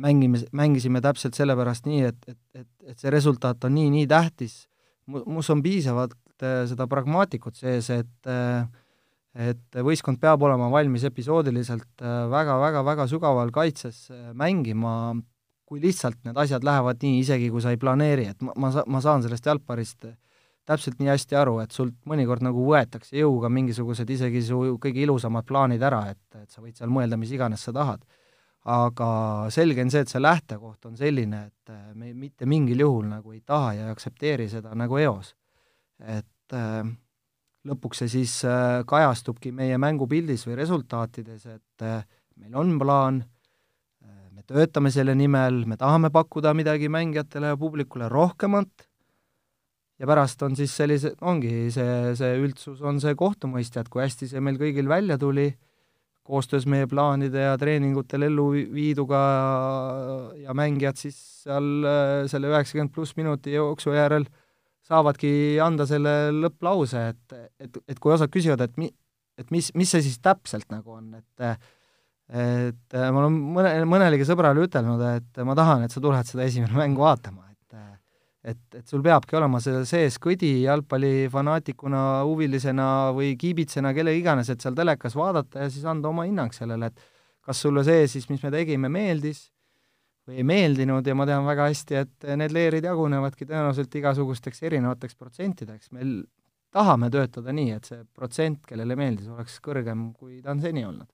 mängime, 0.00 0.40
mängisime 0.56 1.02
täpselt 1.04 1.36
sellepärast 1.38 1.86
nii, 1.88 2.02
et, 2.10 2.18
et, 2.28 2.38
et, 2.54 2.68
et 2.92 2.98
see 3.00 3.12
resultaat 3.12 3.64
on 3.68 3.74
nii, 3.76 3.92
nii 3.94 4.08
tähtis, 4.10 4.64
mus 5.06 5.50
on 5.52 5.62
piisavalt 5.64 6.16
äh, 6.42 6.64
seda 6.70 6.88
pragmaatikut 6.90 7.56
sees, 7.58 7.90
et 7.94 8.30
äh, 8.30 8.66
et 9.36 9.76
võistkond 9.84 10.16
peab 10.16 10.40
olema 10.46 10.70
valmis 10.72 11.02
episoodiliselt 11.04 12.00
väga-väga-väga 12.32 13.04
äh, 13.04 13.10
sügaval 13.10 13.50
kaitses 13.52 14.06
mängima, 14.32 15.12
kui 15.68 15.82
lihtsalt 15.82 16.22
need 16.24 16.38
asjad 16.40 16.64
lähevad 16.64 17.02
nii, 17.04 17.18
isegi 17.20 17.50
kui 17.52 17.60
sa 17.60 17.74
ei 17.74 17.80
planeeri, 17.80 18.30
et 18.32 18.46
ma, 18.46 18.54
ma 18.56 18.70
sa-, 18.72 18.86
ma 18.88 19.02
saan 19.04 19.26
sellest 19.26 19.50
jalgpallist 19.50 20.08
täpselt 20.66 20.96
nii 20.98 21.12
hästi 21.12 21.36
aru, 21.38 21.58
et 21.62 21.74
sult 21.76 21.94
mõnikord 22.08 22.42
nagu 22.42 22.64
võetakse 22.66 23.18
jõuga 23.20 23.50
mingisugused 23.52 24.08
isegi 24.10 24.40
su 24.48 24.62
kõige 24.82 25.04
ilusamad 25.04 25.46
plaanid 25.46 25.84
ära, 25.84 26.06
et, 26.14 26.40
et 26.40 26.48
sa 26.50 26.64
võid 26.64 26.80
seal 26.80 26.90
mõelda, 26.90 27.20
mis 27.20 27.34
iganes 27.36 27.68
sa 27.68 27.74
tahad 27.76 28.02
aga 28.66 29.08
selge 29.54 29.84
on 29.84 29.92
see, 29.94 30.02
et 30.02 30.10
see 30.10 30.22
lähtekoht 30.22 30.88
on 30.88 30.96
selline, 30.98 31.44
et 31.46 31.72
äh, 31.72 31.92
me 31.94 32.10
mitte 32.18 32.48
mingil 32.50 32.82
juhul 32.82 33.06
nagu 33.08 33.34
ei 33.34 33.42
taha 33.46 33.74
ja 33.76 33.86
ei 33.86 33.94
aktsepteeri 33.94 34.48
seda 34.50 34.74
nagu 34.74 34.98
eos. 34.98 35.34
et 36.02 36.54
äh, 36.54 36.82
lõpuks 37.66 38.02
see 38.02 38.12
siis 38.18 38.34
äh, 38.44 38.82
kajastubki 38.86 39.52
meie 39.54 39.78
mängupildis 39.78 40.46
või 40.48 40.58
resultaatides, 40.58 41.46
et 41.46 41.86
meil 42.36 42.58
on 42.58 42.76
plaan 42.78 43.22
me 44.36 44.42
töötame 44.44 44.90
selle 44.92 45.14
nimel, 45.16 45.62
me 45.64 45.78
tahame 45.80 46.10
pakkuda 46.12 46.52
midagi 46.54 46.90
mängijatele 46.92 47.54
ja 47.54 47.56
publikule 47.56 48.10
rohkemat, 48.12 48.84
ja 49.98 50.06
pärast 50.10 50.42
on 50.44 50.56
siis 50.58 50.74
sellise, 50.76 51.14
ongi 51.24 51.70
see, 51.72 52.12
see 52.18 52.34
üldsus 52.42 52.82
on 52.84 53.00
see 53.00 53.14
kohtumõistja, 53.16 53.84
et 53.84 53.88
kui 53.92 54.02
hästi 54.04 54.28
see 54.28 54.42
meil 54.44 54.58
kõigil 54.60 54.90
välja 54.90 55.16
tuli 55.18 55.48
koostöös 56.26 56.66
meie 56.70 56.88
plaanide 56.90 57.46
ja 57.46 57.54
treeningutel 57.60 58.26
ellu 58.28 58.48
viiduga 58.74 59.20
ja 60.42 60.54
mängijad 60.56 60.98
siis 61.00 61.18
seal 61.46 61.86
äh, 61.86 62.26
selle 62.30 62.50
üheksakümmend 62.52 62.94
pluss 62.94 63.16
minuti 63.18 63.54
jooksu 63.54 63.94
järel 63.94 64.26
saavadki 64.86 65.30
anda 65.62 65.86
selle 65.88 66.12
lõpplause, 66.34 67.08
et, 67.12 67.38
et, 67.62 67.80
et 67.88 67.98
kui 68.02 68.14
osad 68.14 68.30
küsivad, 68.32 68.62
et 68.62 68.76
mi-, 68.78 68.92
et 69.38 69.50
mis, 69.54 69.72
mis 69.74 69.90
see 69.90 70.04
siis 70.04 70.20
täpselt 70.22 70.68
nagu 70.72 70.98
on, 70.98 71.10
et 71.18 71.72
et 72.26 72.94
ma 73.14 73.20
olen 73.20 73.34
mõne, 73.54 73.72
mõnelegi 73.86 74.24
sõbrale 74.26 74.64
ütelnud, 74.66 75.02
et 75.14 75.42
ma 75.46 75.54
tahan, 75.54 75.84
et 75.86 75.94
sa 75.94 76.00
tuled 76.02 76.26
seda 76.26 76.42
esimene 76.46 76.74
mängu 76.82 77.04
vaatama, 77.04 77.45
et, 78.46 78.62
et 78.78 78.86
sul 78.86 79.02
peabki 79.02 79.36
olema 79.38 79.58
selle 79.62 79.82
sees 79.88 80.20
kõdi 80.22 80.52
jalgpallifanaatikuna, 80.62 82.02
huvilisena 82.28 82.86
või 83.16 83.34
kiibitsena, 83.40 83.92
kelle 83.96 84.14
iganes, 84.16 84.50
et 84.52 84.62
seal 84.62 84.76
telekas 84.78 85.16
vaadata 85.18 85.66
ja 85.66 85.72
siis 85.72 85.86
anda 85.88 86.12
oma 86.12 86.26
hinnang 86.28 86.54
sellele, 86.54 86.92
et 86.92 87.04
kas 87.46 87.60
sulle 87.62 87.84
see 87.86 88.06
siis, 88.10 88.28
mis 88.30 88.42
me 88.46 88.52
tegime, 88.54 88.90
meeldis 88.92 89.48
või 90.26 90.40
ei 90.40 90.46
meeldinud 90.46 91.06
ja 91.06 91.14
ma 91.18 91.26
tean 91.28 91.46
väga 91.46 91.68
hästi, 91.70 91.98
et 92.02 92.30
need 92.38 92.54
leerid 92.54 92.86
jagunevadki 92.86 93.46
tõenäoliselt 93.46 93.94
igasugusteks 94.00 94.64
erinevateks 94.66 95.18
protsentideks, 95.18 95.92
meil 95.94 96.16
tahame 96.74 97.10
töötada 97.14 97.54
nii, 97.54 97.76
et 97.78 97.86
see 97.88 98.00
protsent, 98.14 98.64
kellele 98.66 98.96
meeldis, 98.98 99.28
oleks 99.32 99.60
kõrgem, 99.64 100.10
kui 100.18 100.40
ta 100.42 100.52
on 100.52 100.62
seni 100.64 100.82
olnud. 100.86 101.08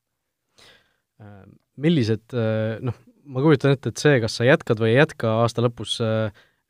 Millised 1.83 2.35
noh, 2.83 2.97
ma 3.31 3.45
kujutan 3.45 3.77
ette, 3.77 3.93
et 3.93 4.01
see, 4.01 4.17
kas 4.25 4.41
sa 4.41 4.49
jätkad 4.49 4.81
või 4.83 4.95
ei 4.95 4.99
jätka 4.99 5.37
aasta 5.43 5.63
lõpus, 5.63 6.01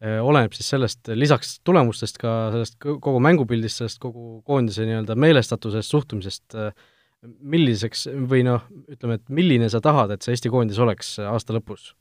oleneb 0.03 0.55
siis 0.57 0.73
sellest, 0.73 1.13
lisaks 1.15 1.61
tulemustest 1.67 2.19
ka 2.19 2.33
sellest 2.55 2.79
kogu 2.83 3.21
mängupildist, 3.23 3.83
sellest 3.83 4.01
kogu 4.03 4.41
koondise 4.47 4.87
nii-öelda 4.89 5.15
meelestatusest, 5.15 5.95
suhtumisest, 5.95 6.57
milliseks 7.23 8.09
või 8.31 8.43
noh, 8.47 8.65
ütleme, 8.91 9.21
et 9.21 9.31
milline 9.31 9.69
sa 9.71 9.79
tahad, 9.85 10.11
et 10.11 10.25
see 10.25 10.35
Eesti 10.35 10.51
koondis 10.51 10.81
oleks 10.83 11.15
aasta 11.23 11.55
lõpus, 11.55 11.93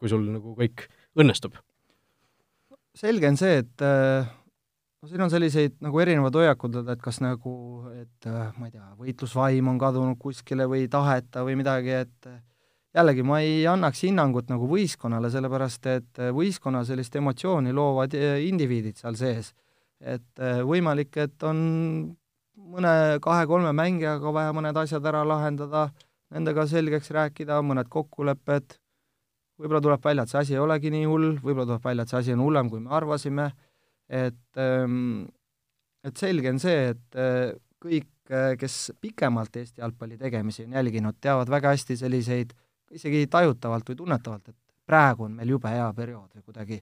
kui 0.00 0.08
sul 0.08 0.24
nagu 0.32 0.56
kõik 0.56 0.88
õnnestub? 1.20 1.60
selge 2.94 3.26
on 3.26 3.36
see, 3.36 3.58
et 3.58 3.82
no 3.82 5.08
siin 5.10 5.24
on 5.24 5.32
selliseid 5.32 5.76
nagu 5.84 6.00
erinevad 6.00 6.36
hoiakud, 6.38 6.76
et 6.92 7.00
kas 7.02 7.18
nagu, 7.24 7.54
et 7.98 8.28
ma 8.30 8.68
ei 8.68 8.74
tea, 8.74 8.86
võitlusvaim 9.00 9.70
on 9.72 9.80
kadunud 9.82 10.18
kuskile 10.22 10.68
või 10.70 10.86
taheta 10.90 11.42
või 11.46 11.58
midagi, 11.60 11.96
et 12.04 12.30
jällegi, 12.94 13.24
ma 13.26 13.40
ei 13.42 13.64
annaks 13.66 14.04
hinnangut 14.06 14.50
nagu 14.52 14.68
võistkonnale, 14.70 15.30
sellepärast 15.32 15.86
et 15.90 16.20
võistkonna 16.34 16.84
sellist 16.86 17.16
emotsiooni 17.18 17.74
loovad 17.74 18.14
indiviidid 18.14 19.00
seal 19.00 19.18
sees. 19.18 19.52
et 20.04 20.40
võimalik, 20.68 21.16
et 21.16 21.42
on 21.48 21.58
mõne 22.54 23.20
kahe-kolme 23.24 23.72
mängijaga 23.72 24.32
vaja 24.34 24.52
mõned 24.52 24.76
asjad 24.76 25.06
ära 25.06 25.22
lahendada, 25.26 25.88
nendega 26.34 26.66
selgeks 26.68 27.10
rääkida, 27.14 27.60
mõned 27.64 27.88
kokkulepped, 27.88 28.76
võib-olla 29.60 29.80
tuleb 29.80 30.04
välja, 30.04 30.24
et 30.24 30.32
see 30.32 30.40
asi 30.42 30.56
ei 30.56 30.62
olegi 30.62 30.90
nii 30.92 31.06
hull, 31.08 31.30
võib-olla 31.38 31.70
tuleb 31.72 31.86
välja, 31.88 32.04
et 32.04 32.12
see 32.12 32.20
asi 32.20 32.34
on 32.34 32.42
hullem, 32.44 32.70
kui 32.72 32.82
me 32.82 32.92
arvasime, 32.94 33.48
et 34.10 34.60
ähm, 34.60 35.24
et 36.04 36.20
selge 36.20 36.50
on 36.52 36.60
see, 36.60 36.90
et 36.92 37.18
äh, 37.20 37.54
kõik, 37.82 38.10
äh, 38.30 38.52
kes 38.60 38.92
pikemalt 39.00 39.56
Eesti 39.56 39.82
jalgpalli 39.82 40.18
tegemisi 40.20 40.66
on 40.66 40.76
jälginud, 40.76 41.18
teavad 41.24 41.50
väga 41.52 41.72
hästi 41.74 41.96
selliseid, 42.02 42.52
isegi 42.94 43.26
tajutavalt 43.30 43.90
või 43.90 43.98
tunnetavalt, 43.98 44.48
et 44.48 44.56
praegu 44.86 45.26
on 45.28 45.36
meil 45.38 45.54
jube 45.54 45.70
hea 45.72 45.86
periood 45.96 46.30
või 46.36 46.46
kuidagi 46.48 46.80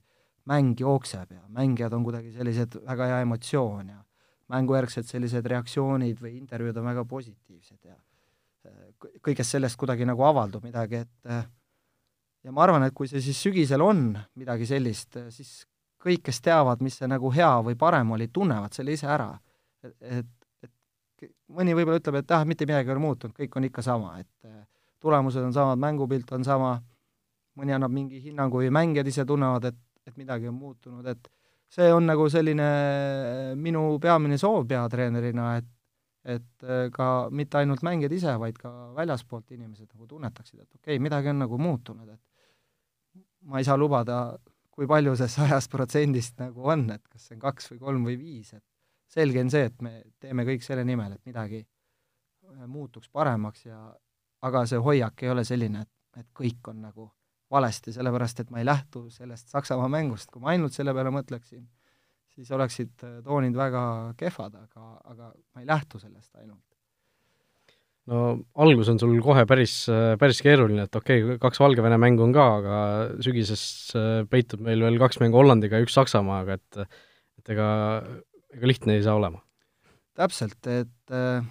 mäng 0.51 0.81
jookseb 0.81 1.37
ja 1.37 1.43
mängijad 1.49 1.93
on 1.95 2.05
kuidagi 2.05 2.33
sellised, 2.35 2.81
väga 2.87 3.09
hea 3.13 3.21
emotsioon 3.27 3.93
ja 3.95 4.01
mängujärgsed 4.53 5.07
sellised 5.09 5.47
reaktsioonid 5.47 6.21
või 6.21 6.37
intervjuud 6.41 6.81
on 6.83 6.89
väga 6.91 7.05
positiivsed 7.09 7.79
ja 7.89 7.97
äh, 7.97 9.11
kõigest 9.23 9.57
sellest 9.57 9.79
kuidagi 9.81 10.07
nagu 10.09 10.25
avaldub 10.27 10.65
midagi, 10.67 11.05
et 11.07 11.33
ja 12.43 12.53
ma 12.53 12.65
arvan, 12.67 12.87
et 12.87 12.95
kui 12.95 13.11
see 13.11 13.23
siis 13.23 13.39
sügisel 13.43 13.83
on 13.85 14.11
midagi 14.39 14.67
sellist, 14.69 15.19
siis 15.35 15.63
kõik, 16.03 16.25
kes 16.27 16.41
teavad, 16.43 16.83
mis 16.83 16.99
see 16.99 17.09
nagu 17.11 17.31
hea 17.35 17.51
või 17.63 17.79
parem 17.79 18.15
oli, 18.17 18.29
tunnevad 18.33 18.75
selle 18.75 18.97
ise 18.97 19.07
ära. 19.11 19.31
et, 19.83 20.27
et, 20.67 20.79
mõni 21.53 21.75
võib-olla 21.77 22.01
ütleb, 22.01 22.19
et 22.23 22.35
ah, 22.35 22.45
mitte 22.49 22.67
midagi 22.67 22.91
ei 22.91 22.95
ole 22.97 23.03
muutunud, 23.03 23.35
kõik 23.37 23.57
on 23.59 23.67
ikka 23.69 23.85
sama, 23.87 24.17
et 24.19 24.49
äh, 24.49 24.63
tulemused 25.03 25.43
on 25.43 25.53
samad, 25.55 25.81
mängupilt 25.83 26.33
on 26.37 26.47
sama, 26.47 26.77
mõni 27.59 27.75
annab 27.77 27.93
mingi 27.93 28.23
hinnangu 28.23 28.63
või 28.63 28.73
mängijad 28.73 29.11
ise 29.11 29.27
tunnevad, 29.29 29.69
et, 29.73 29.79
et 30.09 30.17
midagi 30.17 30.49
on 30.49 30.57
muutunud, 30.57 31.07
et 31.11 31.31
see 31.73 31.89
on 31.93 32.07
nagu 32.09 32.29
selline 32.33 32.69
äh, 32.69 33.53
minu 33.59 33.99
peamine 34.03 34.39
soov 34.41 34.67
peatreenerina, 34.71 35.55
et 35.61 35.71
et 36.23 36.63
äh, 36.63 36.87
ka 36.95 37.29
mitte 37.35 37.59
ainult 37.59 37.83
mängijad 37.83 38.13
ise, 38.15 38.37
vaid 38.39 38.55
ka 38.55 38.71
väljaspoolt 38.95 39.51
inimesed 39.57 39.89
nagu 39.89 40.07
tunnetaksid, 40.07 40.61
et 40.61 40.69
okei 40.69 40.95
okay,, 40.95 41.03
midagi 41.03 41.33
on 41.33 41.43
nagu 41.43 41.59
muutunud, 41.59 42.13
et 42.15 43.23
ma 43.51 43.59
ei 43.59 43.67
saa 43.67 43.75
lubada 43.77 44.21
kui 44.73 44.89
palju 44.89 45.17
see 45.19 45.29
sajast 45.31 45.71
protsendist 45.73 46.39
nagu 46.41 46.69
on, 46.75 46.87
et 46.95 47.03
kas 47.11 47.29
see 47.29 47.37
on 47.37 47.43
kaks 47.43 47.73
või 47.73 47.83
kolm 47.83 48.07
või 48.09 48.17
viis, 48.21 48.53
et 48.57 48.65
selge 49.13 49.43
on 49.43 49.51
see, 49.53 49.67
et 49.69 49.85
me 49.85 49.99
teeme 50.23 50.47
kõik 50.49 50.65
selle 50.65 50.85
nimel, 50.89 51.17
et 51.17 51.29
midagi 51.29 51.61
äh, 51.63 52.65
muutuks 52.67 53.11
paremaks 53.13 53.67
ja 53.67 53.81
aga 54.49 54.65
see 54.69 54.81
hoiak 54.83 55.23
ei 55.23 55.31
ole 55.33 55.45
selline, 55.47 55.85
et, 55.87 56.21
et 56.23 56.29
kõik 56.39 56.73
on 56.73 56.83
nagu 56.89 57.09
valesti, 57.53 57.93
sellepärast 57.93 58.43
et 58.43 58.51
ma 58.51 58.63
ei 58.63 58.67
lähtu 58.67 59.07
sellest 59.13 59.53
Saksamaa 59.53 59.89
mängust, 59.93 60.31
kui 60.33 60.43
ma 60.43 60.55
ainult 60.55 60.75
selle 60.75 60.95
peale 60.97 61.13
mõtleksin, 61.15 61.65
siis 62.33 62.51
oleksid 62.55 63.07
äh, 63.07 63.17
toonid 63.25 63.57
väga 63.57 63.85
kehvad, 64.19 64.61
aga, 64.67 64.93
aga 65.13 65.33
ma 65.33 65.65
ei 65.65 65.69
lähtu 65.69 66.01
sellest 66.03 66.35
ainult 66.41 66.65
no 68.11 68.23
algus 68.65 68.91
on 68.91 68.99
sul 68.99 69.15
kohe 69.23 69.45
päris, 69.49 69.77
päris 70.19 70.43
keeruline, 70.43 70.87
et 70.89 70.99
okei 70.99 71.23
okay,, 71.23 71.39
kaks 71.43 71.61
Valgevene 71.63 71.99
mängu 72.03 72.25
on 72.27 72.35
ka, 72.35 72.47
aga 72.59 72.77
sügises 73.23 73.65
äh, 73.99 74.23
peitub 74.31 74.65
meil 74.67 74.83
veel 74.83 74.99
kaks 75.03 75.21
mängu 75.23 75.39
Hollandiga 75.39 75.79
ja 75.79 75.87
üks 75.87 75.97
Saksamaaga, 75.99 76.59
et 76.59 76.83
et 77.43 77.55
ega, 77.55 77.67
ega 78.55 78.71
lihtne 78.71 78.97
ei 78.99 79.05
saa 79.07 79.17
olema. 79.19 79.43
täpselt, 80.19 80.61
et 80.67 81.15
äh, 81.15 81.45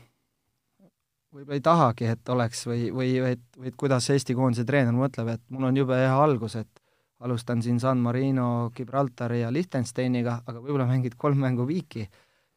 võib-olla 1.32 1.58
ei 1.58 1.64
tahagi, 1.64 2.08
et 2.12 2.30
oleks 2.30 2.66
või, 2.68 2.90
või 2.96 3.12
et, 3.32 3.44
või 3.58 3.72
et 3.72 3.78
kuidas 3.80 4.10
Eesti 4.12 4.36
koondise 4.38 4.66
treener 4.68 4.96
mõtleb, 4.96 5.34
et 5.36 5.44
mul 5.50 5.70
on 5.70 5.78
jube 5.78 5.98
hea 5.98 6.14
algus, 6.24 6.58
et 6.60 6.82
alustan 7.22 7.62
siin 7.62 7.80
San 7.80 8.02
Marino, 8.04 8.72
Gibraltari 8.76 9.42
ja 9.44 9.52
Liechtensteiniga, 9.54 10.42
aga 10.46 10.60
võib-olla 10.60 10.90
mängid 10.90 11.16
kolm 11.18 11.42
mängu 11.46 11.68
viiki. 11.70 12.08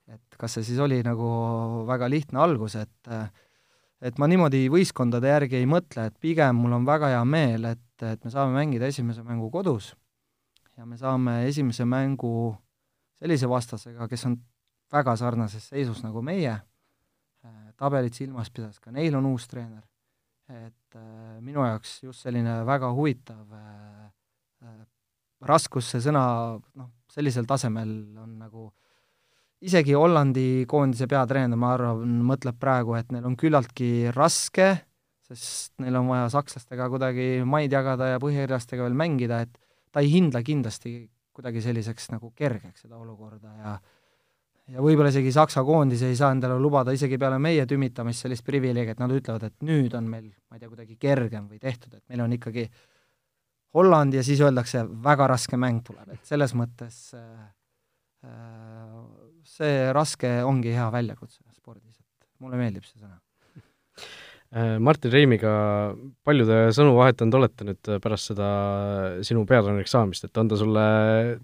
et 0.04 0.36
kas 0.36 0.52
see 0.52 0.64
siis 0.66 0.78
oli 0.84 0.98
nagu 1.00 1.26
väga 1.88 2.08
lihtne 2.12 2.40
algus, 2.40 2.74
et 2.76 3.12
et 4.04 4.18
ma 4.20 4.26
niimoodi 4.28 4.66
võistkondade 4.68 5.30
järgi 5.30 5.56
ei 5.62 5.66
mõtle, 5.66 6.10
et 6.10 6.16
pigem 6.20 6.58
mul 6.60 6.74
on 6.76 6.84
väga 6.84 7.08
hea 7.14 7.22
meel, 7.24 7.64
et, 7.64 8.02
et 8.02 8.24
me 8.24 8.30
saame 8.30 8.52
mängida 8.52 8.90
esimese 8.90 9.22
mängu 9.24 9.48
kodus 9.50 9.94
ja 10.76 10.84
me 10.84 10.98
saame 11.00 11.46
esimese 11.48 11.86
mängu 11.88 12.52
sellise 13.16 13.48
vastasega, 13.48 14.08
kes 14.10 14.26
on 14.28 14.36
väga 14.92 15.16
sarnases 15.16 15.70
seisus 15.70 16.02
nagu 16.04 16.22
meie, 16.22 16.58
tabelit 17.80 18.14
silmas 18.16 18.50
pidades, 18.50 18.80
ka 18.80 18.92
neil 18.94 19.16
on 19.18 19.32
uus 19.32 19.48
treener, 19.50 19.82
et 20.48 20.98
äh, 20.98 21.40
minu 21.42 21.64
jaoks 21.64 21.98
just 22.06 22.24
selline 22.24 22.60
väga 22.68 22.92
huvitav 22.94 23.52
äh, 23.58 24.08
äh, 24.64 24.80
raskus, 25.44 25.90
see 25.92 26.04
sõna 26.04 26.24
noh, 26.78 26.90
sellisel 27.12 27.48
tasemel 27.48 27.90
on 28.20 28.38
nagu 28.40 28.68
äh, 28.68 28.84
isegi 29.64 29.94
Hollandi 29.96 30.64
koondise 30.70 31.08
peatreener, 31.10 31.58
ma 31.58 31.74
arvan, 31.76 32.18
mõtleb 32.28 32.58
praegu, 32.60 32.96
et 32.98 33.10
neil 33.14 33.26
on 33.28 33.36
küllaltki 33.40 34.10
raske, 34.14 34.68
sest 35.24 35.72
neil 35.82 35.96
on 36.00 36.10
vaja 36.10 36.28
sakslastega 36.34 36.90
kuidagi 36.92 37.28
maid 37.48 37.72
jagada 37.72 38.12
ja 38.12 38.22
põhjairlastega 38.22 38.84
veel 38.84 38.98
mängida, 38.98 39.40
et 39.46 39.54
ta 39.94 40.04
ei 40.04 40.10
hindle 40.12 40.42
kindlasti 40.44 40.96
kuidagi 41.34 41.62
selliseks 41.64 42.10
nagu 42.12 42.30
kergeks 42.36 42.84
seda 42.84 42.98
olukorda 43.00 43.54
ja 43.58 43.72
ja 44.72 44.84
võib-olla 44.84 45.10
isegi 45.12 45.32
Saksa 45.34 45.64
koondis 45.66 46.02
ei 46.06 46.16
saa 46.16 46.32
endale 46.34 46.56
lubada 46.60 46.94
isegi 46.94 47.18
peale 47.20 47.38
meie 47.42 47.66
tümitamist 47.68 48.24
sellist 48.24 48.44
privileegi, 48.46 48.94
et 48.94 49.02
nad 49.02 49.12
ütlevad, 49.12 49.48
et 49.50 49.66
nüüd 49.66 49.94
on 49.98 50.08
meil, 50.08 50.30
ma 50.48 50.56
ei 50.56 50.62
tea, 50.62 50.70
kuidagi 50.70 50.96
kergem 51.00 51.48
või 51.50 51.60
tehtud, 51.62 51.98
et 51.98 52.04
meil 52.08 52.24
on 52.24 52.36
ikkagi 52.38 52.68
Holland 53.74 54.14
ja 54.14 54.22
siis 54.24 54.40
öeldakse, 54.44 54.84
väga 55.04 55.26
raske 55.34 55.58
mäng 55.60 55.82
tuleb, 55.86 56.14
et 56.14 56.28
selles 56.28 56.54
mõttes 56.56 56.98
äh, 57.18 57.44
äh, 58.24 58.96
see 59.44 59.90
raske 59.92 60.36
ongi 60.46 60.72
hea 60.72 60.86
väljakutse 60.94 61.42
spordis, 61.52 61.98
et 61.98 62.28
mulle 62.44 62.60
meeldib 62.60 62.86
see 62.86 63.00
sõna. 63.00 63.18
Äh, 64.54 64.76
Martin 64.78 65.10
Reimiga 65.10 65.52
palju 66.22 66.44
te 66.46 66.58
sõnu 66.76 66.92
vahetanud 66.94 67.34
olete 67.40 67.66
nüüd 67.66 67.88
pärast 68.04 68.30
seda 68.30 68.48
sinu 69.26 69.42
peatreeneriks 69.50 69.94
saamist, 69.96 70.28
et 70.28 70.38
on 70.38 70.50
ta 70.50 70.58
sulle 70.60 70.84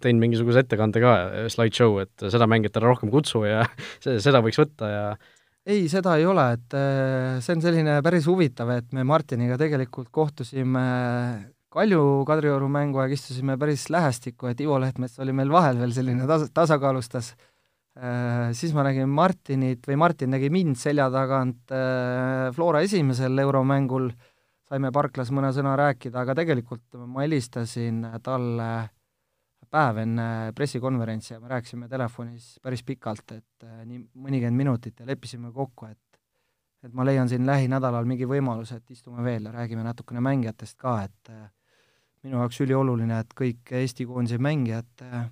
teinud 0.03 0.23
mingisuguse 0.23 0.63
ettekande 0.63 1.03
ka, 1.03 1.15
slideshow, 1.51 1.99
et 2.05 2.27
seda 2.31 2.47
mängijat 2.51 2.79
ära 2.79 2.93
rohkem 2.93 3.11
kutsu 3.11 3.43
ja 3.49 3.65
seda 4.07 4.45
võiks 4.47 4.63
võtta 4.63 4.93
ja 4.93 5.05
ei, 5.67 5.89
seda 5.91 6.15
ei 6.21 6.29
ole, 6.31 6.47
et 6.55 6.79
äh, 6.79 7.41
see 7.43 7.59
on 7.59 7.67
selline 7.67 7.99
päris 8.07 8.31
huvitav, 8.31 8.71
et 8.79 8.95
me 8.95 9.03
Martiniga 9.07 9.59
tegelikult 9.59 10.13
kohtusime 10.15 10.85
Kalju 11.71 12.25
Kadrioru 12.27 12.71
mängu 12.71 13.03
aeg 13.03 13.13
istusime 13.19 13.59
päris 13.59 13.89
lähestikku, 13.91 14.49
et 14.51 14.63
Ivo 14.63 14.79
Lehtmets 14.83 15.19
oli 15.23 15.35
meil 15.35 15.51
vahel 15.51 15.83
veel 15.83 15.93
selline 15.95 16.31
tas-, 16.31 16.49
tasakaalustas 16.55 17.35
äh, 17.35 17.50
Äh, 17.50 17.50
siis 18.57 18.73
ma 18.73 18.85
nägin 18.87 19.11
Martinit 19.13 19.85
või 19.89 19.99
Martin 20.01 20.33
nägi 20.33 20.51
mind 20.53 20.79
selja 20.81 21.11
tagant 21.13 21.73
äh, 21.75 22.49
Flora 22.57 22.81
esimesel 22.87 23.39
euromängul, 23.43 24.09
saime 24.71 24.93
parklas 24.95 25.33
mõne 25.35 25.51
sõna 25.53 25.75
rääkida, 25.77 26.23
aga 26.23 26.37
tegelikult 26.39 26.97
ma 27.05 27.27
helistasin 27.27 28.07
talle 28.25 28.71
päev 29.71 30.01
enne 30.03 30.29
pressikonverentsi 30.57 31.35
ja 31.35 31.41
me 31.43 31.51
rääkisime 31.53 31.89
telefonis 31.91 32.57
päris 32.63 32.83
pikalt, 32.87 33.37
et 33.37 33.67
äh, 33.67 33.83
nii 33.85 34.07
mõnikümmend 34.17 34.65
minutit 34.65 35.03
ja 35.03 35.09
leppisime 35.09 35.53
kokku, 35.53 35.91
et 35.91 35.99
et 36.81 36.95
ma 36.97 37.05
leian 37.05 37.29
siin 37.29 37.45
lähinädalal 37.45 38.07
mingi 38.09 38.25
võimaluse, 38.25 38.79
et 38.81 38.95
istume 38.95 39.21
veel 39.21 39.45
ja 39.45 39.51
räägime 39.53 39.83
natukene 39.85 40.23
mängijatest 40.25 40.79
ka, 40.81 40.95
et 41.05 41.33
minu 42.25 42.41
jaoks 42.41 42.61
ülioluline, 42.65 43.21
et 43.21 43.35
kõik 43.37 43.73
Eesti 43.81 44.07
koondise 44.09 44.39
mängijad 44.41 45.05
äh, 45.05 45.29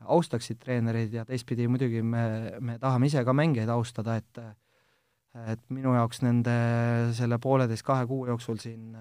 austaksid 0.00 0.58
treenereid 0.62 1.12
ja 1.14 1.24
teistpidi 1.28 1.68
muidugi 1.68 2.02
me, 2.02 2.24
me 2.60 2.78
tahame 2.80 3.10
ise 3.10 3.24
ka 3.24 3.34
mängijaid 3.36 3.70
austada, 3.72 4.16
et 4.16 4.42
et 5.46 5.60
minu 5.70 5.92
jaoks 5.94 6.24
nende 6.24 6.52
selle 7.14 7.38
pooleteist-kahe 7.38 8.06
kuu 8.10 8.24
jooksul 8.26 8.58
siin 8.58 8.96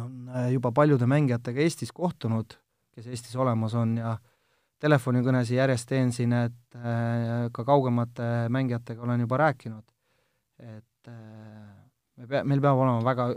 on 0.00 0.30
juba 0.48 0.70
paljude 0.72 1.06
mängijatega 1.06 1.60
Eestis 1.60 1.92
kohtunud, 1.92 2.54
kes 2.94 3.06
Eestis 3.06 3.36
olemas 3.36 3.74
on 3.76 3.96
ja 3.98 4.14
telefonikõnesid 4.82 5.58
järjest 5.58 5.88
teen 5.90 6.12
siin, 6.16 6.32
et 6.32 6.78
ka 7.52 7.64
kaugemate 7.64 8.48
mängijatega 8.52 9.04
olen 9.04 9.20
juba 9.26 9.38
rääkinud, 9.44 9.84
et 10.58 11.12
me 12.16 12.26
pea, 12.28 12.42
meil 12.44 12.62
peab 12.64 12.80
olema 12.80 13.04
väga 13.04 13.28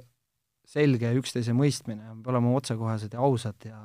selge 0.66 1.12
üksteise 1.20 1.54
mõistmine, 1.54 2.02
me 2.02 2.24
peame 2.24 2.38
olema 2.38 2.56
otsekohesed 2.60 3.14
ja 3.14 3.22
ausad 3.26 3.68
ja 3.68 3.80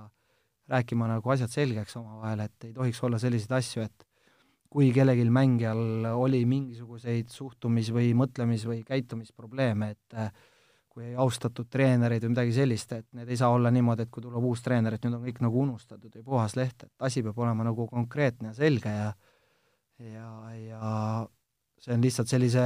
rääkima 0.71 1.09
nagu 1.11 1.33
asjad 1.35 1.51
selgeks 1.53 1.97
omavahel, 1.99 2.47
et 2.47 2.69
ei 2.69 2.73
tohiks 2.77 3.03
olla 3.07 3.19
selliseid 3.19 3.57
asju, 3.59 3.85
et 3.87 4.07
kui 4.71 4.93
kellelgi 4.95 5.27
mängijal 5.35 6.07
oli 6.15 6.45
mingisuguseid 6.47 7.33
suhtumis- 7.35 7.91
või 7.95 8.13
mõtlemis- 8.15 8.67
või 8.69 8.85
käitumisprobleeme, 8.87 9.91
et 9.91 10.15
äh, 10.15 10.31
kui 10.91 11.05
ei 11.09 11.17
austatud 11.19 11.67
treenereid 11.71 12.23
või 12.23 12.35
midagi 12.35 12.55
sellist, 12.55 12.93
et 12.93 13.07
need 13.15 13.29
ei 13.31 13.39
saa 13.39 13.51
olla 13.55 13.71
niimoodi, 13.71 14.07
et 14.07 14.11
kui 14.15 14.23
tuleb 14.23 14.47
uus 14.47 14.63
treener, 14.63 14.95
et 14.95 15.05
nüüd 15.07 15.19
on 15.19 15.27
kõik 15.27 15.43
nagu 15.43 15.61
unustatud 15.65 16.15
ja 16.15 16.23
puhas 16.27 16.57
leht, 16.59 16.87
et 16.87 17.07
asi 17.07 17.23
peab 17.23 17.39
olema 17.39 17.67
nagu 17.67 17.87
konkreetne 17.91 18.51
ja 18.51 18.55
selge 18.55 18.95
ja 18.95 19.13
ja, 20.01 20.29
ja 20.57 21.27
see 21.81 21.95
on 21.95 22.03
lihtsalt 22.05 22.31
sellise 22.31 22.65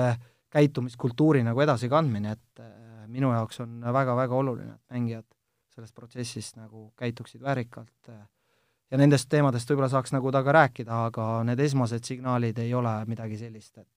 käitumiskultuuri 0.55 1.43
nagu 1.43 1.61
edasikandmine, 1.65 2.37
et 2.37 2.63
äh, 2.63 3.07
minu 3.11 3.33
jaoks 3.33 3.61
on 3.65 3.81
väga-väga 3.93 4.37
oluline, 4.37 4.77
et 4.77 4.95
mängijad 4.95 5.27
selles 5.75 5.93
protsessis 5.93 6.55
nagu 6.57 6.91
käituksid 6.97 7.43
väärikalt 7.43 8.11
äh, 8.13 8.23
ja 8.91 9.01
nendest 9.01 9.29
teemadest 9.33 9.71
võib-olla 9.71 9.91
saaks 9.93 10.15
nagu 10.15 10.31
temaga 10.33 10.55
rääkida, 10.61 11.05
aga 11.11 11.29
need 11.49 11.61
esmased 11.65 12.05
signaalid 12.07 12.59
ei 12.63 12.75
ole 12.75 12.95
midagi 13.11 13.41
sellist, 13.41 13.79
et 13.79 13.89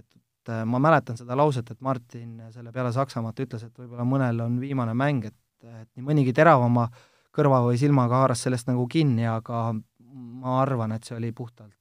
et 0.00 0.52
äh, 0.52 0.64
ma 0.64 0.80
mäletan 0.82 1.18
seda 1.18 1.36
lauset, 1.36 1.70
et 1.70 1.80
Martin 1.80 2.38
selle 2.50 2.72
peale 2.72 2.92
Saksamaad 2.92 3.40
ütles, 3.44 3.64
et 3.66 3.78
võib-olla 3.78 4.06
mõnel 4.08 4.40
on 4.44 4.58
viimane 4.60 4.94
mäng, 4.96 5.26
et, 5.28 5.36
et 5.64 5.88
nii 5.96 6.06
mõnigi 6.06 6.32
teravama 6.36 6.88
kõrva 7.34 7.60
või 7.66 7.78
silmaga 7.78 8.22
haaras 8.22 8.46
sellest 8.46 8.70
nagu 8.70 8.86
kinni, 8.90 9.26
aga 9.28 9.70
ma 10.10 10.60
arvan, 10.62 10.92
et 10.96 11.04
see 11.06 11.16
oli 11.18 11.32
puhtalt 11.36 11.76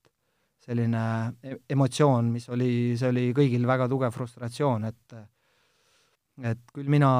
selline 0.65 1.03
e-, 1.43 1.59
emotsioon, 1.75 2.29
mis 2.33 2.49
oli, 2.51 2.71
see 2.99 3.09
oli 3.09 3.29
kõigil 3.35 3.65
väga 3.67 3.87
tugev 3.89 4.13
frustratsioon, 4.13 4.89
et 4.91 5.15
et 6.45 6.59
küll 6.73 6.89
mina 6.91 7.11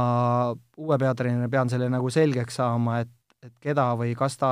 uue 0.77 0.97
peatreenerina 1.01 1.49
pean 1.51 1.71
selle 1.71 1.89
nagu 1.91 2.09
selgeks 2.13 2.59
saama, 2.61 2.99
et, 3.03 3.13
et 3.43 3.55
keda 3.61 3.91
või 3.99 4.15
kas 4.17 4.37
ta 4.39 4.51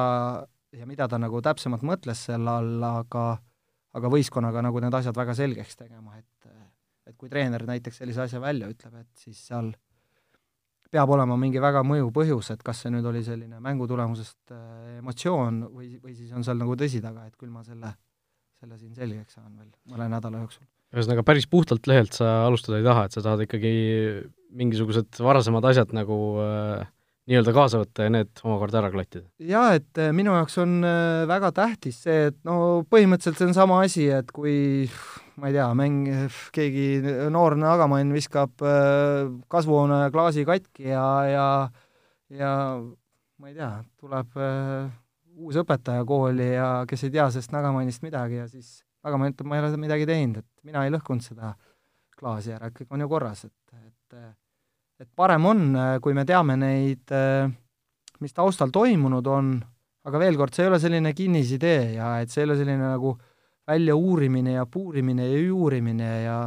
ja 0.75 0.87
mida 0.89 1.07
ta 1.07 1.19
nagu 1.21 1.41
täpsemalt 1.41 1.85
mõtles 1.87 2.25
selle 2.29 2.51
all, 2.51 2.83
aga 2.83 3.27
aga 3.97 4.09
võistkonnaga 4.13 4.61
nagu 4.61 4.81
need 4.83 4.93
asjad 4.93 5.15
väga 5.17 5.33
selgeks 5.37 5.79
tegema, 5.79 6.17
et 6.19 6.37
et 7.07 7.15
kui 7.15 7.29
treener 7.31 7.63
näiteks 7.67 8.01
sellise 8.01 8.25
asja 8.25 8.39
välja 8.43 8.67
ütleb, 8.67 8.97
et 8.99 9.21
siis 9.21 9.39
seal 9.47 9.71
peab 10.91 11.11
olema 11.15 11.37
mingi 11.39 11.61
väga 11.63 11.83
mõjuv 11.87 12.11
põhjus, 12.15 12.51
et 12.53 12.63
kas 12.65 12.83
see 12.83 12.91
nüüd 12.93 13.05
oli 13.07 13.21
selline 13.23 13.61
mängu 13.63 13.87
tulemusest 13.89 14.53
äh, 14.55 14.97
emotsioon 15.01 15.61
või, 15.71 15.93
või 16.03 16.15
siis 16.17 16.33
on 16.35 16.45
seal 16.47 16.59
nagu 16.59 16.75
tõsi 16.79 17.01
taga, 17.03 17.25
et 17.27 17.35
küll 17.39 17.51
ma 17.51 17.63
selle, 17.67 17.93
selle 18.61 18.79
siin 18.79 18.95
selgeks 18.95 19.37
saan 19.39 19.53
veel 19.55 19.71
mõne 19.91 20.09
nädala 20.11 20.43
jooksul. 20.43 20.67
ühesõnaga, 20.95 21.25
päris 21.27 21.47
puhtalt 21.51 21.87
lehelt 21.87 22.15
sa 22.15 22.45
alustada 22.45 22.79
ei 22.79 22.87
taha, 22.87 23.07
et 23.07 23.15
sa 23.15 23.23
tahad 23.23 23.43
ikkagi 23.47 23.73
mingisugused 24.55 25.19
varasemad 25.23 25.65
asjad 25.67 25.91
nagu 25.95 26.17
äh, 26.43 26.85
nii-öelda 27.27 27.53
kaasa 27.55 27.81
võtta 27.81 28.05
ja 28.07 28.11
need 28.13 28.41
omakorda 28.43 28.81
ära 28.81 28.91
klattida? 28.93 29.25
jaa, 29.43 29.75
et 29.77 29.99
äh, 29.99 30.13
minu 30.15 30.33
jaoks 30.35 30.57
on 30.63 30.77
äh, 30.87 31.23
väga 31.29 31.51
tähtis 31.55 31.99
see, 32.05 32.29
et 32.31 32.37
no 32.47 32.85
põhimõtteliselt 32.89 33.41
see 33.41 33.49
on 33.49 33.57
sama 33.57 33.81
asi, 33.83 34.07
et 34.13 34.31
kui 34.35 34.87
ma 35.37 35.51
ei 35.51 35.57
tea, 35.57 35.67
mäng, 35.77 36.07
keegi 36.55 36.87
noor 37.33 37.57
nagamann 37.59 38.15
viskab 38.15 38.63
äh, 38.63 39.27
kasvuhoone 39.51 40.07
klaasi 40.15 40.47
katki 40.47 40.89
ja, 40.93 41.07
ja 41.31 41.49
ja 42.31 42.53
ma 43.37 43.51
ei 43.51 43.55
tea, 43.55 43.71
tuleb 44.01 44.39
uus 45.37 45.59
õpetaja 45.61 46.03
kooli 46.07 46.51
ja 46.55 46.69
kes 46.89 47.05
ei 47.05 47.13
tea 47.13 47.27
sellest 47.31 47.53
nagamannist 47.53 48.03
midagi 48.03 48.39
ja 48.39 48.47
siis 48.51 48.81
nagamann 49.05 49.35
ütleb, 49.35 49.47
ma 49.47 49.59
ei 49.59 49.65
ole 49.65 49.79
midagi 49.79 50.07
teinud, 50.09 50.41
et 50.41 50.67
mina 50.67 50.83
ei 50.87 50.95
lõhkunud 50.95 51.23
seda 51.23 51.53
klaasi 52.17 52.55
ära, 52.55 52.71
kõik 52.73 52.95
on 52.95 53.03
ju 53.03 53.11
korras, 53.11 53.45
et, 53.45 53.77
et 53.77 53.93
et 54.13 55.09
parem 55.15 55.45
on, 55.45 55.63
äh, 55.75 55.95
kui 56.01 56.15
me 56.17 56.25
teame 56.25 56.57
neid, 56.59 57.05
äh, 57.13 57.47
mis 58.23 58.33
taustal 58.33 58.73
toimunud 58.73 59.27
on, 59.29 59.57
aga 60.07 60.21
veel 60.21 60.37
kord, 60.39 60.55
see 60.55 60.65
ei 60.65 60.71
ole 60.71 60.79
selline 60.81 61.13
kinnisidee 61.13 61.97
ja 61.97 62.17
et 62.21 62.31
see 62.33 62.41
ei 62.41 62.49
ole 62.49 62.55
selline 62.57 62.93
nagu 62.95 63.13
väljauurimine 63.67 64.55
ja 64.55 64.63
puurimine 64.71 65.27
ja 65.27 65.41
juurimine 65.43 66.11
ja 66.23 66.37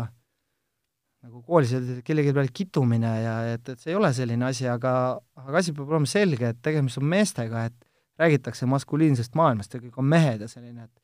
nagu 1.21 1.43
koolis 1.45 1.75
kellegi 2.05 2.33
peale 2.33 2.49
kitumine 2.53 3.11
ja 3.21 3.35
et, 3.53 3.69
et 3.69 3.83
see 3.83 3.93
ei 3.93 3.99
ole 3.99 4.09
selline 4.17 4.49
asi, 4.49 4.65
aga, 4.73 4.95
aga 5.37 5.61
asi 5.61 5.75
peab 5.77 5.93
olema 5.93 6.09
selge, 6.09 6.55
et 6.55 6.63
tegemist 6.65 6.99
on 6.99 7.07
meestega, 7.13 7.67
et 7.69 7.77
räägitakse 8.21 8.69
maskuliinsest 8.69 9.37
maailmast 9.39 9.77
ja 9.77 9.83
kõik 9.83 10.01
on 10.01 10.09
mehed 10.09 10.43
ja 10.45 10.49
selline, 10.49 10.89
et 10.89 10.97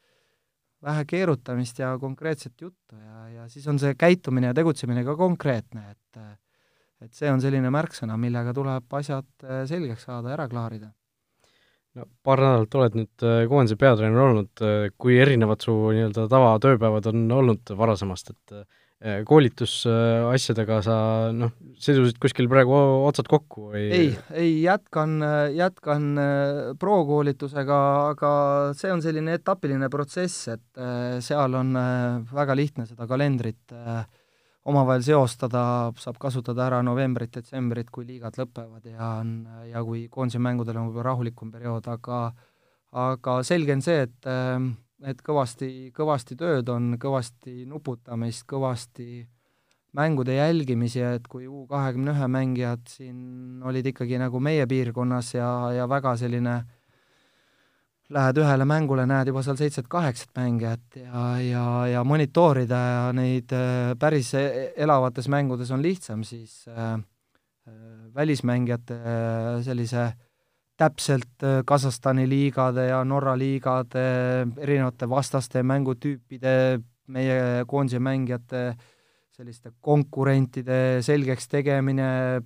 vähe 0.87 1.05
keerutamist 1.09 1.79
ja 1.81 1.93
konkreetset 2.01 2.57
juttu 2.61 2.97
ja, 2.97 3.29
ja 3.35 3.47
siis 3.53 3.69
on 3.69 3.79
see 3.81 3.95
käitumine 3.99 4.51
ja 4.51 4.57
tegutsemine 4.57 5.05
ka 5.05 5.17
konkreetne, 5.21 5.85
et 5.93 6.21
et 7.05 7.17
see 7.17 7.31
on 7.33 7.43
selline 7.43 7.73
märksõna, 7.73 8.17
millega 8.21 8.55
tuleb 8.57 8.97
asjad 8.99 9.29
äh, 9.45 9.65
selgeks 9.69 10.07
saada, 10.09 10.33
ära 10.37 10.49
klaarida. 10.51 10.93
no 11.97 12.09
paar 12.25 12.43
nädalat 12.45 12.81
oled 12.81 12.97
nüüd 13.01 13.27
äh, 13.27 13.45
koondise 13.51 13.79
peatreener 13.81 14.25
olnud, 14.25 14.65
äh, 14.65 14.89
kui 14.97 15.21
erinevad 15.21 15.65
su 15.65 15.77
nii-öelda 15.93 16.27
tavatööpäevad 16.33 17.13
on 17.13 17.31
olnud 17.43 17.77
varasemast, 17.77 18.35
et 18.35 18.61
koolitusasjadega 19.29 20.79
sa 20.81 20.95
noh, 21.37 21.51
sidusid 21.77 22.17
kuskil 22.17 22.47
praegu 22.49 22.73
otsad 23.05 23.27
kokku 23.29 23.67
või? 23.75 23.83
ei, 23.93 24.07
ei 24.33 24.55
jätkan, 24.63 25.19
jätkan 25.53 26.07
pro-koolitusega, 26.81 27.81
aga 28.15 28.31
see 28.79 28.95
on 28.95 29.05
selline 29.05 29.37
etapiline 29.37 29.91
protsess, 29.93 30.49
et 30.55 30.81
seal 31.29 31.59
on 31.61 31.77
väga 32.33 32.57
lihtne 32.57 32.89
seda 32.89 33.05
kalendrit 33.11 33.77
äh, 33.77 34.01
omavahel 34.67 35.05
seostada, 35.07 35.63
saab 36.01 36.19
kasutada 36.23 36.67
ära 36.67 36.81
novembrit-detsembrit, 36.87 37.93
kui 37.95 38.07
liigad 38.09 38.37
lõpevad 38.39 38.89
ja 38.91 39.13
on, 39.21 39.37
ja 39.71 39.83
kui 39.87 40.07
koondise 40.13 40.41
mängudel 40.43 40.81
on 40.81 40.91
võib-olla 40.91 41.13
rahulikum 41.13 41.53
periood, 41.55 41.87
aga 41.93 42.21
aga 42.97 43.39
selge 43.47 43.77
on 43.77 43.85
see, 43.85 44.07
et 44.07 44.29
et 45.07 45.19
kõvasti, 45.23 45.93
kõvasti 45.95 46.39
tööd 46.41 46.71
on, 46.73 46.95
kõvasti 46.99 47.67
nuputamist, 47.69 48.47
kõvasti 48.49 49.27
mängude 49.97 50.35
jälgimisi, 50.37 51.03
et 51.05 51.29
kui 51.29 51.47
U 51.49 51.67
kahekümne 51.69 52.15
ühe 52.17 52.29
mängijad 52.29 52.89
siin 52.91 53.63
olid 53.65 53.87
ikkagi 53.93 54.19
nagu 54.21 54.41
meie 54.41 54.67
piirkonnas 54.69 55.35
ja, 55.37 55.51
ja 55.77 55.87
väga 55.89 56.17
selline 56.21 56.57
äh, 56.57 56.76
lähed 58.15 58.39
ühele 58.39 58.67
mängule, 58.69 59.07
näed 59.09 59.31
juba 59.33 59.43
seal 59.43 59.59
seitset-kaheksat 59.59 60.31
mängijat 60.39 60.99
ja, 61.01 61.25
ja, 61.43 61.65
ja 61.91 62.05
monitoorida 62.07 62.79
ja 62.79 63.01
neid 63.17 63.53
äh, 63.57 63.95
päris 63.99 64.33
e-, 64.39 64.73
elavates 64.77 65.29
mängudes 65.33 65.73
on 65.75 65.83
lihtsam, 65.83 66.23
siis 66.25 66.65
äh, 66.69 66.95
äh 66.95 68.05
välismängijate 68.17 68.95
sellise 69.61 70.07
täpselt 70.77 71.43
Kasahstani 71.69 72.25
liigade 72.29 72.87
ja 72.89 73.03
Norra 73.05 73.35
liigade 73.37 74.05
erinevate 74.57 75.09
vastaste 75.09 75.61
mängutüüpide, 75.63 76.81
meie 77.13 77.65
koondise 77.69 78.01
mängijate 78.01 78.63
selliste 79.37 79.75
konkurentide 79.85 81.03
selgeks 81.05 81.49
tegemine, 81.53 82.41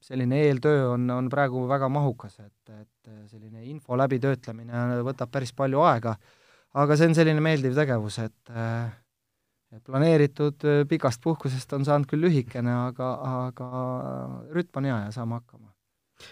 selline 0.00 0.42
eeltöö 0.46 0.90
on, 0.92 1.10
on 1.10 1.28
praegu 1.32 1.64
väga 1.68 1.88
mahukas, 1.92 2.38
et, 2.44 2.72
et 2.80 3.30
selline 3.30 3.64
info 3.66 3.96
läbitöötlemine 3.98 5.02
võtab 5.06 5.32
päris 5.32 5.52
palju 5.56 5.82
aega, 5.84 6.14
aga 6.78 6.96
see 6.96 7.10
on 7.10 7.16
selline 7.18 7.42
meeldiv 7.44 7.76
tegevus, 7.78 8.20
et 8.24 8.56
et 9.68 9.82
planeeritud 9.84 10.64
pikast 10.88 11.20
puhkusest 11.20 11.72
on 11.76 11.84
saanud 11.84 12.08
küll 12.08 12.24
lühikene, 12.24 12.72
aga, 12.88 13.08
aga 13.48 13.66
rütm 14.54 14.80
on 14.80 14.86
hea 14.88 15.00
ja 15.02 15.10
saame 15.12 15.36
hakkama. 15.36 15.74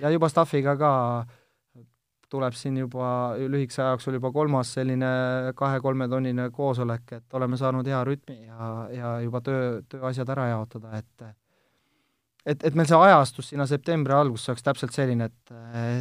ja 0.01 0.11
juba 0.15 0.31
staffiga 0.33 0.77
ka 0.81 0.93
tuleb 2.33 2.57
siin 2.59 2.79
juba 2.81 3.09
lühikese 3.39 3.83
aja 3.83 3.95
jooksul 3.95 4.17
juba 4.19 4.33
kolmas 4.35 4.73
selline 4.75 5.11
kahe-kolmetonnine 5.59 6.49
koosolek, 6.55 7.13
et 7.21 7.35
oleme 7.39 7.59
saanud 7.61 7.87
hea 7.87 8.03
rütmi 8.05 8.39
ja, 8.47 8.71
ja 8.91 9.13
juba 9.23 9.41
töö, 9.45 9.83
tööasjad 9.89 10.33
ära 10.35 10.49
jaotada, 10.55 10.97
et 10.99 11.27
et, 12.47 12.65
et 12.65 12.77
meil 12.79 12.89
see 12.89 12.99
ajastus 12.99 13.53
sinna 13.53 13.67
septembri 13.69 14.15
algusse 14.17 14.53
oleks 14.53 14.67
täpselt 14.67 14.95
selline, 14.97 15.31
et, 15.31 15.55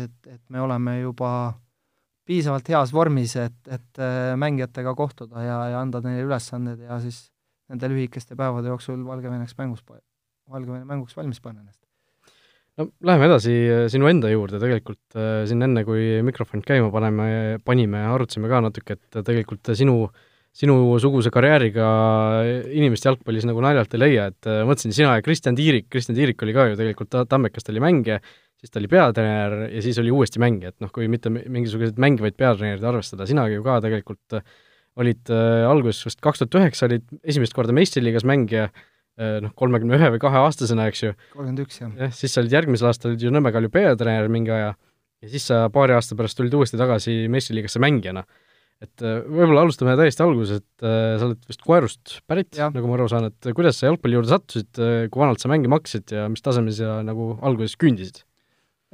et, 0.05 0.33
et 0.35 0.41
me 0.53 0.61
oleme 0.61 0.99
juba 0.99 1.31
piisavalt 2.25 2.69
heas 2.73 2.93
vormis, 2.93 3.35
et, 3.41 3.57
et 3.69 4.01
äh, 4.01 4.33
mängijatega 4.39 4.95
kohtuda 4.97 5.45
ja, 5.45 5.57
ja 5.73 5.81
anda 5.81 6.01
neile 6.05 6.25
ülesanded 6.25 6.85
ja 6.87 6.99
siis 7.03 7.27
nende 7.69 7.89
lühikeste 7.89 8.37
päevade 8.37 8.69
jooksul 8.71 9.01
Valgeveneks 9.05 9.57
mängus, 9.57 9.83
Valgevene 10.49 10.85
mänguks 10.85 11.17
valmis 11.17 11.41
panna 11.41 11.63
ennast. 11.63 11.81
no 12.77 12.89
läheme 13.07 13.29
edasi 13.29 13.53
äh, 13.53 13.85
sinu 13.89 14.09
enda 14.09 14.29
juurde, 14.29 14.61
tegelikult 14.61 15.17
äh, 15.17 15.43
siin 15.49 15.65
enne, 15.65 15.85
kui 15.87 16.21
mikrofon 16.25 16.65
käima 16.65 16.91
paneme, 16.93 17.27
panime, 17.65 18.05
arutasime 18.13 18.49
ka 18.51 18.61
natuke, 18.65 18.97
et 18.97 19.21
tegelikult 19.25 19.73
sinu 19.77 20.01
äh, 20.05 20.25
sinusuguse 20.55 21.31
karjääriga 21.33 21.85
inimest 22.71 23.07
jalgpallis 23.07 23.47
nagu 23.47 23.63
naljalt 23.63 23.95
ei 23.97 24.01
leia, 24.01 24.29
et 24.31 24.49
äh, 24.49 24.63
mõtlesin, 24.67 24.95
sina 24.95 25.17
ja 25.17 25.25
Kristjan 25.25 25.57
Tiirik, 25.57 25.89
Kristjan 25.91 26.15
Tiirik 26.17 26.41
oli 26.45 26.55
ka 26.55 26.69
ju 26.69 26.79
tegelikult 26.79 27.17
Tammekast 27.29 27.71
oli 27.73 27.83
mängija, 27.83 28.21
siis 28.61 28.71
ta 28.71 28.79
oli 28.79 28.89
peatreener 28.91 29.57
ja 29.67 29.83
siis 29.83 29.99
oli 30.01 30.13
uuesti 30.15 30.39
mängija, 30.43 30.71
et 30.71 30.85
noh, 30.85 30.91
kui 30.95 31.09
mitte 31.11 31.31
mingisuguseid 31.33 31.99
mängivaid 32.01 32.39
peatreenereid 32.39 32.87
arvestada, 32.87 33.27
sina 33.27 33.47
ju 33.51 33.65
ka 33.65 33.81
tegelikult 33.83 34.39
äh, 34.39 34.47
olid 35.01 35.33
äh, 35.33 35.67
alguses 35.67 36.07
vist 36.07 36.23
kaks 36.23 36.43
tuhat 36.43 36.59
üheksa 36.61 36.87
olid 36.87 37.07
esimest 37.27 37.55
korda 37.55 37.75
meistriliigas 37.75 38.27
mängija, 38.27 38.69
noh, 39.15 39.51
kolmekümne 39.55 39.95
ühe 39.95 40.09
või 40.11 40.19
kahe 40.19 40.41
aastasena, 40.43 40.89
eks 40.91 41.01
ju. 41.05 41.13
kolmkümmend 41.31 41.61
üks, 41.63 41.77
jah. 41.79 41.91
jah, 41.95 42.09
siis 42.11 42.33
sa 42.35 42.41
olid 42.41 42.51
järgmisel 42.51 42.89
aastal 42.89 43.13
olid 43.13 43.21
ju 43.23 43.29
Nõmme 43.31 43.53
Kalju 43.55 43.69
peatreener 43.71 44.27
mingi 44.27 44.51
aja 44.51 44.73
ja 45.23 45.29
siis 45.31 45.45
sa 45.49 45.65
paari 45.73 45.95
aasta 45.95 46.17
pärast 46.19 46.37
tulid 46.39 46.53
uuesti 46.55 46.79
tagasi 46.79 47.25
meistriliigasse 47.31 47.79
mängijana. 47.79 48.25
Et 48.83 49.03
äh, 49.05 49.21
võib-olla 49.23 49.63
alustame 49.65 49.95
täiesti 49.99 50.23
alguses, 50.25 50.61
et 50.61 50.85
äh, 50.85 51.15
sa 51.19 51.29
oled 51.29 51.49
vist 51.49 51.63
Koerust 51.63 52.15
pärit, 52.27 52.55
nagu 52.59 52.89
ma 52.89 52.97
aru 52.97 53.09
saan, 53.11 53.29
et 53.31 53.49
kuidas 53.55 53.79
sa 53.79 53.89
jalgpalli 53.89 54.17
juurde 54.17 54.31
sattusid, 54.33 54.71
kui 55.11 55.21
vanalt 55.21 55.43
sa 55.43 55.51
mängima 55.51 55.79
hakkasid 55.79 56.15
ja 56.17 56.29
mis 56.31 56.43
tasemel 56.45 56.75
sa 56.75 56.99
nagu 57.05 57.35
alguses 57.45 57.77
küündisid? 57.81 58.23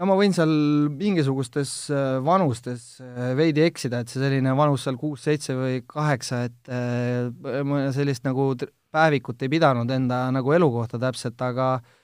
ja 0.01 0.07
ma 0.09 0.15
võin 0.17 0.33
seal 0.33 0.51
mingisugustes 0.97 1.71
vanustes 2.25 2.95
veidi 3.37 3.61
eksida, 3.67 3.99
et 4.01 4.09
see 4.09 4.21
selline 4.23 4.53
vanus 4.57 4.87
seal 4.87 4.97
kuus-seitse 4.97 5.53
või 5.53 5.81
kaheksa, 5.85 6.45
et 6.47 6.71
ma 7.67 7.83
sellist 7.93 8.25
nagu 8.25 8.53
päevikut 8.91 9.43
ei 9.45 9.51
pidanud 9.51 9.91
enda 9.93 10.23
nagu 10.33 10.55
elukohta 10.55 10.97
täpselt, 11.01 11.37
aga 11.45 11.75
äh, 11.75 12.00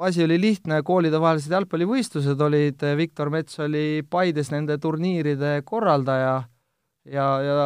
asi 0.00 0.24
oli 0.24 0.38
lihtne, 0.40 0.82
koolidevahelised 0.86 1.52
jalgpallivõistlused 1.52 2.40
olid, 2.46 2.82
Viktor 2.96 3.30
Mets 3.30 3.58
oli 3.62 4.02
Paides 4.10 4.52
nende 4.52 4.78
turniiride 4.82 5.60
korraldaja 5.66 6.42
ja, 7.04 7.26
ja 7.42 7.56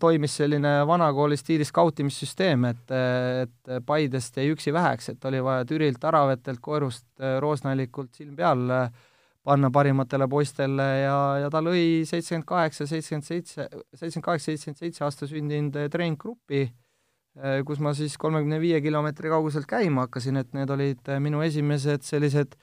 toimis 0.00 0.36
selline 0.40 0.78
vanakooli 0.88 1.36
stiilis 1.36 1.72
skautimissüsteem, 1.72 2.64
et, 2.70 2.94
et 3.42 3.74
Paidest 3.86 4.40
jäi 4.40 4.48
üksi 4.54 4.72
väheks, 4.72 5.12
et 5.12 5.28
oli 5.28 5.42
vaja 5.44 5.66
Türilt, 5.68 6.04
Aravetelt, 6.04 6.62
Koerust, 6.64 7.08
Roosnallikult 7.40 8.14
silm 8.16 8.36
peal 8.36 8.64
panna 9.46 9.70
parimatele 9.70 10.26
poistele 10.28 10.86
ja, 11.04 11.18
ja 11.44 11.50
ta 11.52 11.60
lõi 11.62 12.02
seitsekümmend 12.08 12.48
kaheksa, 12.48 12.86
seitsekümmend 12.90 13.28
seitse, 13.28 13.68
seitsekümmend 13.94 14.26
kaheksa, 14.26 14.50
seitsekümmend 14.50 14.82
seitse 14.82 15.04
aasta 15.06 15.28
sündinud 15.30 15.78
treeninggrupi. 15.92 16.64
Äh, 16.66 16.74
kus 17.68 17.80
ma 17.84 17.92
siis 17.96 18.16
kolmekümne 18.20 18.58
viie 18.62 18.80
kilomeetri 18.80 19.28
kauguselt 19.28 19.68
käima 19.68 20.06
hakkasin, 20.06 20.40
et 20.40 20.54
need 20.56 20.70
olid 20.72 21.10
äh, 21.12 21.20
minu 21.20 21.42
esimesed 21.44 22.06
sellised 22.06 22.56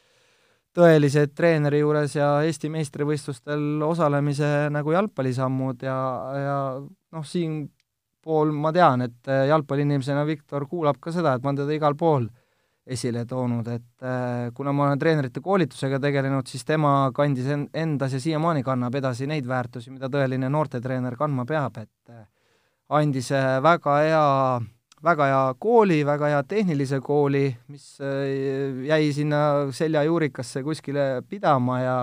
tõelised 0.73 1.35
treeneri 1.37 1.83
juures 1.83 2.15
ja 2.17 2.29
Eesti 2.47 2.71
meistrivõistlustel 2.73 3.83
osalemise 3.85 4.71
nagu 4.73 4.95
jalgpallisammud 4.95 5.85
ja, 5.85 5.97
ja 6.41 6.57
noh, 6.81 7.27
siinpool 7.29 8.55
ma 8.57 8.73
tean, 8.73 9.05
et 9.05 9.29
äh, 9.29 9.45
jalgpalliinimesena 9.51 10.25
Viktor 10.25 10.65
kuulab 10.71 10.97
ka 11.03 11.13
seda, 11.13 11.35
et 11.35 11.45
ma 11.45 11.53
olen 11.53 11.61
teda 11.61 11.77
igal 11.77 11.99
pool 11.99 12.25
esile 12.83 13.21
toonud, 13.23 13.67
et 13.71 14.03
kuna 14.57 14.73
ma 14.75 14.89
olen 14.89 14.99
treenerite 14.99 15.39
koolitusega 15.39 16.01
tegelenud, 16.03 16.49
siis 16.51 16.65
tema 16.67 17.13
kandis 17.15 17.45
endas 17.47 18.17
ja 18.17 18.19
siiamaani 18.19 18.59
kannab 18.67 18.97
edasi 18.99 19.23
neid 19.31 19.47
väärtusi, 19.47 19.93
mida 19.93 20.09
tõeline 20.11 20.49
noortetreener 20.51 21.15
kandma 21.15 21.45
peab, 21.47 21.79
et 21.79 22.32
andis 22.89 23.31
äh, 23.31 23.59
väga 23.63 23.97
hea, 24.03 24.25
väga 25.03 25.27
hea 25.29 25.43
kooli, 25.59 26.01
väga 26.05 26.31
hea 26.33 26.43
tehnilise 26.47 26.99
kooli, 27.03 27.47
mis 27.71 27.97
äh, 28.03 28.85
jäi 28.89 29.11
sinna 29.15 29.71
seljajuurikasse 29.71 30.63
kuskile 30.63 31.23
pidama 31.29 31.79
ja 31.81 31.97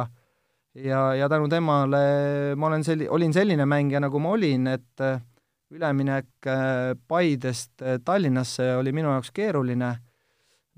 ja, 0.75 1.15
ja 1.15 1.29
tänu 1.29 1.49
temale 1.49 2.55
ma 2.57 2.67
olen 2.71 2.85
selli-, 2.87 3.09
olin 3.11 3.33
selline 3.35 3.67
mängija, 3.67 4.01
nagu 4.01 4.21
ma 4.23 4.37
olin, 4.37 4.71
et 4.71 5.05
äh, 5.05 5.21
üleminek 5.71 6.47
Paidest 7.07 7.83
Tallinnasse 8.05 8.73
oli 8.75 8.91
minu 8.91 9.13
jaoks 9.13 9.31
keeruline, 9.31 9.91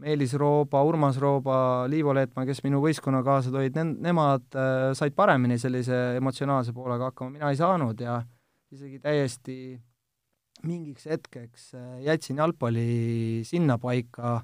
Meelis 0.03 0.35
Rooba, 0.37 0.83
Urmas 0.85 1.17
Rooba, 1.21 1.87
Liivo 1.89 2.13
Leetmaa, 2.13 2.45
kes 2.45 2.61
minu 2.65 2.83
võistkonnakaaslased 2.83 3.57
olid, 3.57 3.79
nemad 4.05 4.59
said 4.99 5.17
paremini 5.17 5.57
sellise 5.63 6.19
emotsionaalse 6.19 6.75
poolega 6.77 7.09
hakkama, 7.09 7.39
mina 7.39 7.49
ei 7.53 7.57
saanud 7.57 8.05
ja 8.05 8.19
isegi 8.73 9.01
täiesti 9.01 9.57
mingiks 10.69 11.07
hetkeks 11.11 11.73
äh, 11.79 12.01
jätsin 12.07 12.41
jalgpalli 12.41 13.43
sinnapaika, 13.47 14.35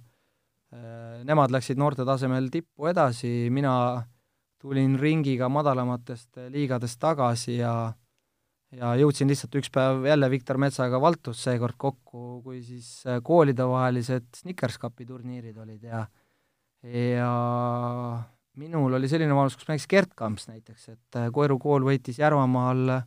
äh, 0.75 1.25
nemad 1.29 1.55
läksid 1.55 1.81
noorte 1.81 2.07
tasemel 2.09 2.51
tippu 2.53 2.91
edasi, 2.91 3.49
mina 3.55 3.75
tulin 4.59 4.97
ringiga 4.99 5.49
madalamatest 5.53 6.41
liigadest 6.51 6.99
tagasi 7.01 7.61
ja 7.61 7.73
ja 8.77 8.93
jõudsin 9.01 9.31
lihtsalt 9.31 9.55
üks 9.57 9.71
päev 9.73 10.05
jälle 10.05 10.29
Viktor 10.29 10.59
Metsaga 10.61 11.01
Valtus 11.01 11.41
seekord 11.47 11.79
kokku, 11.81 12.41
kui 12.45 12.61
siis 12.67 13.01
äh, 13.07 13.23
koolidevahelised 13.25 14.29
Snickers 14.37 14.77
Cupi 14.81 15.07
turniirid 15.09 15.57
olid 15.57 15.87
ja 15.89 16.07
ja 16.89 17.31
minul 18.59 18.95
oli 18.95 19.09
selline 19.11 19.33
võimalus, 19.33 19.57
kus 19.59 19.67
mängis 19.71 19.89
Gerd 19.91 20.13
Kamps 20.19 20.47
näiteks, 20.51 20.89
et 20.93 21.19
Koeru 21.35 21.57
kool 21.63 21.87
võitis 21.87 22.21
Järvamaal 22.21 22.93
äh, 22.99 23.07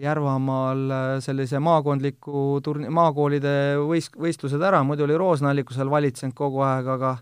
Järvamaal 0.00 0.88
äh, 0.90 1.04
sellise 1.22 1.60
maakondliku 1.62 2.58
turni-, 2.66 2.90
maakoolide 2.90 3.76
võis-, 3.78 4.10
võistlused 4.18 4.62
ära, 4.62 4.82
muidu 4.86 5.06
oli 5.06 5.18
Roosnalliku 5.20 5.76
seal 5.76 5.92
valitsenud 5.92 6.34
kogu 6.34 6.64
aeg, 6.66 6.90
aga 6.96 7.14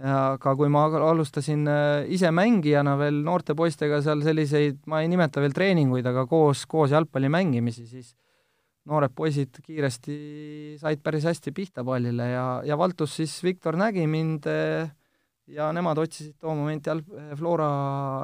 aga 0.00 0.54
kui 0.56 0.70
ma 0.72 0.86
alustasin 0.88 1.66
äh, 1.68 2.06
ise 2.08 2.30
mängijana 2.32 2.94
veel 2.96 3.20
noorte 3.24 3.52
poistega 3.56 4.00
seal 4.04 4.22
selliseid, 4.24 4.80
ma 4.88 5.02
ei 5.02 5.10
nimeta 5.12 5.42
veel 5.44 5.52
treeninguid, 5.52 6.06
aga 6.08 6.24
koos, 6.30 6.64
koos 6.70 6.94
jalgpalli 6.94 7.28
mängimisi, 7.32 7.84
siis 7.84 8.14
noored 8.88 9.12
poisid 9.12 9.60
kiiresti 9.60 10.16
said 10.80 11.02
päris 11.04 11.26
hästi 11.28 11.52
pihta 11.52 11.84
pallile 11.84 12.30
ja, 12.30 12.46
ja 12.64 12.78
Valtus 12.80 13.18
siis 13.20 13.34
Viktor 13.44 13.76
nägi 13.76 14.06
mind 14.08 14.48
äh, 14.48 14.88
ja 15.54 15.70
nemad 15.74 15.98
otsisid 15.98 16.36
too 16.40 16.54
moment 16.54 16.86
jalg-, 16.86 17.16
Flora 17.38 17.70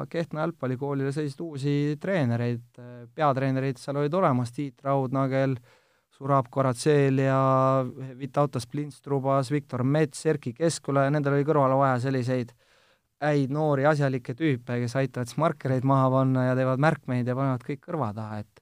Kehtna 0.09 0.45
jalgpallikoolile 0.45 1.11
selliseid 1.15 1.43
uusi 1.43 1.73
treenereid, 2.01 2.79
peatreenerid 3.15 3.81
seal 3.81 3.99
olid 4.01 4.13
olemas, 4.17 4.53
Tiit 4.55 4.83
Raudnagel, 4.85 5.57
Surab 6.17 6.47
Koratseelia, 6.49 7.37
Vitautas 8.17 8.65
Plinstrubas, 8.67 9.51
Viktor 9.53 9.83
Mets, 9.83 10.25
Erkki 10.25 10.55
Keskula 10.57 11.05
ja 11.05 11.13
nendel 11.13 11.37
oli 11.37 11.45
kõrvale 11.45 11.77
vaja 11.77 11.99
selliseid 12.07 12.55
häid 13.21 13.53
noori 13.53 13.85
asjalikke 13.89 14.35
tüüpe, 14.37 14.79
kes 14.83 14.95
aitavad 14.99 15.29
siis 15.29 15.39
markereid 15.41 15.85
maha 15.87 16.09
panna 16.13 16.47
ja 16.49 16.57
teevad 16.57 16.81
märkmeid 16.81 17.27
ja 17.27 17.35
panevad 17.37 17.65
kõik 17.65 17.81
kõrva 17.85 18.11
taha, 18.17 18.41
et 18.43 18.61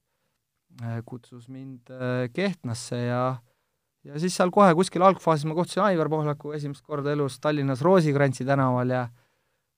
äh, 0.81 1.01
kutsus 1.07 1.49
mind 1.51 1.91
äh, 1.91 2.27
Kehtnasse 2.33 3.01
ja 3.05 3.21
ja 4.05 4.19
siis 4.21 4.35
seal 4.37 4.51
kohe 4.53 4.73
kuskil 4.77 5.03
algfaasis 5.05 5.47
ma 5.49 5.57
kohtusin 5.57 5.83
Aivar 5.87 6.09
Pohlaku 6.11 6.53
esimest 6.57 6.85
korda 6.85 7.13
elus 7.15 7.39
Tallinnas 7.41 7.81
Roosikrantsi 7.85 8.45
tänaval 8.45 8.93
ja 8.93 9.05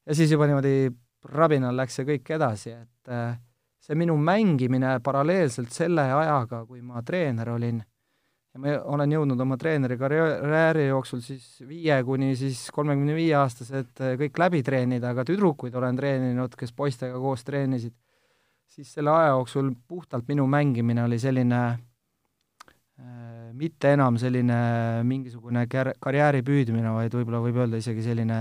ja 0.08 0.16
siis 0.16 0.32
juba 0.32 0.48
niimoodi 0.48 0.90
rabinal 1.28 1.76
läks 1.76 2.00
see 2.00 2.08
kõik 2.08 2.32
edasi, 2.36 2.72
et 2.72 3.12
äh, 3.12 3.36
see 3.84 3.98
minu 4.00 4.16
mängimine 4.20 4.98
paralleelselt 5.04 5.74
selle 5.76 6.06
ajaga, 6.16 6.64
kui 6.68 6.82
ma 6.82 7.02
treener 7.04 7.50
olin, 7.52 7.82
ja 8.54 8.62
ma 8.62 8.76
olen 8.96 9.16
jõudnud 9.18 9.44
oma 9.44 9.58
treeneri 9.60 9.98
karjääri 10.00 10.88
jooksul 10.88 11.24
siis 11.26 11.64
viie 11.68 11.98
kuni 12.08 12.36
siis 12.40 12.68
kolmekümne 12.76 13.18
viie 13.18 13.36
aastased 13.40 14.04
äh, 14.04 14.16
kõik 14.22 14.40
läbi 14.44 14.64
treenida, 14.64 15.12
aga 15.12 15.28
tüdrukuid 15.28 15.76
olen 15.76 16.00
treeninud, 16.00 16.56
kes 16.60 16.72
poistega 16.76 17.20
koos 17.20 17.44
treenisid, 17.48 17.96
siis 18.72 18.94
selle 18.94 19.12
aja 19.12 19.36
jooksul 19.36 19.74
puhtalt 19.88 20.28
minu 20.32 20.48
mängimine 20.48 21.04
oli 21.04 21.20
selline 21.20 21.64
äh, 21.66 21.78
mitte 23.58 23.92
enam 23.94 24.18
selline 24.18 24.58
mingisugune 25.06 25.66
kar-, 25.70 25.94
karjääri 26.02 26.42
püüdmine, 26.46 26.90
vaid 26.96 27.14
võib-olla 27.14 27.42
võib 27.44 27.60
öelda 27.62 27.82
isegi 27.82 28.06
selline 28.06 28.40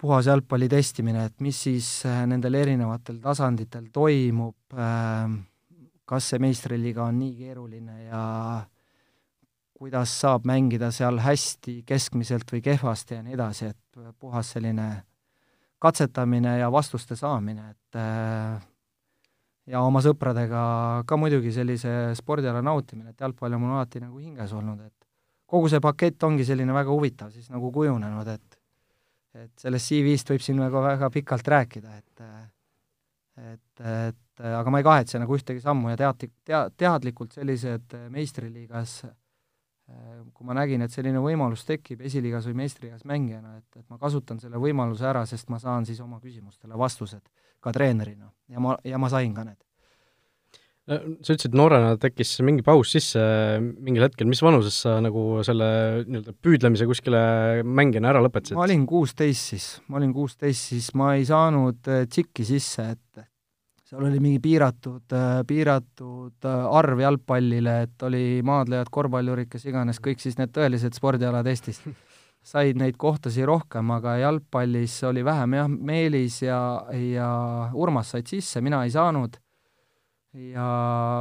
puhas 0.00 0.28
jalgpalli 0.28 0.68
testimine, 0.68 1.24
et 1.30 1.40
mis 1.44 1.58
siis 1.68 1.88
äh, 2.08 2.22
nendel 2.28 2.58
erinevatel 2.58 3.18
tasanditel 3.22 3.88
toimub, 3.92 4.76
ähm, 4.76 5.40
kas 6.06 6.30
see 6.32 6.40
meistriliiga 6.42 7.06
on 7.08 7.18
nii 7.22 7.34
keeruline 7.38 7.96
ja 8.04 8.22
kuidas 9.76 10.12
saab 10.20 10.46
mängida 10.48 10.90
seal 10.94 11.20
hästi, 11.24 11.80
keskmiselt 11.88 12.52
või 12.52 12.62
kehvasti 12.64 13.18
ja 13.18 13.24
nii 13.24 13.36
edasi, 13.36 13.72
et 13.72 14.14
puhas 14.20 14.52
selline 14.56 14.88
katsetamine 15.82 16.58
ja 16.60 16.70
vastuste 16.72 17.16
saamine, 17.16 17.70
et 17.72 18.00
äh, 18.00 18.60
ja 19.70 19.82
oma 19.82 20.02
sõpradega 20.04 20.60
ka 21.06 21.18
muidugi 21.18 21.52
sellise 21.54 22.14
spordiala 22.18 22.62
nautimine, 22.64 23.12
et 23.12 23.24
jalgpall 23.24 23.56
on 23.56 23.64
mul 23.64 23.74
alati 23.76 24.02
nagu 24.02 24.20
hinges 24.22 24.54
olnud, 24.56 24.84
et 24.86 24.94
kogu 25.46 25.70
see 25.70 25.82
pakett 25.82 26.22
ongi 26.26 26.46
selline 26.46 26.74
väga 26.74 26.92
huvitav 26.92 27.32
siis 27.34 27.50
nagu 27.52 27.72
kujunenud, 27.74 28.34
et 28.34 28.62
et 29.36 29.52
sellest 29.60 29.90
CV-st 29.90 30.30
võib 30.32 30.40
siin 30.40 30.56
nagu 30.62 30.80
väga 30.80 31.10
pikalt 31.12 31.48
rääkida, 31.52 31.98
et 31.98 32.22
et, 33.36 33.82
et 33.84 34.46
aga 34.48 34.72
ma 34.72 34.80
ei 34.80 34.86
kahetse 34.86 35.20
nagu 35.20 35.36
ühtegi 35.36 35.60
sammu 35.60 35.90
ja 35.92 35.98
tead-, 36.00 36.30
tea-, 36.46 36.70
teadlikult 36.80 37.36
sellised 37.36 37.98
meistriliigas 38.14 39.02
kui 40.34 40.46
ma 40.48 40.54
nägin, 40.56 40.82
et 40.82 40.90
selline 40.90 41.20
võimalus 41.22 41.62
tekib 41.66 42.00
esiliigas 42.08 42.48
või 42.48 42.56
meistriliigas 42.62 43.04
mängijana, 43.06 43.58
et, 43.60 43.68
et 43.78 43.84
ma 43.92 44.00
kasutan 44.00 44.40
selle 44.42 44.58
võimaluse 44.58 45.06
ära, 45.06 45.22
sest 45.28 45.52
ma 45.52 45.60
saan 45.62 45.86
siis 45.86 46.00
oma 46.02 46.18
küsimustele 46.22 46.78
vastused 46.78 47.22
ka 47.66 47.74
treenerina. 47.74 48.30
Ja 48.52 48.62
ma, 48.62 48.76
ja 48.86 48.98
ma 49.02 49.10
sain 49.12 49.34
ka 49.34 49.44
need. 49.46 49.58
sa 50.86 51.34
ütlesid, 51.34 51.54
noorena 51.58 51.96
tekkis 51.98 52.36
mingi 52.46 52.62
paus 52.62 52.92
sisse 52.94 53.20
mingil 53.58 54.04
hetkel, 54.06 54.28
mis 54.30 54.42
vanuses 54.44 54.76
sa 54.84 55.00
nagu 55.02 55.40
selle 55.46 55.66
nii-öelda 56.06 56.34
püüdlemise 56.46 56.86
kuskile 56.86 57.22
mängijana 57.66 58.12
ära 58.12 58.20
lõpetasid? 58.22 58.54
ma 58.54 58.68
olin 58.68 58.84
kuusteist 58.86 59.50
siis, 59.50 59.66
ma 59.90 59.98
olin 59.98 60.12
kuusteist, 60.14 60.68
siis. 60.70 60.92
Ma 60.94 61.16
ei 61.18 61.26
saanud 61.26 61.90
äh, 61.90 62.04
tšikki 62.06 62.46
sisse, 62.46 62.86
et 62.94 63.26
seal 63.86 64.06
oli 64.06 64.22
mingi 64.22 64.38
piiratud, 64.42 65.14
piiratud 65.46 66.46
arv 66.46 67.02
jalgpallile, 67.02 67.76
et 67.86 68.06
oli 68.06 68.24
maadlejad, 68.46 68.90
korvpallurid, 68.94 69.50
kes 69.50 69.66
iganes, 69.66 69.98
kõik 70.02 70.22
siis 70.22 70.38
need 70.38 70.54
tõelised 70.54 70.94
spordialad 70.98 71.46
Eestis 71.50 71.82
said 72.46 72.78
neid 72.78 72.94
kohtasid 73.00 73.46
rohkem, 73.48 73.90
aga 73.96 74.16
jalgpallis 74.20 75.00
oli 75.08 75.24
vähem 75.26 75.56
jah, 75.58 75.68
Meelis 75.68 76.40
ja, 76.44 76.60
ja 76.94 77.30
Urmas 77.74 78.12
said 78.14 78.28
sisse, 78.30 78.62
mina 78.62 78.84
ei 78.86 78.94
saanud. 78.94 79.36
ja 80.36 80.66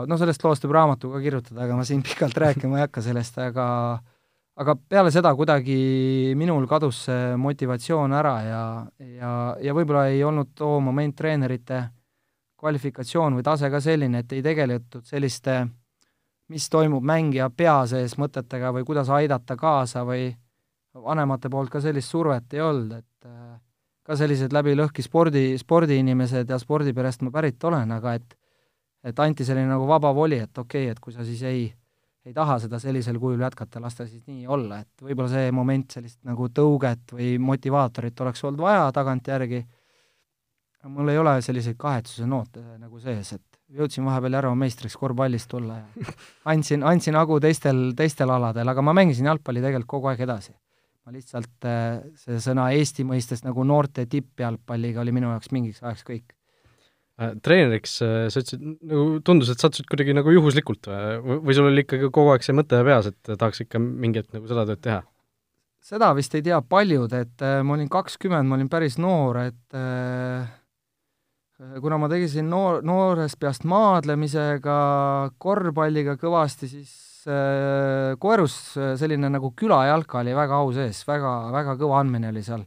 no 0.08 0.18
sellest 0.20 0.44
loost 0.44 0.66
võib 0.66 0.74
raamatu 0.76 1.08
ka 1.14 1.22
kirjutada, 1.24 1.64
aga 1.64 1.78
ma 1.80 1.86
siin 1.88 2.04
pikalt 2.08 2.38
rääkima 2.38 2.78
ei 2.78 2.86
hakka 2.86 3.02
sellest, 3.06 3.40
aga 3.40 3.66
aga 4.56 4.76
peale 4.76 5.12
seda 5.12 5.34
kuidagi 5.36 6.34
minul 6.40 6.68
kadus 6.68 7.02
see 7.10 7.36
motivatsioon 7.40 8.14
ära 8.16 8.36
ja, 8.44 8.64
ja, 9.18 9.32
ja 9.60 9.74
võib-olla 9.76 10.06
ei 10.12 10.22
olnud 10.24 10.54
too 10.56 10.80
moment 10.84 11.16
treenerite 11.16 11.82
kvalifikatsioon 12.60 13.36
või 13.36 13.44
tase 13.44 13.70
ka 13.72 13.82
selline, 13.84 14.24
et 14.24 14.32
ei 14.32 14.44
tegeletud 14.46 15.04
selliste, 15.06 15.66
mis 16.54 16.70
toimub 16.72 17.04
mängija 17.04 17.50
pea 17.52 17.82
sees 17.90 18.16
mõtetega 18.22 18.72
või 18.78 18.86
kuidas 18.88 19.12
aidata 19.12 19.58
kaasa 19.60 20.06
või 20.08 20.30
vanemate 21.04 21.50
poolt 21.52 21.72
ka 21.74 21.82
sellist 21.84 22.12
survet 22.12 22.54
ei 22.56 22.62
olnud, 22.64 22.98
et 22.98 23.30
äh, 23.30 23.56
ka 24.06 24.18
sellised 24.20 24.54
läbi 24.54 24.76
lõhki 24.78 25.04
spordi, 25.06 25.48
spordiinimesed 25.60 26.50
ja 26.50 26.60
spordiperest 26.62 27.26
ma 27.26 27.34
pärit 27.34 27.64
olen, 27.64 27.92
aga 27.98 28.18
et 28.20 28.36
et 29.06 29.20
anti 29.22 29.46
selline 29.46 29.70
nagu 29.70 29.86
vaba 29.86 30.10
voli, 30.18 30.40
et 30.42 30.58
okei 30.58 30.88
okay,, 30.88 30.94
et 30.96 31.00
kui 31.00 31.14
sa 31.14 31.26
siis 31.26 31.44
ei, 31.46 31.66
ei 32.26 32.34
taha 32.34 32.58
seda 32.64 32.80
sellisel 32.82 33.20
kujul 33.22 33.44
jätkata, 33.46 33.82
las 33.84 33.98
ta 33.98 34.08
siis 34.10 34.24
nii 34.26 34.48
olla, 34.50 34.80
et 34.82 35.06
võib-olla 35.06 35.30
see 35.30 35.52
moment 35.54 35.98
sellist 35.98 36.24
nagu 36.26 36.50
tõuget 36.50 37.14
või 37.14 37.36
motivaatorit 37.52 38.26
oleks 38.26 38.42
olnud 38.48 38.66
vaja 38.66 38.88
tagantjärgi, 38.96 39.62
mul 40.90 41.14
ei 41.14 41.22
ole 41.22 41.36
selliseid 41.46 41.78
kahetsuse 41.78 42.26
noote 42.30 42.66
nagu 42.82 42.98
sees, 43.02 43.36
et 43.38 43.78
jõudsin 43.78 44.06
vahepeal 44.06 44.40
Järva 44.40 44.58
meistriks 44.58 44.98
korvpallist 44.98 45.50
tulla 45.54 45.80
ja 45.84 46.14
andsin, 46.54 46.82
andsin 46.86 47.18
hagu 47.18 47.38
teistel, 47.42 47.92
teistel 47.98 48.34
aladel, 48.34 48.74
aga 48.74 48.86
ma 48.86 48.94
mängisin 48.98 49.30
jalgpalli 49.30 49.62
tegelikult 49.62 49.94
kogu 49.98 50.14
aeg 50.14 50.26
edasi 50.26 50.54
ma 51.06 51.14
lihtsalt, 51.14 51.68
äh, 51.70 52.00
see 52.18 52.40
sõna 52.42 52.72
Eesti 52.74 53.06
mõistes 53.08 53.46
nagu 53.46 53.64
noorte 53.68 54.08
tippjalgpalliga 54.10 55.04
oli 55.04 55.14
minu 55.14 55.30
jaoks 55.30 55.52
mingiks 55.54 55.84
ajaks 55.84 56.06
kõik. 56.08 56.34
Äh, 57.22 57.36
treeneriks 57.46 58.00
äh, 58.04 58.16
sa 58.34 58.42
ütlesid, 58.42 58.64
nagu 58.82 59.20
tundus, 59.26 59.52
et 59.54 59.62
sattusid 59.62 59.88
kuidagi 59.92 60.16
nagu 60.18 60.34
juhuslikult 60.34 60.90
või, 60.90 61.40
või 61.46 61.58
sul 61.58 61.70
oli 61.70 61.86
ikkagi 61.86 62.10
kogu 62.10 62.34
aeg 62.34 62.44
see 62.44 62.58
mõte 62.58 62.82
peas, 62.88 63.12
et 63.14 63.36
tahaks 63.36 63.64
ikka 63.64 63.80
mingi 63.82 64.24
hetk 64.24 64.34
nagu 64.36 64.50
seda 64.52 64.66
tööd 64.72 64.84
teha? 64.84 65.04
seda 65.86 66.10
vist 66.18 66.34
ei 66.34 66.42
tea 66.42 66.58
paljud, 66.66 67.12
et 67.14 67.44
ma 67.62 67.76
olin 67.76 67.90
kakskümmend, 67.94 68.50
ma 68.50 68.58
olin 68.58 68.70
päris 68.74 68.96
noor, 68.98 69.38
et 69.52 69.76
äh, 69.78 70.48
kuna 71.82 72.00
ma 72.02 72.10
tegisin 72.12 72.50
noor, 72.50 72.82
noorest 72.82 73.38
peast 73.40 73.68
maadlemisega, 73.70 74.78
korvpalliga 75.38 76.18
kõvasti, 76.20 76.72
siis 76.72 76.96
Koerus 77.26 78.56
äh, 78.78 78.94
selline 79.00 79.32
nagu 79.34 79.50
külajalka 79.58 80.20
oli 80.22 80.36
väga 80.38 80.60
au 80.62 80.74
sees, 80.76 81.00
väga, 81.08 81.32
väga 81.56 81.74
kõva 81.80 82.02
andmine 82.04 82.30
oli 82.30 82.44
seal. 82.46 82.66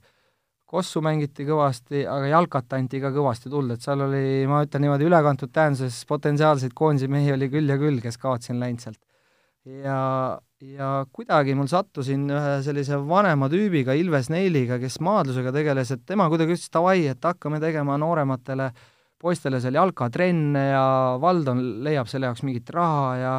Kossu 0.69 1.01
mängiti 1.01 1.47
kõvasti, 1.49 2.03
aga 2.05 2.27
jalkat 2.29 2.75
anti 2.77 2.99
ka 3.01 3.09
kõvasti 3.15 3.49
tuld, 3.49 3.71
et 3.73 3.85
seal 3.85 4.03
oli, 4.05 4.43
ma 4.51 4.61
ütlen 4.67 4.85
niimoodi, 4.85 5.07
ülekantud 5.09 5.53
tähenduses 5.55 6.03
potentsiaalseid 6.11 6.75
koondise 6.77 7.09
mehi 7.09 7.33
oli 7.33 7.49
küll 7.49 7.73
ja 7.73 7.79
küll, 7.81 8.03
kes 8.05 8.21
kaotsin 8.21 8.61
läinud 8.61 8.85
sealt. 8.85 9.01
ja, 9.65 10.03
ja 10.61 10.91
kuidagi 11.13 11.55
mul 11.57 11.71
sattusin 11.73 12.29
ühe 12.29 12.53
sellise 12.67 13.01
vanema 13.09 13.49
tüübiga, 13.49 13.97
Ilves 13.97 14.29
Neiliga, 14.29 14.77
kes 14.83 15.01
maadlusega 15.01 15.55
tegeles, 15.57 15.95
et 15.95 16.05
tema 16.05 16.29
kuidagi 16.29 16.59
ütles 16.59 16.69
davai, 16.75 17.07
et 17.15 17.25
hakkame 17.25 17.63
tegema 17.65 17.97
noorematele 17.97 18.69
poistele 19.19 19.63
seal 19.65 19.79
jalkatrenne 19.81 20.67
ja 20.69 20.85
Valdon 21.21 21.63
leiab 21.87 22.11
selle 22.13 22.29
jaoks 22.29 22.45
mingit 22.45 22.69
raha 22.77 23.15
ja 23.17 23.33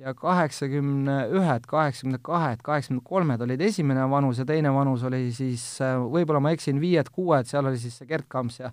ja 0.00 0.14
kaheksakümne 0.14 1.16
ühed, 1.36 1.66
kaheksakümne 1.68 2.18
kahed, 2.22 2.62
kaheksakümne 2.64 3.02
kolmed 3.04 3.44
olid 3.44 3.60
esimene 3.60 4.06
vanus 4.10 4.40
ja 4.40 4.46
teine 4.48 4.72
vanus 4.74 5.04
oli 5.08 5.26
siis, 5.34 5.64
äh, 5.84 5.98
võib-olla 6.00 6.40
ma 6.42 6.54
eksin, 6.56 6.80
viied-kuued, 6.82 7.48
seal 7.50 7.68
oli 7.68 7.80
siis 7.80 7.98
see 8.00 8.08
Gerd 8.08 8.28
Kamps 8.28 8.60
ja 8.60 8.72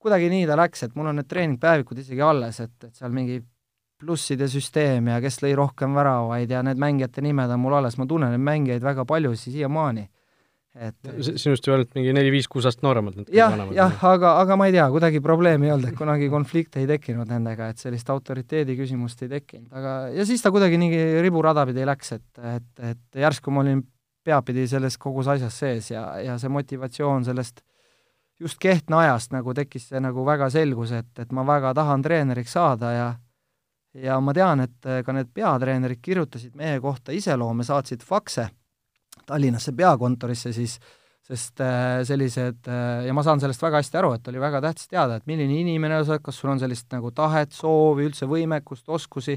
kuidagi 0.00 0.30
nii 0.32 0.46
ta 0.48 0.58
läks, 0.60 0.84
et 0.86 0.94
mul 0.96 1.10
on 1.10 1.20
need 1.20 1.28
treeningpäevikud 1.30 1.98
isegi 2.04 2.22
alles, 2.24 2.60
et, 2.60 2.76
et 2.84 2.94
seal 2.94 3.12
mingi 3.14 3.40
plusside 4.00 4.48
süsteem 4.48 5.10
ja 5.12 5.18
kes 5.20 5.42
lõi 5.44 5.52
rohkem 5.58 5.96
väravaid 5.96 6.50
ja 6.50 6.62
need 6.64 6.80
mängijate 6.80 7.24
nimed 7.24 7.52
on 7.52 7.60
mul 7.60 7.76
alles, 7.80 7.98
ma 8.00 8.06
tunnen 8.08 8.32
neid 8.32 8.44
mängijaid 8.44 8.84
väga 8.84 9.04
paljusid 9.08 9.56
siiamaani 9.56 10.06
et 10.78 11.08
sinust 11.40 11.66
ju 11.66 11.74
ainult 11.74 11.96
mingi 11.98 12.12
neli-viis-kuus 12.14 12.68
aastat 12.68 12.84
nooremad 12.86 13.24
jah, 13.34 13.56
jah, 13.74 13.96
aga, 14.06 14.36
aga 14.44 14.58
ma 14.58 14.68
ei 14.70 14.74
tea, 14.76 14.84
kuidagi 14.92 15.22
probleemi 15.24 15.66
ei 15.66 15.72
olnud, 15.74 15.88
et 15.90 15.98
kunagi 15.98 16.28
konflikte 16.30 16.78
ei 16.78 16.86
tekkinud 16.86 17.30
nendega, 17.30 17.72
et 17.72 17.82
sellist 17.82 18.10
autoriteedi 18.14 18.76
küsimust 18.78 19.24
ei 19.26 19.32
tekkinud, 19.32 19.72
aga 19.74 19.94
ja 20.14 20.26
siis 20.28 20.44
ta 20.44 20.52
kuidagi 20.54 20.78
nii 20.78 21.00
riburada 21.24 21.64
pidi 21.66 21.86
läks, 21.88 22.12
et, 22.18 22.28
et, 22.54 22.68
et 22.92 23.22
järsku 23.24 23.50
ma 23.54 23.64
olin 23.64 23.82
peapidi 24.24 24.68
selles 24.70 24.98
kogus 25.00 25.32
asjas 25.32 25.58
sees 25.58 25.90
ja, 25.90 26.04
ja 26.22 26.38
see 26.38 26.52
motivatsioon 26.52 27.26
sellest 27.26 27.64
just 28.40 28.60
Kehtna 28.62 29.02
ajast 29.02 29.34
nagu 29.34 29.54
tekkis 29.56 29.88
see 29.90 30.00
nagu 30.00 30.22
väga 30.28 30.52
selgus, 30.54 30.94
et, 30.94 31.10
et 31.18 31.34
ma 31.34 31.42
väga 31.48 31.74
tahan 31.74 32.06
treeneriks 32.06 32.54
saada 32.54 32.94
ja 32.94 33.10
ja 33.98 34.20
ma 34.22 34.30
tean, 34.30 34.62
et 34.62 34.86
ka 35.02 35.12
need 35.12 35.34
peatreenerid 35.34 35.98
kirjutasid 35.98 36.54
meie 36.54 36.78
kohta 36.78 37.10
iseloome, 37.10 37.66
saatsid 37.66 38.06
fakse 38.06 38.46
Tallinnasse 39.30 39.72
peakontorisse, 39.78 40.52
siis 40.56 40.78
sest 41.30 41.62
äh, 41.62 42.00
sellised 42.06 42.66
äh, 42.66 43.06
ja 43.06 43.14
ma 43.14 43.22
saan 43.22 43.40
sellest 43.42 43.62
väga 43.62 43.80
hästi 43.80 43.98
aru, 44.00 44.14
et 44.16 44.28
oli 44.32 44.42
väga 44.42 44.60
tähtis 44.64 44.90
teada, 44.90 45.20
et 45.20 45.26
milline 45.30 45.60
inimene 45.60 46.00
sa 46.02 46.16
oled, 46.16 46.24
kas 46.26 46.40
sul 46.40 46.50
on 46.50 46.60
sellist 46.62 46.90
nagu 46.94 47.12
tahet, 47.14 47.54
soovi, 47.54 48.08
üldse 48.08 48.26
võimekust, 48.30 48.88
oskusi, 48.90 49.36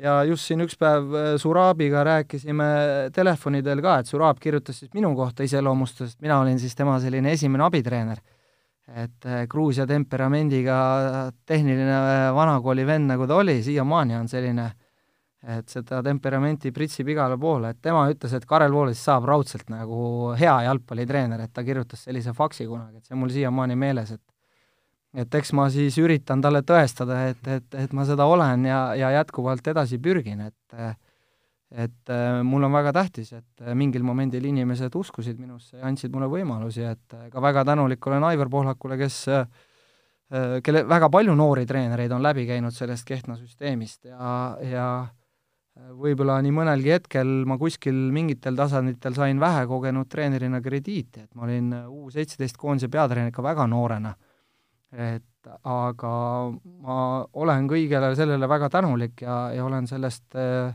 ja 0.00 0.20
just 0.24 0.48
siin 0.48 0.64
üks 0.64 0.78
päev 0.80 1.12
äh, 1.12 1.30
Surabiga 1.40 2.04
rääkisime 2.08 2.70
telefonidel 3.16 3.82
ka, 3.84 4.00
et 4.00 4.10
Surab 4.10 4.40
kirjutas 4.40 4.80
siis 4.80 4.92
minu 4.96 5.12
kohta 5.18 5.44
iseloomustusest, 5.44 6.20
mina 6.24 6.40
olin 6.40 6.60
siis 6.62 6.78
tema 6.78 6.96
selline 7.02 7.36
esimene 7.36 7.68
abitreener. 7.68 8.22
et 8.90 9.26
Gruusia 9.46 9.84
temperamendiga 9.86 10.76
tehniline 11.46 12.32
vanakooli 12.34 12.82
vend, 12.86 13.06
nagu 13.12 13.26
ta 13.28 13.36
oli, 13.38 13.60
siiamaani 13.62 14.16
on 14.18 14.26
selline 14.28 14.64
äh, 14.64 14.72
et 15.40 15.72
seda 15.72 16.02
temperamenti 16.04 16.72
pritsib 16.72 17.08
igale 17.08 17.38
poole, 17.40 17.70
et 17.72 17.78
tema 17.80 18.04
ütles, 18.12 18.34
et 18.36 18.44
Karel 18.48 18.74
Voolis 18.74 19.00
saab 19.00 19.24
raudselt 19.28 19.70
nagu 19.72 20.34
hea 20.36 20.56
jalgpallitreener, 20.66 21.46
et 21.46 21.52
ta 21.54 21.64
kirjutas 21.64 22.04
sellise 22.04 22.34
faksi 22.36 22.66
kunagi, 22.68 23.00
et 23.00 23.08
see 23.08 23.16
on 23.16 23.22
mul 23.22 23.32
siiamaani 23.32 23.78
meeles, 23.80 24.12
et 24.16 24.26
et 25.10 25.34
eks 25.34 25.50
ma 25.58 25.64
siis 25.74 25.96
üritan 25.98 26.38
talle 26.38 26.60
tõestada, 26.62 27.16
et, 27.32 27.40
et, 27.50 27.64
et 27.74 27.94
ma 27.98 28.04
seda 28.06 28.28
olen 28.30 28.62
ja, 28.68 28.82
ja 28.94 29.08
jätkuvalt 29.16 29.66
edasi 29.72 29.98
pürgin, 29.98 30.44
et 30.46 30.98
et 31.70 32.10
mul 32.42 32.66
on 32.66 32.72
väga 32.74 32.92
tähtis, 32.94 33.32
et 33.32 33.64
mingil 33.78 34.02
momendil 34.02 34.44
inimesed 34.44 34.94
uskusid 34.98 35.38
minusse 35.38 35.76
ja 35.78 35.84
andsid 35.86 36.10
mulle 36.10 36.26
võimalusi, 36.30 36.82
et 36.82 37.14
ka 37.30 37.42
väga 37.42 37.62
tänulik 37.68 38.06
olen 38.10 38.26
Aivar 38.26 38.50
Pohlakule, 38.50 38.98
kes 38.98 39.20
kelle 40.66 40.82
väga 40.86 41.10
palju 41.10 41.34
noori 41.38 41.66
treenereid 41.66 42.10
on 42.14 42.22
läbi 42.22 42.46
käinud 42.46 42.74
sellest 42.74 43.06
Kehtna 43.06 43.38
süsteemist 43.38 44.10
ja, 44.10 44.58
ja 44.66 44.86
võib-olla 46.00 46.38
nii 46.44 46.52
mõnelgi 46.54 46.92
hetkel 46.94 47.30
ma 47.48 47.56
kuskil 47.60 47.96
mingitel 48.14 48.56
tasanditel 48.58 49.14
sain 49.16 49.40
vähekogenud 49.40 50.08
treenerina 50.10 50.60
krediiti, 50.64 51.24
et 51.24 51.34
ma 51.34 51.46
olin 51.48 51.72
U 51.88 52.10
seitseteist 52.12 52.58
koondise 52.60 52.90
peatreener 52.92 53.32
ikka 53.32 53.44
väga 53.44 53.66
noorena. 53.70 54.14
et 54.90 55.22
aga 55.46 56.12
ma 56.82 56.96
olen 57.38 57.68
kõigele 57.70 58.10
sellele 58.18 58.48
väga 58.50 58.68
tänulik 58.74 59.22
ja, 59.22 59.52
ja 59.54 59.64
olen 59.64 59.86
sellest 59.86 60.34
äh, 60.34 60.74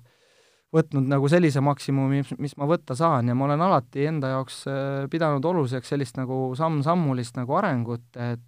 võtnud 0.75 1.09
nagu 1.11 1.27
sellise 1.31 1.61
maksimumi, 1.61 2.23
mis 2.39 2.55
ma 2.57 2.67
võtta 2.69 2.95
saan 2.95 3.27
ja 3.27 3.35
ma 3.35 3.45
olen 3.49 3.61
alati 3.61 4.07
enda 4.09 4.31
jaoks 4.33 4.63
äh, 4.71 5.05
pidanud 5.11 5.45
oluliseks 5.45 5.91
sellist 5.93 6.17
nagu 6.17 6.55
samm-sammulist 6.57 7.37
nagu 7.37 7.59
arengut, 7.59 8.07
et 8.15 8.43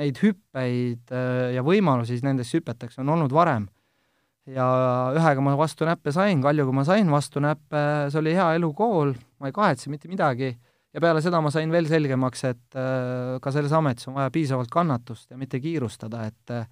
neid 0.00 0.18
hüppeid 0.24 1.14
äh, 1.14 1.54
ja 1.54 1.62
võimalusi 1.66 2.18
nendeks 2.24 2.56
hüpeteks 2.56 2.98
on 3.04 3.14
olnud 3.14 3.34
varem 3.34 3.68
ja 4.50 4.66
ühega 5.16 5.42
ma 5.44 5.54
vastu 5.58 5.86
näppe 5.88 6.12
sain, 6.12 6.42
Kaljuga 6.44 6.74
ma 6.76 6.84
sain 6.86 7.10
vastu 7.12 7.40
näppe, 7.42 7.82
see 8.12 8.20
oli 8.20 8.34
hea 8.36 8.50
elukool, 8.58 9.14
ma 9.40 9.48
ei 9.48 9.56
kahetse 9.56 9.92
mitte 9.92 10.10
midagi, 10.10 10.52
ja 10.94 11.02
peale 11.02 11.22
seda 11.24 11.40
ma 11.42 11.52
sain 11.54 11.72
veel 11.72 11.88
selgemaks, 11.90 12.44
et 12.50 12.78
äh, 12.78 13.36
ka 13.42 13.52
selles 13.54 13.72
ametis 13.74 14.10
on 14.10 14.18
vaja 14.18 14.32
piisavalt 14.34 14.72
kannatust 14.72 15.32
ja 15.32 15.40
mitte 15.40 15.60
kiirustada, 15.62 16.26
et 16.28 16.54
äh, 16.54 16.68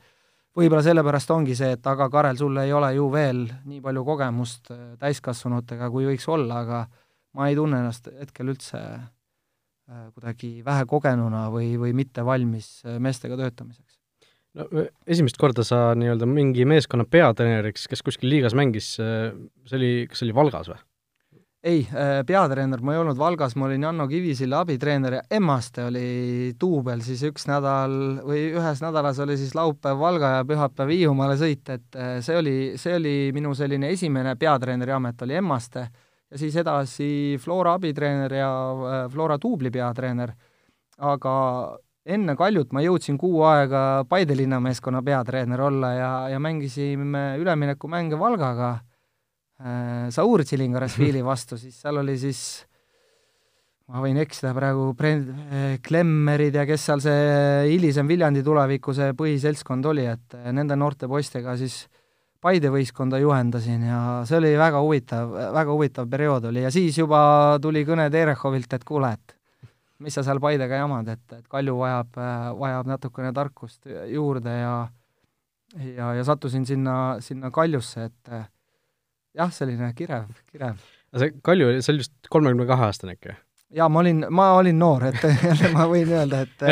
võib-olla 0.57 0.85
sellepärast 0.85 1.33
ongi 1.35 1.57
see, 1.59 1.73
et 1.79 1.89
aga 1.89 2.11
Karel, 2.13 2.37
sul 2.41 2.61
ei 2.63 2.75
ole 2.77 2.93
ju 2.99 3.09
veel 3.13 3.47
nii 3.65 3.81
palju 3.85 4.05
kogemust 4.07 4.71
äh, 4.75 4.85
täiskasvanutega, 5.01 5.91
kui 5.95 6.07
võiks 6.11 6.29
olla, 6.31 6.63
aga 6.67 6.85
ma 7.39 7.49
ei 7.49 7.57
tunne 7.57 7.81
ennast 7.81 8.13
hetkel 8.13 8.53
üldse 8.53 8.81
kuidagi 9.93 10.63
vähekogenuna 10.65 11.49
või, 11.53 11.73
või 11.77 11.91
mitte 11.97 12.23
valmis 12.25 12.69
meestega 13.03 13.37
töötamiseks 13.37 13.92
no 14.59 14.87
esimest 15.07 15.39
korda 15.41 15.65
sa 15.67 15.91
nii-öelda 15.99 16.29
mingi 16.29 16.67
meeskonna 16.69 17.07
peatreeneriks, 17.09 17.89
kes 17.91 18.05
kuskil 18.05 18.33
liigas 18.33 18.57
mängis, 18.59 18.95
see 18.97 19.79
oli, 19.79 19.93
kas 20.11 20.23
see 20.23 20.29
oli 20.29 20.37
Valgas 20.37 20.73
või? 20.73 20.81
ei, 21.63 21.83
peatreener 22.27 22.81
ma 22.83 22.95
ei 22.97 23.01
olnud 23.01 23.19
Valgas, 23.19 23.55
ma 23.57 23.69
olin 23.69 23.85
Janno 23.87 24.09
Kivisilla 24.11 24.63
abitreener 24.65 25.19
ja 25.21 25.23
Emmaste 25.31 25.85
oli 25.87 26.07
duubel 26.61 27.05
siis 27.07 27.23
üks 27.29 27.47
nädal 27.47 27.95
või 28.27 28.49
ühes 28.51 28.83
nädalas 28.83 29.21
oli 29.23 29.37
siis 29.39 29.55
laupäev 29.55 30.01
Valga 30.01 30.33
ja 30.39 30.47
pühapäev 30.49 30.91
Hiiumaale 30.91 31.37
sõit, 31.39 31.63
et 31.71 32.01
see 32.27 32.39
oli, 32.39 32.57
see 32.83 32.97
oli 32.99 33.15
minu 33.37 33.55
selline 33.55 33.93
esimene 33.95 34.35
peatreeneri 34.41 34.97
amet, 34.97 35.23
oli 35.23 35.39
Emmaste 35.39 35.87
ja 35.87 36.41
siis 36.41 36.57
edasi 36.59 37.39
Flora 37.41 37.77
abitreener 37.79 38.35
ja 38.41 38.51
Flora 39.13 39.39
duubli 39.39 39.71
peatreener, 39.71 40.35
aga 40.99 41.35
enne 42.07 42.37
Kaljut 42.37 42.73
ma 42.73 42.83
jõudsin 42.83 43.19
kuu 43.19 43.45
aega 43.47 44.05
Paide 44.09 44.35
linnameeskonna 44.39 45.03
peatreener 45.03 45.61
olla 45.61 45.93
ja, 45.95 46.15
ja 46.35 46.41
mängisime 46.43 47.37
üleminekumänge 47.39 48.19
Valgaga 48.19 48.79
Äh, 49.63 50.11
Saur 50.11 50.43
Tsilingarasvili 50.43 51.23
vastu, 51.31 51.57
siis 51.59 51.77
seal 51.79 52.01
oli 52.01 52.17
siis 52.19 52.41
ma 53.93 54.01
võin 54.03 54.19
eksida 54.19 54.51
praegu, 54.57 54.89
äh, 55.07 55.77
Klemmerid 55.85 56.57
ja 56.59 56.65
kes 56.67 56.87
seal 56.89 57.03
see 57.05 57.69
hilisem 57.71 58.11
Viljandi 58.11 58.43
tuleviku 58.43 58.95
see 58.97 59.13
põhiseltskond 59.19 59.87
oli, 59.93 60.09
et 60.11 60.39
äh, 60.39 60.51
nende 60.57 60.79
noorte 60.79 61.11
poistega 61.11 61.55
siis 61.61 61.85
Paide 62.43 62.73
võistkonda 62.75 63.21
juhendasin 63.23 63.85
ja 63.87 63.99
see 64.27 64.41
oli 64.41 64.49
väga 64.59 64.81
huvitav, 64.83 65.31
väga 65.55 65.77
huvitav 65.77 66.09
periood 66.11 66.49
oli 66.51 66.65
ja 66.65 66.73
siis 66.75 66.99
juba 66.99 67.21
tuli 67.63 67.85
kõne 67.87 68.09
Terehovilt, 68.11 68.73
et 68.75 68.83
kuule, 68.89 69.13
et 69.15 69.37
mis 70.03 70.17
sa 70.19 70.25
seal 70.27 70.41
Paidega 70.43 70.83
jamad, 70.83 71.09
et, 71.13 71.25
et 71.39 71.47
Kalju 71.51 71.77
vajab, 71.79 72.19
vajab 72.59 72.91
natukene 72.91 73.33
tarkust 73.37 73.87
juurde 74.11 74.57
ja 74.59 74.75
ja, 75.97 76.13
ja 76.19 76.25
sattusin 76.25 76.67
sinna, 76.69 76.97
sinna 77.25 77.51
Kaljusse, 77.55 78.11
et 78.11 78.35
jah, 79.39 79.53
selline 79.55 79.93
kirev, 79.97 80.29
kirev. 80.51 80.83
aga 81.13 81.25
see 81.25 81.39
Kalju, 81.45 81.71
see 81.81 81.95
oli 81.95 82.05
vist 82.05 82.31
kolmekümne 82.33 82.69
kahe 82.69 82.89
aastane 82.89 83.17
äkki? 83.17 83.37
jaa, 83.73 83.89
ma 83.89 84.03
olin, 84.03 84.27
ma 84.31 84.51
olin 84.59 84.79
noor, 84.79 85.09
et 85.13 85.25
jälle 85.49 85.73
ma 85.73 85.89
võin 85.91 86.13
öelda, 86.19 86.45
et 86.47 86.67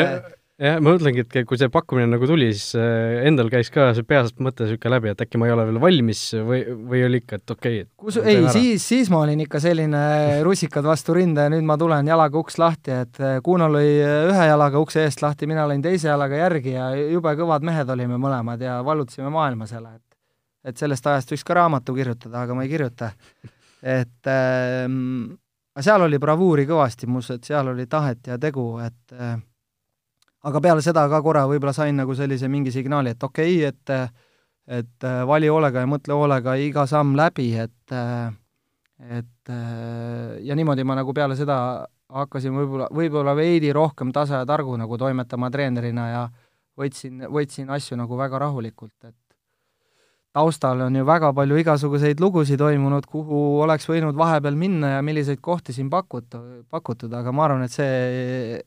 jah, 0.61 0.77
ma 0.83 0.93
mõtlengi, 0.93 1.23
et 1.25 1.47
kui 1.49 1.57
see 1.59 1.69
pakkumine 1.73 2.07
nagu 2.11 2.27
tuli, 2.29 2.51
siis 2.53 2.75
äh, 2.79 3.21
endal 3.27 3.49
käis 3.51 3.71
ka 3.73 3.89
see 3.97 4.05
peast 4.07 4.37
mõte 4.43 4.67
niisugune 4.67 4.93
läbi, 4.93 5.11
et 5.13 5.23
äkki 5.25 5.41
ma 5.41 5.49
ei 5.49 5.55
ole 5.55 5.65
veel 5.69 5.79
valmis 5.81 6.21
või, 6.47 6.61
või 6.91 7.01
oli 7.07 7.21
ikka, 7.23 7.41
et 7.41 7.55
okei 7.55 7.79
okay,, 7.81 7.87
et 7.87 7.89
kus, 8.05 8.19
ei, 8.21 8.43
siis, 8.53 8.85
siis 8.85 9.11
ma 9.13 9.23
olin 9.25 9.41
ikka 9.45 9.61
selline 9.63 10.03
russikad 10.45 10.85
vastu 10.87 11.15
rinda 11.17 11.47
ja 11.47 11.53
nüüd 11.53 11.65
ma 11.67 11.77
tulen 11.81 12.11
jalaga 12.11 12.39
uks 12.41 12.59
lahti, 12.61 12.93
et 13.05 13.21
äh, 13.23 13.39
Kuno 13.45 13.71
lõi 13.73 13.89
äh, 13.97 14.29
ühe 14.29 14.47
jalaga 14.51 14.81
ukse 14.83 15.05
eest 15.07 15.25
lahti, 15.25 15.49
mina 15.49 15.65
lõin 15.69 15.83
teise 15.83 16.11
jalaga 16.11 16.43
järgi 16.43 16.77
ja 16.77 16.91
jube 16.99 17.35
kõvad 17.39 17.65
mehed 17.65 17.89
olime 17.89 18.21
mõlemad 18.21 18.61
ja 18.61 18.79
vallutasime 18.85 19.33
maailma 19.33 19.69
seal, 19.69 19.89
et 19.89 20.05
et 20.61 20.77
sellest 20.77 21.07
ajast 21.09 21.31
võiks 21.33 21.45
ka 21.45 21.55
raamatu 21.57 21.93
kirjutada, 21.97 22.43
aga 22.43 22.53
ma 22.53 22.65
ei 22.67 22.69
kirjuta. 22.69 23.11
et 23.81 24.29
ähm, 24.29 25.31
seal 25.81 26.05
oli 26.05 26.19
bravuuri 26.21 26.67
kõvasti 26.69 27.09
mus, 27.09 27.31
et 27.33 27.47
seal 27.49 27.71
oli 27.73 27.87
tahet 27.89 28.29
ja 28.29 28.37
tegu, 28.37 28.75
et 28.83 29.15
äh, 29.17 29.39
aga 30.43 30.61
peale 30.61 30.81
seda 30.81 31.07
ka 31.09 31.21
korra 31.21 31.45
võib-olla 31.49 31.73
sain 31.73 31.95
nagu 31.97 32.15
sellise 32.17 32.49
mingi 32.49 32.73
signaali, 32.73 33.15
et 33.15 33.23
okei 33.23 33.65
okay,, 33.65 33.71
et 33.71 34.27
et 34.71 35.03
äh, 35.03 35.23
vali 35.27 35.49
hoolega 35.51 35.83
ja 35.83 35.89
mõtle 35.89 36.15
hoolega 36.15 36.55
iga 36.61 36.85
samm 36.87 37.15
läbi, 37.17 37.49
et 37.59 37.95
äh, 37.95 38.29
et 39.01 39.49
äh, 39.49 40.37
ja 40.45 40.55
niimoodi 40.55 40.85
ma 40.85 40.95
nagu 40.99 41.13
peale 41.13 41.35
seda 41.35 41.57
hakkasin 42.11 42.53
võib-olla, 42.55 42.87
võib-olla 42.93 43.33
veidi 43.35 43.71
rohkem 43.73 44.11
tasa 44.13 44.43
ja 44.43 44.47
targu 44.47 44.77
nagu 44.77 44.97
toimetama 44.99 45.49
treenerina 45.51 46.07
ja 46.11 46.21
võtsin, 46.77 47.25
võtsin 47.31 47.71
asju 47.73 47.97
nagu 47.99 48.17
väga 48.19 48.39
rahulikult, 48.45 48.95
et 49.07 49.15
taustal 50.31 50.85
on 50.85 50.95
ju 50.95 51.05
väga 51.07 51.31
palju 51.35 51.57
igasuguseid 51.59 52.21
lugusid 52.23 52.59
toimunud, 52.61 53.07
kuhu 53.09 53.61
oleks 53.65 53.89
võinud 53.89 54.15
vahepeal 54.17 54.55
minna 54.55 54.95
ja 54.95 55.01
milliseid 55.03 55.41
kohti 55.43 55.75
siin 55.75 55.89
pakuta, 55.91 56.39
pakutud, 56.71 57.11
aga 57.13 57.33
ma 57.35 57.47
arvan, 57.47 57.65
et 57.67 57.75
see, 57.75 58.61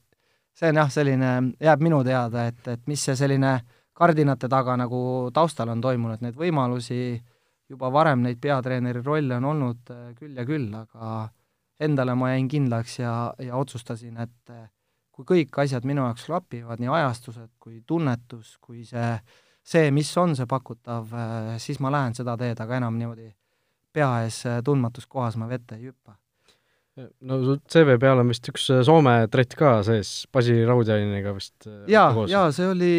see 0.55 0.71
on 0.71 0.83
jah, 0.83 0.91
selline, 0.91 1.31
jääb 1.63 1.83
minu 1.83 2.03
teada, 2.07 2.49
et, 2.51 2.67
et 2.69 2.87
mis 2.91 3.01
see 3.03 3.17
selline 3.19 3.57
kardinate 3.95 4.49
taga 4.51 4.77
nagu 4.79 5.31
taustal 5.35 5.71
on 5.73 5.83
toimunud, 5.83 6.23
neid 6.23 6.37
võimalusi 6.39 6.99
juba 7.71 7.91
varem, 7.93 8.25
neid 8.25 8.41
peatreeneri 8.43 9.03
rolle 9.05 9.39
on 9.39 9.49
olnud 9.53 9.93
äh, 9.95 10.11
küll 10.19 10.37
ja 10.37 10.45
küll, 10.47 10.69
aga 10.75 11.29
endale 11.81 12.15
ma 12.19 12.33
jäin 12.35 12.49
kindlaks 12.51 12.99
ja, 13.01 13.15
ja 13.43 13.57
otsustasin, 13.59 14.19
et 14.23 14.53
äh, 14.53 14.67
kui 15.15 15.27
kõik 15.29 15.63
asjad 15.63 15.87
minu 15.87 16.05
jaoks 16.05 16.27
klapivad, 16.29 16.83
nii 16.83 16.91
ajastused 16.91 17.51
kui 17.63 17.81
tunnetus, 17.87 18.57
kui 18.61 18.85
see 18.89 19.15
see, 19.65 19.89
mis 19.97 20.11
on 20.21 20.35
see 20.37 20.47
pakutav, 20.51 21.09
äh, 21.15 21.55
siis 21.63 21.81
ma 21.81 21.93
lähen 21.95 22.15
seda 22.17 22.37
teed, 22.41 22.61
aga 22.61 22.83
enam 22.83 22.99
niimoodi 23.01 23.31
pea 23.95 24.11
ees 24.27 24.43
tundmatus 24.67 25.07
kohas 25.07 25.39
ma 25.39 25.49
vette 25.49 25.79
ei 25.79 25.89
hüppa. 25.89 26.19
No 27.27 27.39
su 27.43 27.57
CV 27.71 27.97
peal 27.99 28.21
on 28.23 28.29
vist 28.31 28.47
üks 28.53 28.69
äh, 28.71 28.83
Soome 28.87 29.15
trett 29.33 29.57
ka 29.59 29.77
sees, 29.87 30.13
Basi 30.35 30.57
Raudjaniniga 30.67 31.33
vist 31.35 31.67
jaa, 31.91 32.07
jaa, 32.31 32.53
see 32.55 32.69
oli, 32.71 32.93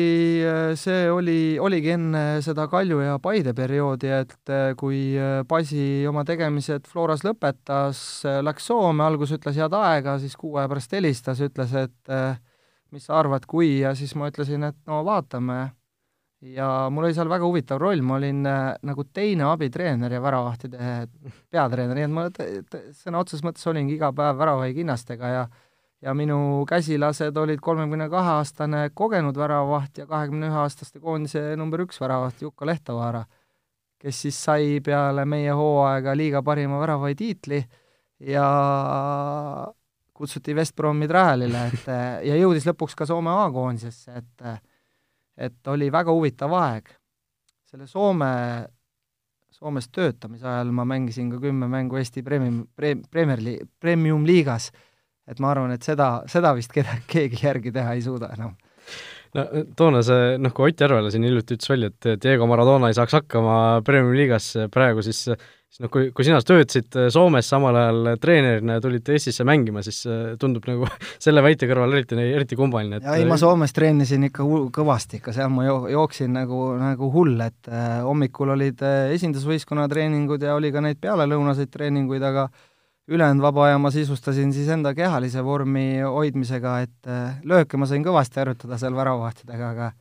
see 0.80 1.06
oli, 1.12 1.38
oligi 1.64 1.94
enne 1.96 2.24
seda 2.46 2.68
Kalju 2.72 3.00
ja 3.06 3.16
Paide 3.24 3.56
perioodi, 3.58 4.12
et 4.12 4.54
kui 4.80 5.00
Basi 5.48 6.04
oma 6.10 6.26
tegemised 6.28 6.90
Floras 6.92 7.24
lõpetas, 7.28 8.00
läks 8.46 8.68
Soome, 8.72 9.06
alguses 9.08 9.40
ütles 9.40 9.62
head 9.62 9.80
aega, 9.80 10.18
siis 10.20 10.36
kuu 10.40 10.60
aja 10.60 10.68
pärast 10.72 10.98
helistas, 10.98 11.44
ütles, 11.46 11.72
et 11.86 12.16
mis 12.96 13.08
sa 13.08 13.20
arvad, 13.20 13.48
kui, 13.50 13.80
ja 13.84 13.96
siis 13.98 14.16
ma 14.20 14.30
ütlesin, 14.32 14.64
et 14.68 14.78
no 14.90 15.02
vaatame 15.08 15.70
ja 16.54 16.90
mul 16.94 17.08
oli 17.08 17.16
seal 17.16 17.30
väga 17.30 17.48
huvitav 17.48 17.80
roll, 17.82 18.02
ma 18.06 18.18
olin 18.20 18.46
äh, 18.50 18.64
nagu 18.86 19.06
teine 19.14 19.48
abitreener 19.50 20.14
ja 20.14 20.22
väravahtide 20.22 20.90
peatreener, 21.52 21.96
nii 21.98 22.06
et 22.08 22.14
ma 22.14 22.26
sõna 22.96 23.22
otseses 23.24 23.46
mõttes 23.46 23.66
olingi 23.72 23.96
iga 23.98 24.12
päev 24.16 24.38
väravahikinnastega 24.42 25.32
ja 25.34 25.46
ja 26.06 26.14
minu 26.14 26.66
käsilased 26.70 27.38
olid 27.38 27.62
kolmekümne 27.64 28.06
kahe 28.12 28.36
aastane 28.38 28.90
kogenud 28.94 29.38
väravavaht 29.40 29.98
ja 29.98 30.06
kahekümne 30.06 30.52
ühe 30.52 30.60
aastaste 30.62 31.00
koondise 31.02 31.56
number 31.58 31.82
üks 31.82 31.98
väravaht 32.02 32.44
Jukka 32.44 32.68
Lehtovaara, 32.70 33.24
kes 33.98 34.20
siis 34.28 34.38
sai 34.50 34.80
peale 34.86 35.26
meie 35.26 35.56
hooaega 35.56 36.14
liiga 36.18 36.44
parima 36.46 36.78
väravahi 36.84 37.16
tiitli 37.16 37.64
ja 38.20 38.46
kutsuti 40.14 40.54
West 40.56 40.76
Bromi 40.76 41.08
trialile, 41.08 41.66
et 41.74 41.90
ja 42.30 42.38
jõudis 42.38 42.68
lõpuks 42.70 42.96
ka 42.96 43.08
Soome 43.10 43.34
A-koondisesse, 43.34 44.22
et 44.22 44.46
et 45.38 45.68
oli 45.68 45.92
väga 45.92 46.14
huvitav 46.16 46.54
aeg. 46.56 46.90
selle 47.66 47.88
Soome, 47.88 48.28
Soomes 49.52 49.90
töötamise 49.90 50.48
ajal 50.48 50.72
ma 50.72 50.86
mängisin 50.88 51.32
ka 51.32 51.40
kümme 51.44 51.68
mängu 51.68 51.98
Eesti 52.00 52.24
premium, 52.24 52.66
pre-, 52.76 53.02
Premier 53.12 53.42
Li-, 53.44 53.60
premium-liigas, 53.80 54.70
et 55.28 55.40
ma 55.40 55.52
arvan, 55.52 55.74
et 55.76 55.84
seda, 55.84 56.24
seda 56.32 56.54
vist 56.56 56.72
keda, 56.72 57.00
keegi 57.12 57.42
järgi 57.44 57.74
teha 57.76 57.96
ei 57.96 58.06
suuda 58.06 58.32
enam 58.36 58.56
no 59.36 59.46
toona 59.78 60.02
see, 60.06 60.36
noh, 60.40 60.54
kui 60.56 60.72
Ott 60.72 60.82
Järvela 60.86 61.12
siin 61.12 61.26
hiljuti 61.28 61.58
ütles 61.58 61.72
välja, 61.72 61.92
et 61.92 62.24
Diego 62.24 62.48
Maradona 62.48 62.92
ei 62.92 62.98
saaks 62.98 63.18
hakkama 63.20 63.58
Premium-liigas 63.88 64.52
praegu, 64.72 65.04
siis 65.06 65.26
siis 65.76 65.84
noh, 65.84 65.92
kui, 65.92 66.08
kui 66.16 66.24
sina 66.24 66.38
töötasid 66.40 66.96
äh, 66.96 67.08
Soomes 67.12 67.50
samal 67.52 67.76
ajal 67.76 68.14
treenerina 68.22 68.78
ja 68.78 68.84
tulid 68.84 69.10
Eestisse 69.12 69.44
mängima, 69.48 69.84
siis 69.84 70.06
äh, 70.08 70.22
tundub 70.40 70.64
nagu 70.70 70.88
selle 71.26 71.44
väite 71.44 71.68
kõrval 71.68 71.98
eriti, 71.98 72.16
eriti 72.24 72.60
kummaline, 72.60 73.02
et 73.02 73.10
ja 73.10 73.18
ei, 73.20 73.26
ma 73.28 73.38
Soomes 73.42 73.76
treenisin 73.76 74.30
ikka 74.30 74.46
kõvasti, 74.76 75.20
ikka 75.20 75.36
seal 75.36 75.52
ma 75.52 75.68
jo-, 75.68 75.82
jooksin 75.92 76.32
nagu, 76.36 76.62
nagu 76.80 77.12
hull, 77.12 77.36
et 77.44 77.72
äh, 77.72 78.00
hommikul 78.06 78.56
olid 78.56 78.86
äh, 78.86 79.12
esindusvõistkonna 79.18 79.90
treeningud 79.92 80.48
ja 80.48 80.56
oli 80.56 80.72
ka 80.72 80.84
neid 80.86 81.02
pealelõunaseid 81.04 81.74
treeninguid, 81.76 82.24
aga 82.24 82.48
ülejäänud 83.12 83.44
vaba 83.44 83.68
aja 83.68 83.78
ma 83.82 83.92
sisustasin 83.92 84.56
siis 84.56 84.72
enda 84.72 84.96
kehalise 84.98 85.44
vormi 85.46 86.00
hoidmisega, 86.00 86.80
et 86.88 87.12
äh, 87.12 87.36
lööke 87.44 87.78
ma 87.78 87.90
sain 87.90 88.06
kõvasti 88.06 88.46
harjutada 88.46 88.80
seal 88.80 88.96
väravahtidega, 88.96 89.76
aga 89.76 89.92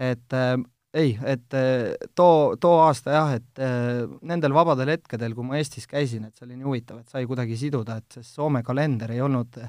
et 0.00 0.32
äh, 0.32 0.56
ei, 0.94 1.18
et 1.22 1.54
eh, 1.54 1.92
too, 2.14 2.56
too 2.60 2.78
aasta 2.82 3.14
jah, 3.14 3.34
et 3.38 3.62
eh, 3.62 4.06
nendel 4.26 4.54
vabadel 4.54 4.94
hetkedel, 4.96 5.34
kui 5.36 5.46
ma 5.46 5.58
Eestis 5.60 5.86
käisin, 5.90 6.26
et 6.26 6.36
see 6.36 6.46
oli 6.48 6.56
nii 6.58 6.66
huvitav, 6.66 7.02
et 7.02 7.12
sai 7.12 7.28
kuidagi 7.30 7.58
siduda, 7.58 8.00
et 8.00 8.18
see 8.18 8.26
Soome 8.26 8.64
kalender 8.66 9.12
ei 9.14 9.22
olnud 9.22 9.60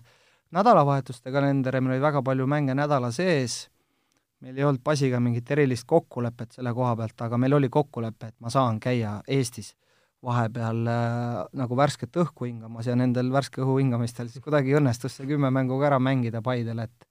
nädalavahetuste 0.52 1.32
kalender 1.32 1.78
ja 1.78 1.84
meil 1.84 1.98
oli 1.98 2.04
väga 2.04 2.24
palju 2.26 2.48
mänge 2.50 2.76
nädala 2.78 3.12
sees, 3.16 3.68
meil 4.42 4.58
ei 4.58 4.66
olnud 4.66 4.82
Basiga 4.84 5.22
mingit 5.22 5.52
erilist 5.54 5.86
kokkulepet 5.90 6.58
selle 6.58 6.74
koha 6.74 6.96
pealt, 7.04 7.28
aga 7.28 7.38
meil 7.38 7.60
oli 7.60 7.70
kokkulepe, 7.70 8.34
et 8.34 8.40
ma 8.42 8.50
saan 8.54 8.82
käia 8.82 9.20
Eestis 9.28 9.76
vahepeal 10.26 10.82
äh, 10.90 11.38
nagu 11.58 11.78
värsket 11.78 12.18
õhku 12.22 12.46
hingamas 12.50 12.90
ja 12.90 12.98
nendel 12.98 13.32
värske 13.34 13.62
õhu 13.64 13.80
hingamistel 13.80 14.28
siis 14.30 14.44
kuidagi 14.44 14.76
õnnestus 14.78 15.16
see 15.18 15.30
kümme 15.30 15.50
mängu 15.54 15.80
ka 15.82 15.88
ära 15.90 15.98
mängida 16.02 16.44
Paidel, 16.46 16.84
et 16.84 16.94
Äh, 16.94 17.11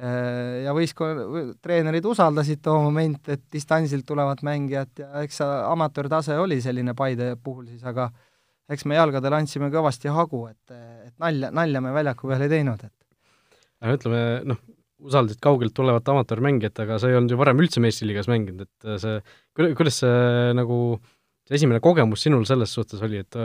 ja 0.00 0.72
võistkonna, 0.76 1.42
treenerid 1.60 2.06
usaldasid 2.08 2.62
too 2.64 2.78
moment, 2.86 3.28
et 3.32 3.42
distantsilt 3.52 4.06
tulevad 4.08 4.40
mängijad 4.46 5.02
ja 5.02 5.10
eks 5.24 5.40
see 5.42 5.60
amatöörtase 5.68 6.38
oli 6.40 6.60
selline 6.64 6.94
Paide 6.96 7.34
puhul 7.42 7.66
siis, 7.68 7.84
aga 7.84 8.08
eks 8.70 8.86
me 8.88 8.96
jalgadel 8.96 9.36
andsime 9.36 9.68
kõvasti 9.72 10.10
hagu, 10.14 10.46
et, 10.50 10.74
et 11.06 11.14
nalja, 11.20 11.50
nalja 11.54 11.82
me 11.84 11.92
väljaku 11.94 12.30
peal 12.30 12.46
ei 12.46 12.52
teinud, 12.52 12.84
et. 12.86 12.96
Aga 13.80 13.96
ütleme, 13.98 14.22
noh, 14.52 14.60
usaldasid 15.10 15.40
kaugelt 15.42 15.74
tulevat 15.76 16.08
amatöörmängijat, 16.12 16.82
aga 16.84 16.98
sa 17.00 17.10
ei 17.10 17.16
olnud 17.18 17.32
ju 17.32 17.38
varem 17.40 17.60
üldse 17.62 17.82
meistriliigas 17.82 18.28
mänginud, 18.30 18.66
et 18.66 18.90
see, 19.02 19.20
kuidas 19.56 20.00
see 20.02 20.50
nagu, 20.56 20.80
see 21.48 21.60
esimene 21.60 21.80
kogemus 21.84 22.26
sinul 22.26 22.44
selles 22.48 22.72
suhtes 22.76 23.02
oli, 23.04 23.22
et 23.24 23.40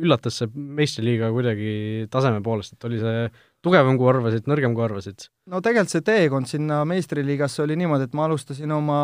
üllatas 0.00 0.40
see 0.40 0.52
meistriliiga 0.52 1.32
kuidagi 1.34 1.72
taseme 2.12 2.40
poolest, 2.44 2.76
et 2.76 2.88
oli 2.88 3.00
see 3.02 3.24
tugevam, 3.62 3.98
kui 3.98 4.08
arvasid, 4.10 4.48
nõrgem, 4.50 4.74
kui 4.76 4.84
arvasid? 4.84 5.28
no 5.50 5.60
tegelikult 5.64 5.92
see 5.92 6.06
teekond 6.06 6.50
sinna 6.50 6.82
meistriliigasse 6.88 7.62
oli 7.64 7.76
niimoodi, 7.80 8.08
et 8.08 8.16
ma 8.18 8.26
alustasin 8.26 8.72
oma 8.74 8.98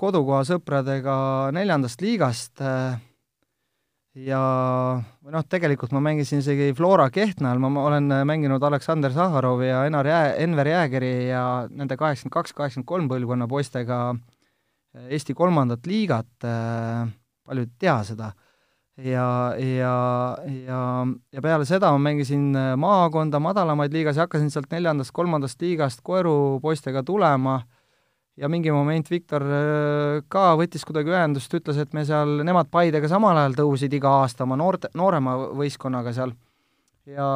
kodukoha 0.00 0.42
sõpradega 0.48 1.14
neljandast 1.54 2.02
liigast 2.04 2.62
äh, 2.64 2.98
ja 4.18 4.40
või 5.22 5.34
noh, 5.36 5.46
tegelikult 5.46 5.94
ma 5.94 6.02
mängisin 6.02 6.42
isegi 6.42 6.72
Flora 6.76 7.08
Kehtnal, 7.14 7.62
ma 7.62 7.86
olen 7.86 8.10
mänginud 8.26 8.62
Aleksander 8.66 9.14
Sahharovi 9.14 9.70
ja 9.70 9.84
Enar 9.86 10.08
Jää-, 10.10 10.34
Enver 10.42 10.68
Jäägeri 10.72 11.14
ja 11.28 11.44
nende 11.70 11.96
kaheksakümmend 12.00 12.34
kaks, 12.34 12.54
kaheksakümmend 12.56 12.90
kolm 12.90 13.10
põlvkonna 13.12 13.48
poistega 13.50 14.02
Eesti 15.06 15.36
kolmandat 15.38 15.86
liigat, 15.86 16.32
äh, 16.42 17.06
paljud 17.46 17.70
ei 17.70 17.82
tea 17.86 18.00
seda 18.06 18.32
ja, 19.04 19.54
ja, 19.58 19.94
ja, 20.66 20.80
ja 21.32 21.42
peale 21.42 21.66
seda 21.68 21.90
ma 21.94 22.00
mängisin 22.10 22.50
äh, 22.56 22.72
maakonda, 22.80 23.40
madalamaid 23.42 23.94
liigasid, 23.94 24.24
hakkasin 24.24 24.50
sealt 24.52 24.70
neljandast, 24.72 25.12
kolmandast 25.16 25.62
liigast 25.62 26.02
koeru 26.06 26.60
poistega 26.62 27.02
tulema 27.06 27.60
ja 28.40 28.48
mingi 28.52 28.72
moment 28.74 29.10
Viktor 29.10 29.44
äh, 29.46 30.20
ka 30.32 30.50
võttis 30.60 30.84
kuidagi 30.88 31.12
ühendust, 31.12 31.54
ütles, 31.56 31.80
et 31.80 31.96
me 31.96 32.04
seal, 32.08 32.40
nemad 32.46 32.70
Paidega 32.72 33.08
samal 33.10 33.40
ajal 33.40 33.58
tõusid 33.62 33.96
iga 33.96 34.20
aasta 34.22 34.46
oma 34.46 34.58
noorte, 34.60 34.92
noorema 34.98 35.36
võistkonnaga 35.58 36.14
seal. 36.16 36.34
ja 37.08 37.26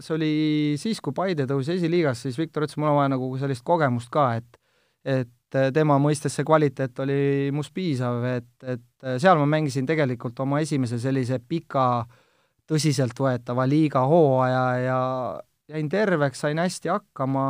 see 0.00 0.14
oli 0.16 0.34
siis, 0.80 1.00
kui 1.00 1.16
Paide 1.16 1.48
tõusis 1.48 1.78
esiliigasse, 1.78 2.28
siis 2.28 2.38
Viktor 2.40 2.66
ütles, 2.66 2.78
mul 2.80 2.92
on 2.92 3.00
vaja 3.00 3.14
nagu 3.16 3.32
sellist 3.40 3.64
kogemust 3.64 4.12
ka, 4.12 4.34
et 4.40 4.62
et 5.06 5.45
et 5.56 5.74
tema 5.74 5.98
mõistes 6.02 6.34
see 6.36 6.46
kvaliteet 6.46 6.98
oli 7.04 7.18
must 7.54 7.72
piisav, 7.74 8.22
et, 8.28 8.48
et 8.62 9.10
seal 9.22 9.38
ma 9.40 9.46
mängisin 9.56 9.88
tegelikult 9.88 10.38
oma 10.44 10.60
esimese 10.64 10.98
sellise 11.02 11.40
pika 11.40 12.06
tõsiseltvõetava 12.66 13.66
liiga 13.70 14.02
hooaja 14.08 14.64
ja 14.82 15.00
jäin 15.72 15.88
terveks, 15.90 16.42
sain 16.44 16.58
hästi 16.62 16.90
hakkama. 16.92 17.46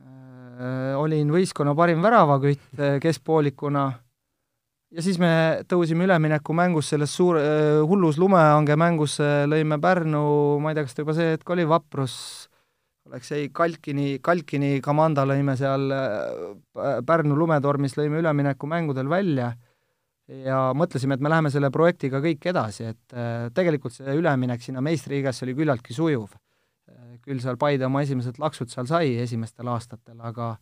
Äh,, 0.00 0.94
olin 0.96 1.32
võistkonna 1.32 1.74
parim 1.76 2.02
väravakütt 2.04 2.80
keskpoolikuna. 3.02 3.90
Ja 4.92 5.02
siis 5.02 5.16
me 5.18 5.64
tõusime 5.68 6.04
üleminekumängus, 6.04 6.90
selles 6.92 7.14
suur 7.16 7.38
hullus 7.88 8.18
lumehange 8.20 8.76
mängus 8.76 9.16
lõime 9.48 9.78
Pärnu, 9.80 10.24
ma 10.60 10.72
ei 10.72 10.76
tea, 10.76 10.84
kas 10.84 10.96
ta 10.96 11.00
juba 11.00 11.14
see 11.16 11.30
hetk 11.32 11.52
oli, 11.54 11.64
Vaprus 11.68 12.16
oleks 13.12 13.32
ei, 13.36 13.48
Kalkini, 13.52 14.18
Kalkini 14.24 14.78
Kamanda 14.84 15.24
lõime 15.28 15.54
seal 15.60 15.92
äh, 15.92 16.96
Pärnu 17.06 17.36
lumetormis, 17.36 17.96
lõime 17.98 18.22
üleminekumängudel 18.22 19.10
välja 19.10 19.52
ja 20.32 20.60
mõtlesime, 20.76 21.18
et 21.18 21.24
me 21.24 21.32
läheme 21.32 21.50
selle 21.52 21.68
projektiga 21.74 22.22
kõik 22.24 22.46
edasi, 22.52 22.88
et 22.94 23.16
äh, 23.16 23.50
tegelikult 23.54 23.96
see 23.98 24.16
üleminek 24.16 24.64
sinna 24.64 24.82
meistriliigasse 24.84 25.44
oli 25.46 25.56
küllaltki 25.58 25.96
sujuv. 25.96 26.32
Äh, 26.88 27.18
küll 27.24 27.42
seal 27.44 27.60
Paide 27.60 27.88
oma 27.88 28.04
esimesed 28.06 28.40
laksud 28.40 28.72
seal 28.72 28.88
sai 28.88 29.16
esimestel 29.22 29.68
aastatel, 29.68 30.16
aga 30.24 30.54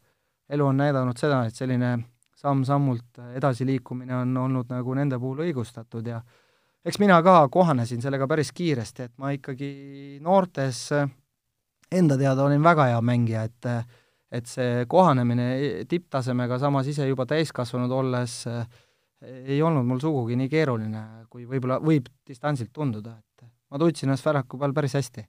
elu 0.51 0.67
on 0.67 0.83
näidanud 0.83 1.21
seda, 1.21 1.45
et 1.47 1.55
selline 1.55 1.97
samm-sammult 2.41 3.21
edasiliikumine 3.37 4.17
on 4.17 4.37
olnud 4.49 4.71
nagu 4.73 4.95
nende 4.97 5.19
puhul 5.21 5.45
õigustatud 5.45 6.07
ja 6.09 6.23
eks 6.83 6.99
mina 6.99 7.21
ka 7.23 7.45
kohanesin 7.53 8.01
sellega 8.03 8.27
päris 8.27 8.51
kiiresti, 8.57 9.07
et 9.07 9.19
ma 9.21 9.35
ikkagi 9.37 9.69
noortes 10.25 10.89
enda 11.91 12.19
teada 12.19 12.45
olin 12.47 12.63
väga 12.65 12.91
hea 12.93 13.01
mängija, 13.05 13.49
et 13.49 13.73
et 14.31 14.47
see 14.47 14.85
kohanemine 14.91 15.47
tipptasemega, 15.91 16.61
samas 16.63 16.87
ise 16.87 17.09
juba 17.09 17.27
täiskasvanud 17.27 17.91
olles, 17.91 18.37
ei 19.27 19.59
olnud 19.67 19.89
mul 19.89 19.99
sugugi 20.03 20.37
nii 20.39 20.51
keeruline, 20.53 21.03
kui 21.33 21.49
võib-olla 21.49 21.81
võib 21.83 22.07
distantsilt 22.29 22.71
tunduda, 22.73 23.17
et 23.19 23.49
ma 23.71 23.81
tundsin 23.83 24.09
ennast 24.09 24.27
väljaku 24.27 24.61
peal 24.61 24.75
päris 24.77 24.95
hästi. 24.95 25.25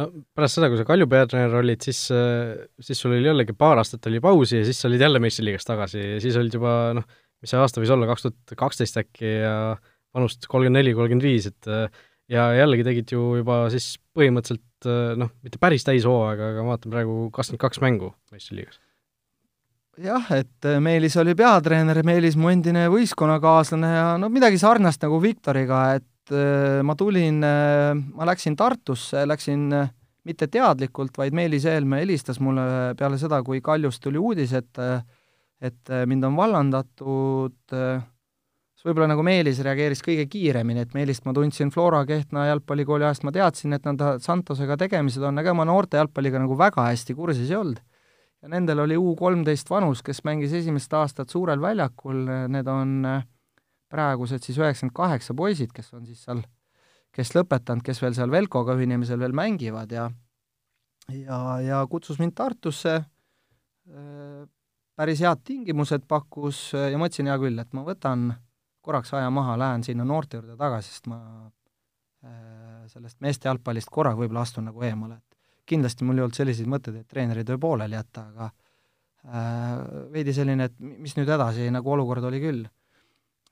no 0.00 0.08
pärast 0.34 0.58
seda, 0.58 0.68
kui 0.72 0.80
sa 0.80 0.88
Kalju 0.88 1.06
peatreener 1.12 1.54
olid, 1.60 1.86
siis, 1.86 2.02
siis 2.82 2.98
sul 2.98 3.14
oli 3.14 3.30
jällegi 3.30 3.54
paar 3.54 3.78
aastat 3.78 4.10
oli 4.10 4.20
pausi 4.20 4.58
ja 4.58 4.66
siis 4.66 4.82
sa 4.82 4.90
olid 4.90 5.06
jälle 5.06 5.22
meistriliigas 5.22 5.70
tagasi 5.70 6.02
ja 6.02 6.20
siis 6.20 6.36
olid 6.42 6.58
juba 6.58 6.74
noh, 6.98 7.06
mis 7.40 7.54
see 7.54 7.62
aasta 7.62 7.80
võis 7.80 7.94
olla, 7.94 8.10
kaks 8.10 8.26
tuhat 8.26 8.58
kaksteist 8.58 8.98
äkki 9.04 9.36
ja 9.38 9.56
vanust 10.16 10.50
kolmkümmend 10.50 10.82
neli, 10.82 10.98
kolmkümmend 10.98 11.30
viis, 11.30 11.46
et 11.46 11.70
ja 12.32 12.50
jällegi 12.58 12.84
tegid 12.90 13.14
ju 13.14 13.36
juba 13.38 13.66
siis 13.72 13.94
põhimõtteliselt 14.16 14.64
noh, 15.20 15.32
mitte 15.44 15.60
päris 15.62 15.86
täishooaega, 15.86 16.52
aga 16.52 16.64
ma 16.64 16.74
vaatan 16.74 16.92
praegu 16.94 17.16
kakskümmend 17.34 17.62
kaks 17.62 17.82
mängu 17.84 18.12
meistriliigas. 18.32 18.80
jah, 20.02 20.30
et 20.36 20.68
äh, 20.68 20.80
Meelis 20.82 21.16
oli 21.20 21.34
peatreener, 21.38 22.02
Meelis 22.06 22.36
mu 22.36 22.52
endine 22.52 22.86
võistkonnakaaslane 22.92 23.92
ja 23.94 24.08
no 24.20 24.30
midagi 24.32 24.60
sarnast 24.60 25.02
nagu 25.04 25.20
Viktoriga, 25.22 25.82
et 26.00 26.34
äh, 26.34 26.80
ma 26.86 26.96
tulin, 26.98 27.40
ma 27.40 28.28
läksin 28.28 28.56
Tartusse, 28.56 29.26
läksin 29.28 29.70
mitte 30.26 30.48
teadlikult, 30.50 31.14
vaid 31.18 31.36
Meelis 31.36 31.64
Eelmäe 31.70 32.02
helistas 32.02 32.40
mulle 32.42 32.94
peale 32.98 33.18
seda, 33.18 33.42
kui 33.46 33.62
Kaljust 33.64 34.02
tuli 34.02 34.18
uudis, 34.18 34.52
et 34.56 34.84
et 35.64 35.88
mind 36.04 36.26
on 36.28 36.34
vallandatud 36.36 37.72
äh, 37.72 38.02
võib-olla 38.86 39.08
nagu 39.10 39.24
Meelis 39.26 39.58
reageeris 39.64 40.02
kõige 40.04 40.26
kiiremini, 40.30 40.84
et 40.84 40.94
Meelist 40.94 41.26
ma 41.26 41.34
tundsin 41.34 41.72
Flora 41.74 42.04
Kehtna 42.06 42.46
jalgpallikooli 42.50 43.06
ajast, 43.06 43.24
ma 43.26 43.32
teadsin, 43.34 43.74
et 43.74 43.86
nad 43.88 44.02
Santosega 44.22 44.76
tegemised 44.78 45.24
on, 45.26 45.42
aga 45.42 45.54
ma 45.56 45.66
noorte 45.66 45.98
jalgpalliga 45.98 46.40
nagu 46.42 46.58
väga 46.58 46.86
hästi 46.90 47.16
kursis 47.18 47.50
ei 47.50 47.58
olnud. 47.58 47.82
ja 48.42 48.50
nendel 48.52 48.84
oli 48.84 48.98
U 49.00 49.14
kolmteist 49.16 49.70
vanus, 49.70 50.02
kes 50.06 50.22
mängis 50.24 50.52
esimest 50.54 50.92
aastat 50.94 51.32
Suurel 51.32 51.60
väljakul, 51.60 52.26
need 52.52 52.68
on 52.68 52.92
äh, 53.08 53.24
praegused 53.90 54.44
siis 54.44 54.58
üheksakümmend 54.60 54.94
kaheksa 54.94 55.34
poisid, 55.34 55.72
kes 55.74 55.92
on 55.96 56.06
siis 56.06 56.22
seal, 56.22 56.44
kes 57.16 57.32
lõpetanud, 57.34 57.82
kes 57.82 58.02
veel 58.02 58.14
seal 58.14 58.30
Velkoga 58.30 58.76
ühinemisel 58.76 59.18
veel 59.18 59.34
mängivad 59.34 59.92
ja 59.92 60.10
ja, 61.10 61.40
ja 61.64 61.82
kutsus 61.90 62.20
mind 62.22 62.36
Tartusse, 62.38 63.00
äh, 63.02 64.42
päris 64.96 65.20
head 65.24 65.42
tingimused 65.44 66.06
pakkus 66.06 66.70
ja 66.76 66.94
mõtlesin, 67.00 67.32
hea 67.32 67.40
küll, 67.40 67.58
et 67.58 67.72
ma 67.74 67.82
võtan 67.88 68.30
korraks 68.86 69.14
aja 69.18 69.30
maha, 69.34 69.56
lähen 69.58 69.84
sinna 69.86 70.06
noorte 70.06 70.38
juurde 70.38 70.56
tagasi, 70.58 70.92
sest 70.94 71.08
ma 71.10 71.18
äh, 71.46 72.86
sellest 72.92 73.18
meeste 73.24 73.50
jalgpallist 73.50 73.90
korraga 73.92 74.20
võib-olla 74.20 74.44
astun 74.46 74.68
nagu 74.70 74.84
eemale, 74.86 75.18
et 75.18 75.66
kindlasti 75.72 76.06
mul 76.06 76.20
ei 76.20 76.26
olnud 76.26 76.38
selliseid 76.38 76.70
mõtteid, 76.70 77.00
et 77.02 77.10
treeneri 77.10 77.44
töö 77.46 77.58
pooleli 77.62 77.98
jätta, 77.98 78.28
aga 78.30 78.48
äh, 78.48 79.72
veidi 80.14 80.34
selline, 80.36 80.70
et 80.70 80.76
mis 80.86 81.16
nüüd 81.18 81.30
edasi, 81.34 81.66
nagu 81.74 81.94
olukord 81.96 82.28
oli 82.30 82.42
küll. 82.42 82.66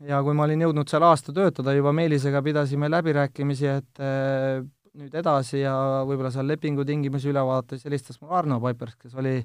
ja 0.04 0.20
kui 0.26 0.34
ma 0.34 0.46
olin 0.46 0.62
jõudnud 0.66 0.90
seal 0.90 1.06
aasta 1.06 1.34
töötada, 1.34 1.74
juba 1.74 1.92
Meelisega 1.94 2.42
pidasime 2.42 2.90
läbirääkimisi, 2.90 3.68
et 3.70 4.02
äh, 4.02 4.62
nüüd 4.94 5.14
edasi 5.18 5.64
ja 5.64 5.74
võib-olla 6.06 6.30
seal 6.34 6.46
lepingutingimusi 6.50 7.32
üle 7.32 7.42
vaadata, 7.42 7.74
siis 7.74 7.88
helistas 7.88 8.20
mulle 8.20 8.38
Arno 8.38 8.60
Paipers, 8.62 8.94
kes 9.00 9.18
oli 9.18 9.40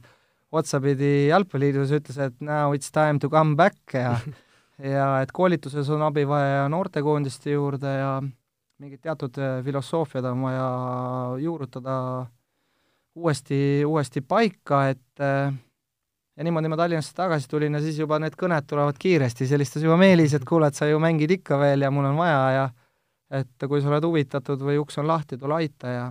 otsapidi 0.51 1.29
Jalgpalliliidus, 1.29 1.93
ütles, 1.97 2.21
et 2.21 2.37
now 2.41 2.75
it's 2.77 2.93
time 2.93 3.21
to 3.21 3.29
come 3.29 3.57
back 3.57 3.97
ja 3.97 4.13
ja 4.83 5.07
et 5.21 5.31
koolituses 5.35 5.89
on 5.89 6.03
abi 6.07 6.25
vaja 6.27 6.67
noortekoondiste 6.71 7.51
juurde 7.51 7.93
ja 7.99 8.11
mingid 8.79 9.01
teatud 9.03 9.37
äh, 9.41 9.63
filosoofiad 9.63 10.25
on 10.29 10.43
vaja 10.47 10.67
juurutada 11.43 11.95
uuesti, 13.15 13.85
uuesti 13.85 14.21
paika, 14.21 14.87
et 14.93 15.23
äh, 15.23 15.53
ja 16.37 16.43
niimoodi 16.47 16.71
ma 16.71 16.77
Tallinnasse 16.79 17.15
tagasi 17.15 17.49
tulin 17.51 17.75
ja 17.75 17.81
siis 17.83 17.99
juba 17.99 18.19
need 18.23 18.37
kõned 18.39 18.67
tulevad 18.67 18.99
kiiresti, 18.99 19.43
siis 19.43 19.57
helistas 19.57 19.83
juba 19.83 19.97
Meelis, 19.99 20.33
et 20.37 20.47
kuule, 20.47 20.69
et 20.71 20.79
sa 20.79 20.87
ju 20.87 20.99
mängid 21.03 21.31
ikka 21.39 21.59
veel 21.59 21.83
ja 21.83 21.91
mul 21.91 22.07
on 22.13 22.19
vaja 22.19 22.39
ja 22.55 22.69
et 23.41 23.67
kui 23.67 23.81
sa 23.83 23.91
oled 23.91 24.07
huvitatud 24.07 24.63
või 24.63 24.79
uks 24.81 24.97
on 25.01 25.09
lahti, 25.09 25.37
tule 25.37 25.59
aita 25.59 25.93
ja 25.93 26.07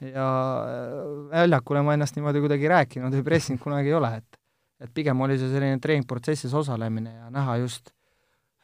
ja 0.00 0.26
äh, 0.64 1.04
väljakule 1.30 1.82
ma 1.84 1.94
ennast 1.96 2.16
niimoodi 2.16 2.40
kuidagi 2.44 2.68
rääkinud 2.68 3.14
või 3.16 3.24
pressinud 3.24 3.62
kunagi 3.62 3.92
ei 3.92 3.96
ole, 3.96 4.16
et 4.20 4.40
et 4.80 4.92
pigem 4.94 5.20
oli 5.24 5.38
see 5.40 5.50
selline 5.52 5.80
treeningprotsessis 5.82 6.54
osalemine 6.54 7.14
ja 7.14 7.30
näha 7.32 7.56
just 7.62 7.90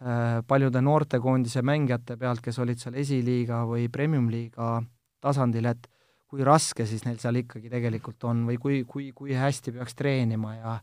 äh, 0.03 0.43
paljude 0.49 0.83
noortekoondise 0.85 1.63
mängijate 1.65 2.19
pealt, 2.21 2.43
kes 2.45 2.59
olid 2.63 2.81
seal 2.83 2.99
esiliiga 3.01 3.63
või 3.69 3.89
premium-liiga 3.93 4.77
tasandil, 5.23 5.71
et 5.73 5.89
kui 6.29 6.45
raske 6.45 6.87
siis 6.89 7.05
neil 7.07 7.19
seal 7.21 7.41
ikkagi 7.43 7.71
tegelikult 7.73 8.25
on 8.29 8.47
või 8.49 8.59
kui, 8.61 8.83
kui, 8.89 9.11
kui 9.17 9.37
hästi 9.37 9.75
peaks 9.77 9.97
treenima 9.97 10.55
ja 10.57 10.79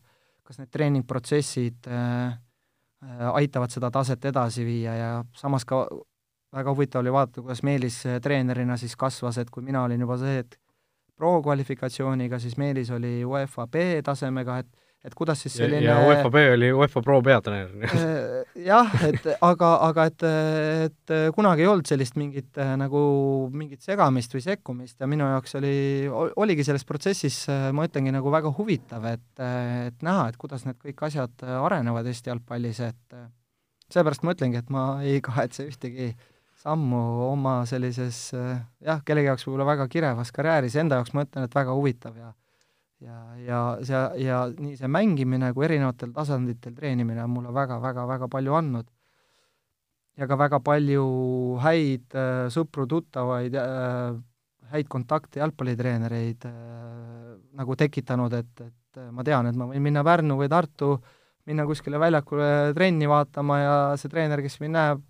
kas 0.46 0.58
need 0.58 0.70
treeningprotsessid 0.74 1.90
äh, 1.90 2.34
äh, 2.34 3.26
aitavad 3.34 3.70
seda 3.70 3.90
taset 3.94 4.24
edasi 4.32 4.66
viia 4.66 4.96
ja 4.98 5.10
samas 5.38 5.66
ka 5.68 5.84
väga 6.50 6.74
huvitav 6.74 7.04
oli 7.04 7.12
vaadata, 7.14 7.42
kuidas 7.44 7.62
Meelis 7.62 8.02
treenerina 8.22 8.76
siis 8.76 8.96
kasvas, 8.98 9.38
et 9.38 9.50
kui 9.54 9.62
mina 9.62 9.84
olin 9.86 10.00
juba 10.02 10.16
see, 10.18 10.40
et 10.42 10.56
pro 11.14 11.36
kvalifikatsiooniga, 11.44 12.40
siis 12.42 12.56
Meelis 12.58 12.90
oli 12.90 13.20
UEFA 13.24 13.66
B-tasemega, 13.70 14.58
et 14.64 14.79
et 15.04 15.14
kuidas 15.16 15.40
siis 15.40 15.54
selline 15.56 15.80
ja, 15.80 15.94
ja 15.96 16.08
UEFA 16.08 16.30
B 16.32 16.42
oli 16.52 16.68
UEFA 16.76 17.00
Pro 17.04 17.20
peatreener. 17.24 17.92
Äh, 17.96 18.56
jah, 18.66 18.90
et 19.06 19.24
aga, 19.32 19.70
aga 19.86 20.06
et, 20.10 20.24
et 20.86 21.14
kunagi 21.36 21.64
ei 21.64 21.70
olnud 21.70 21.88
sellist 21.88 22.18
mingit 22.20 22.60
äh, 22.60 22.74
nagu 22.80 23.00
mingit 23.54 23.84
segamist 23.84 24.36
või 24.36 24.44
sekkumist 24.44 25.00
ja 25.00 25.08
minu 25.10 25.28
jaoks 25.30 25.56
oli, 25.60 25.74
oligi 26.10 26.66
selles 26.68 26.84
protsessis, 26.88 27.42
äh, 27.52 27.70
ma 27.76 27.86
ütlengi, 27.88 28.12
nagu 28.12 28.32
väga 28.32 28.52
huvitav, 28.58 29.06
et, 29.08 29.30
et 29.40 30.04
näha, 30.04 30.28
et 30.28 30.40
kuidas 30.40 30.66
need 30.68 30.80
kõik 30.82 31.06
asjad 31.08 31.46
arenevad 31.48 32.10
Eesti 32.10 32.32
jalgpallis, 32.32 32.82
et 32.84 33.16
seepärast 33.90 34.26
ma 34.26 34.36
ütlengi, 34.36 34.60
et 34.60 34.68
ma 34.74 34.90
ei 35.06 35.22
kahetse 35.30 35.64
ühtegi 35.70 36.12
sammu 36.60 37.00
oma 37.30 37.62
sellises 37.64 38.34
jah, 38.34 39.00
kellegi 39.06 39.30
jaoks 39.30 39.48
võib-olla 39.48 39.70
väga 39.70 39.88
kirevas 39.88 40.28
karjääris, 40.36 40.76
enda 40.82 41.00
jaoks 41.00 41.16
ma 41.16 41.24
ütlen, 41.24 41.48
et 41.48 41.56
väga 41.56 41.72
huvitav 41.72 42.20
ja 42.20 42.34
ja, 43.04 43.18
ja 43.44 43.60
see, 43.86 44.00
ja 44.24 44.40
nii 44.52 44.76
see 44.78 44.90
mängimine 44.90 45.52
kui 45.56 45.66
erinevatel 45.66 46.12
tasanditel 46.16 46.74
treenimine 46.76 47.22
on 47.24 47.32
mulle 47.34 47.52
väga-väga-väga 47.54 48.28
palju 48.32 48.56
andnud. 48.58 48.88
ja 50.20 50.26
ka 50.28 50.36
väga 50.36 50.60
palju 50.60 51.04
häid 51.64 52.16
äh, 52.18 52.48
sõpru, 52.52 52.84
tuttavaid 52.90 53.54
äh,, 53.56 54.18
häid 54.74 54.88
kontakte, 54.88 55.40
jalgpallitreenereid 55.40 56.44
äh, 56.46 57.38
nagu 57.56 57.76
tekitanud, 57.76 58.34
et, 58.36 58.66
et 58.66 59.00
ma 59.14 59.24
tean, 59.24 59.48
et 59.48 59.56
ma 59.56 59.70
võin 59.70 59.82
minna 59.82 60.04
Pärnu 60.04 60.36
või 60.38 60.50
Tartu, 60.52 60.98
minna 61.48 61.64
kuskile 61.66 61.98
väljakule 61.98 62.74
trenni 62.76 63.08
vaatama 63.08 63.58
ja 63.58 63.76
see 63.98 64.12
treener, 64.12 64.42
kes 64.44 64.60
mind 64.60 64.76
näeb, 64.76 65.00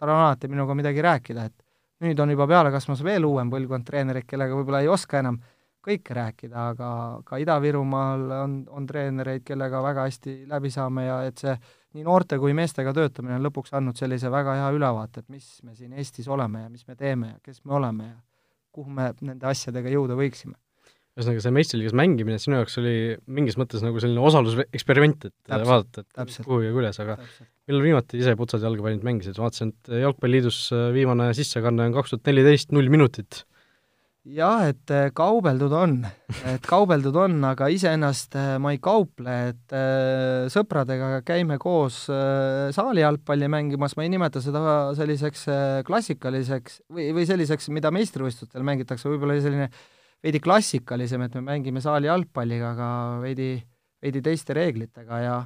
tal 0.00 0.10
on 0.10 0.24
alati 0.24 0.50
minuga 0.50 0.74
midagi 0.76 1.04
rääkida, 1.04 1.46
et 1.46 2.04
nüüd 2.04 2.18
on 2.20 2.34
juba 2.34 2.48
peale 2.50 2.72
kasvamas 2.74 3.04
veel 3.06 3.24
uuem 3.24 3.52
põlvkond 3.52 3.86
treenereid, 3.86 4.26
kellega 4.28 4.58
võib-olla 4.58 4.82
ei 4.82 4.90
oska 4.92 5.22
enam 5.22 5.38
kõike 5.86 6.16
rääkida, 6.16 6.68
aga 6.72 6.90
ka 7.26 7.38
Ida-Virumaal 7.42 8.26
on, 8.40 8.58
on 8.74 8.86
treenereid, 8.88 9.44
kellega 9.46 9.82
väga 9.84 10.06
hästi 10.08 10.36
läbi 10.50 10.72
saame 10.74 11.06
ja 11.06 11.20
et 11.28 11.42
see 11.42 11.54
nii 11.96 12.04
noorte 12.06 12.38
kui 12.42 12.54
meestega 12.56 12.92
töötamine 12.96 13.38
on 13.38 13.46
lõpuks 13.46 13.74
andnud 13.76 13.98
sellise 13.98 14.30
väga 14.32 14.58
hea 14.60 14.68
ülevaate, 14.76 15.22
et 15.22 15.32
mis 15.32 15.48
me 15.64 15.76
siin 15.78 15.96
Eestis 15.96 16.28
oleme 16.32 16.66
ja 16.66 16.70
mis 16.72 16.86
me 16.88 16.98
teeme 16.98 17.34
ja 17.34 17.42
kes 17.44 17.62
me 17.64 17.76
oleme 17.78 18.10
ja 18.10 18.16
kuhu 18.76 18.92
me 18.92 19.10
nende 19.24 19.48
asjadega 19.48 19.92
jõuda 19.92 20.18
võiksime. 20.18 20.56
ühesõnaga, 21.16 21.40
see 21.40 21.54
meistriliigas 21.56 21.94
mängimine 21.96 22.36
sinu 22.42 22.58
jaoks 22.58 22.76
oli 22.82 22.96
mingis 23.38 23.56
mõttes 23.56 23.80
nagu 23.84 24.02
selline 24.02 24.20
osaluseksperiment, 24.20 25.30
et 25.30 25.34
täpselt, 25.46 25.68
vaadata, 25.70 26.02
et 26.02 26.18
täpselt. 26.20 26.48
kuhu 26.50 26.60
ja 26.66 26.74
kuidas, 26.76 27.00
aga 27.00 27.16
täpselt. 27.22 27.48
millal 27.70 27.86
viimati 27.86 28.20
ise 28.20 28.34
putsad 28.36 28.66
jalgapalli 28.66 29.00
mängisid, 29.06 29.38
vaatasin, 29.40 29.72
et 29.72 29.94
Jalgpalliliidus 30.02 30.58
viimane 30.92 31.30
sissekanne 31.38 31.88
on 31.88 31.96
kaks 31.96 32.12
tuhat 32.12 32.28
neliteist, 32.28 32.74
null 32.76 32.92
minutit 32.92 33.46
jah, 34.34 34.66
et 34.70 34.90
äh, 34.90 35.08
kaubeldud 35.14 35.72
on, 35.76 35.96
et 36.50 36.64
kaubeldud 36.66 37.16
on, 37.20 37.38
aga 37.46 37.68
iseennast 37.72 38.34
äh, 38.38 38.54
ma 38.62 38.72
ei 38.74 38.80
kauple, 38.82 39.34
et 39.52 39.74
äh, 39.76 40.46
sõpradega 40.52 41.20
käime 41.26 41.58
koos 41.62 42.04
saali 42.06 43.04
jalgpalli 43.04 43.50
mängimas, 43.52 43.96
ma 43.96 44.06
ei 44.06 44.12
nimeta 44.12 44.42
seda 44.42 44.62
selliseks 44.98 45.46
klassikaliseks 45.86 46.80
või, 46.92 47.10
või 47.16 47.26
selliseks, 47.28 47.70
mida 47.74 47.92
meistrivõistlustel 47.94 48.66
mängitakse, 48.66 49.08
võib-olla 49.10 49.38
selline 49.42 49.70
veidi 50.24 50.40
klassikalisem, 50.42 51.26
et 51.26 51.38
me 51.38 51.44
mängime 51.52 51.82
saali 51.84 52.10
jalgpalliga, 52.10 52.72
aga 52.74 52.88
veidi, 53.22 53.50
veidi 54.02 54.24
teiste 54.24 54.56
reeglitega 54.56 55.22
ja 55.22 55.36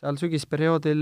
seal 0.00 0.16
sügisperioodil 0.16 1.00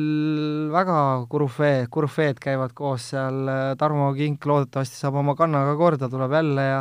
väga 0.74 1.00
kurufee, 1.30 1.86
kurufeed 1.92 2.40
käivad 2.42 2.72
koos 2.74 3.12
seal, 3.12 3.44
äh, 3.46 3.74
Tarmo 3.78 4.10
Kink 4.16 4.46
loodetavasti 4.50 4.98
saab 4.98 5.20
oma 5.20 5.36
kannaga 5.38 5.76
korda, 5.78 6.08
tuleb 6.10 6.34
jälle 6.34 6.64
ja 6.66 6.80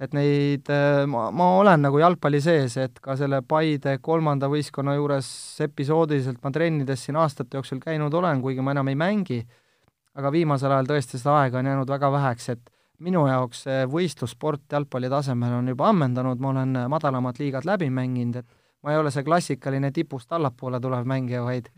et 0.00 0.14
neid, 0.16 0.70
äh, 0.72 1.04
ma, 1.10 1.26
ma 1.36 1.50
olen 1.60 1.84
nagu 1.84 2.00
jalgpalli 2.00 2.40
sees, 2.40 2.78
et 2.80 2.96
ka 3.04 3.16
selle 3.20 3.42
Paide 3.44 3.98
kolmanda 4.00 4.48
võistkonna 4.48 4.96
juures 4.96 5.28
episoodiliselt 5.66 6.40
ma 6.42 6.52
trennides 6.54 7.04
siin 7.04 7.20
aastate 7.20 7.60
jooksul 7.60 7.82
käinud 7.84 8.14
olen, 8.16 8.40
kuigi 8.40 8.64
ma 8.64 8.72
enam 8.72 8.88
ei 8.88 8.96
mängi, 8.96 9.42
aga 10.16 10.32
viimasel 10.32 10.72
ajal 10.72 10.88
tõesti 10.88 11.20
seda 11.20 11.42
aega 11.42 11.60
on 11.60 11.68
jäänud 11.68 11.92
väga 11.92 12.12
väheks, 12.16 12.48
et 12.56 12.72
minu 13.04 13.26
jaoks 13.28 13.66
see 13.66 13.84
võistlussport 13.88 14.64
jalgpalli 14.72 15.12
tasemel 15.12 15.58
on 15.60 15.68
juba 15.74 15.92
ammendanud, 15.92 16.40
ma 16.40 16.54
olen 16.54 16.80
madalamad 16.88 17.36
liigad 17.40 17.68
läbi 17.68 17.92
mänginud, 17.92 18.40
et 18.40 18.59
ma 18.82 18.94
ei 18.94 19.00
ole 19.00 19.12
see 19.12 19.24
klassikaline 19.26 19.90
tipust 19.92 20.32
allapoole 20.32 20.80
tulev 20.80 21.08
mängija, 21.08 21.42
vaid 21.44 21.68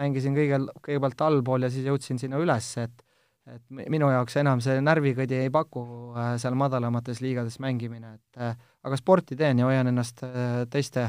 mängisin 0.00 0.36
kõige, 0.36 0.60
kõigepealt 0.80 1.24
allpool 1.26 1.66
ja 1.66 1.70
siis 1.72 1.86
jõudsin 1.88 2.20
sinna 2.20 2.40
üles, 2.40 2.72
et 2.80 3.06
et 3.50 3.88
minu 3.90 4.10
jaoks 4.12 4.36
enam 4.40 4.60
see 4.62 4.80
närvikõdi 4.84 5.38
ei 5.46 5.50
paku 5.52 5.82
äh, 6.12 6.34
seal 6.40 6.56
madalamates 6.58 7.22
liigades 7.24 7.58
mängimine, 7.62 8.14
et 8.18 8.42
äh, 8.42 8.58
aga 8.86 8.98
sporti 9.00 9.38
teen 9.38 9.62
ja 9.62 9.68
hoian 9.68 9.90
ennast 9.90 10.22
äh, 10.26 10.64
teiste, 10.70 11.08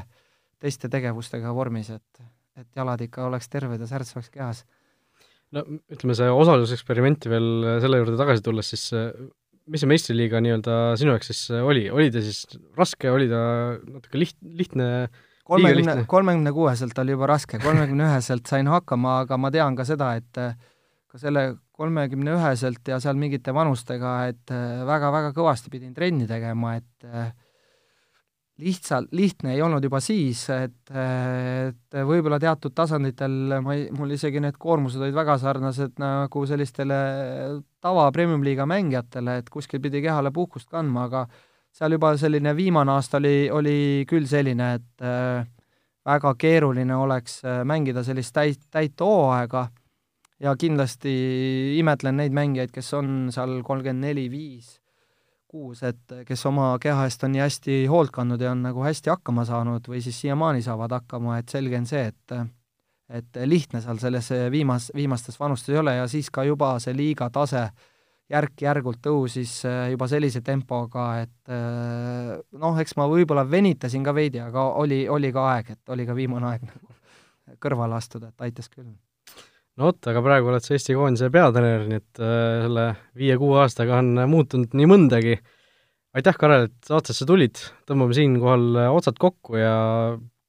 teiste 0.61 0.89
tegevustega 0.91 1.51
vormis, 1.53 1.91
et, 1.93 2.23
et 2.57 2.69
jalad 2.77 3.03
ikka 3.03 3.27
oleks 3.27 3.51
terved 3.51 3.83
ja 3.83 3.89
särts 3.89 4.15
oleks 4.15 4.31
kehas. 4.33 4.63
no 5.51 5.65
ütleme, 5.91 6.15
see 6.17 6.31
osaluseksperimenti 6.31 7.31
veel 7.31 7.51
selle 7.83 8.01
juurde 8.01 8.17
tagasi 8.19 8.45
tulles, 8.47 8.73
siis 8.73 8.87
mis 9.71 9.83
see 9.83 9.91
meistriliiga 9.91 10.41
nii-öelda 10.41 10.77
sinu 10.99 11.13
jaoks 11.13 11.33
siis 11.33 11.43
oli, 11.59 11.89
oli 11.93 12.09
ta 12.15 12.23
siis 12.23 12.45
raske, 12.79 13.11
oli 13.11 13.27
ta 13.29 13.43
natuke 13.83 14.17
liht-, 14.17 14.39
lihtne 14.41 14.87
kolmekümne, 15.47 16.03
kolmekümne 16.07 16.53
kuueselt 16.55 16.97
oli 17.01 17.15
juba 17.15 17.29
raske, 17.33 17.59
kolmekümne 17.63 18.07
üheselt 18.09 18.49
sain 18.49 18.69
hakkama, 18.71 19.21
aga 19.25 19.37
ma 19.41 19.51
tean 19.53 19.77
ka 19.77 19.85
seda, 19.87 20.13
et 20.19 20.41
äh, 20.41 20.55
ka 21.11 21.21
selle 21.21 21.45
kolmekümne 21.75 22.35
üheselt 22.37 22.87
ja 22.87 22.99
seal 23.03 23.19
mingite 23.19 23.53
vanustega, 23.55 24.15
et 24.31 24.53
väga-väga 24.87 25.31
äh, 25.31 25.37
kõvasti 25.37 25.73
pidin 25.73 25.95
trenni 25.97 26.27
tegema, 26.29 26.75
et 26.79 27.07
äh, 27.07 27.31
lihtsalt, 28.61 29.09
lihtne 29.15 29.55
ei 29.55 29.61
olnud 29.65 29.83
juba 29.83 29.99
siis, 30.03 30.43
et, 30.53 30.91
et 30.93 31.95
võib-olla 32.05 32.37
teatud 32.41 32.75
tasanditel 32.77 33.55
ma 33.63 33.73
ei, 33.73 33.87
mul 33.95 34.13
isegi 34.13 34.41
need 34.43 34.59
koormused 34.61 35.01
olid 35.01 35.15
väga 35.17 35.39
sarnased 35.41 35.95
nagu 36.01 36.43
sellistele 36.45 36.99
tava 37.81 38.05
premium-liiga 38.13 38.67
mängijatele, 38.69 39.39
et 39.41 39.49
kuskil 39.49 39.81
pidi 39.81 40.03
kehale 40.05 40.29
puhkust 40.35 40.69
kandma, 40.69 41.07
aga 41.09 41.25
seal 41.71 41.95
juba 41.95 42.13
selline 42.19 42.53
viimane 42.55 42.93
aasta 42.95 43.19
oli, 43.21 43.49
oli 43.51 43.77
küll 44.09 44.27
selline, 44.29 44.73
et 44.79 45.05
äh, 45.05 45.45
väga 46.07 46.33
keeruline 46.39 46.95
oleks 46.97 47.41
äh, 47.45 47.61
mängida 47.67 48.03
sellist 48.03 48.33
täit, 48.35 48.67
täit 48.71 48.99
hooaega. 48.99 49.69
Ja 50.41 50.55
kindlasti 50.57 51.11
imetlen 51.77 52.15
neid 52.17 52.33
mängijaid, 52.33 52.71
kes 52.73 52.87
on 52.97 53.27
seal 53.29 53.59
kolmkümmend 53.61 54.07
neli, 54.07 54.23
viis, 54.31 54.79
kuus, 55.45 55.83
et 55.85 56.15
kes 56.25 56.45
oma 56.49 56.71
keha 56.81 57.03
eest 57.05 57.27
on 57.27 57.35
nii 57.35 57.43
hästi 57.43 57.75
hoolt 57.91 58.09
kandnud 58.15 58.41
ja 58.41 58.55
on 58.55 58.63
nagu 58.65 58.81
hästi 58.81 59.11
hakkama 59.13 59.45
saanud 59.45 59.85
või 59.91 60.01
siis 60.01 60.17
siiamaani 60.23 60.65
saavad 60.65 60.95
hakkama, 60.97 61.37
et 61.37 61.53
selge 61.53 61.77
on 61.77 61.85
see, 61.85 62.09
et 62.09 62.41
et 63.11 63.37
lihtne 63.43 63.81
seal 63.83 63.99
selles 63.99 64.29
viimas, 64.53 64.87
viimastes 64.95 65.35
vanustes 65.37 65.73
ei 65.73 65.81
ole 65.81 65.97
ja 65.97 66.05
siis 66.07 66.29
ka 66.31 66.45
juba 66.47 66.77
see 66.79 66.95
liiga 66.95 67.27
tase 67.29 67.65
äh, 67.67 67.89
järk-järgult 68.31 69.01
tõusis 69.03 69.53
äh, 69.67 69.91
juba 69.93 70.07
sellise 70.11 70.41
tempoga, 70.45 71.05
et 71.25 71.51
äh, 71.51 72.33
noh, 72.61 72.79
eks 72.81 72.95
ma 72.99 73.07
võib-olla 73.11 73.43
venitasin 73.47 74.05
ka 74.05 74.13
veidi, 74.15 74.41
aga 74.43 74.67
oli, 74.81 75.03
oli 75.11 75.31
ka 75.35 75.45
aeg, 75.53 75.71
et 75.75 75.93
oli 75.93 76.07
ka 76.07 76.15
viimane 76.17 76.51
aeg 76.51 76.65
nagu 76.67 76.95
kõrvale 77.63 77.97
astuda, 77.97 78.31
et 78.31 78.47
aitas 78.47 78.71
küll. 78.71 78.87
no 79.75 79.89
vot, 79.89 79.99
aga 80.11 80.23
praegu 80.23 80.51
oled 80.51 80.65
sa 80.65 80.75
Eesti 80.77 80.95
koondise 80.97 81.31
peatreener, 81.33 81.85
nii 81.89 82.01
et 82.01 82.23
äh, 82.23 82.47
selle 82.67 82.87
viie-kuue 83.19 83.61
aastaga 83.65 83.99
on 83.99 84.23
muutunud 84.31 84.79
nii 84.79 84.89
mõndagi. 84.93 85.37
aitäh, 86.15 86.39
Karel, 86.39 86.69
et 86.71 86.91
saatesse 86.91 87.27
tulid, 87.27 87.59
tõmbame 87.89 88.15
siinkohal 88.17 88.87
otsad 88.89 89.19
kokku 89.19 89.59
ja 89.59 89.75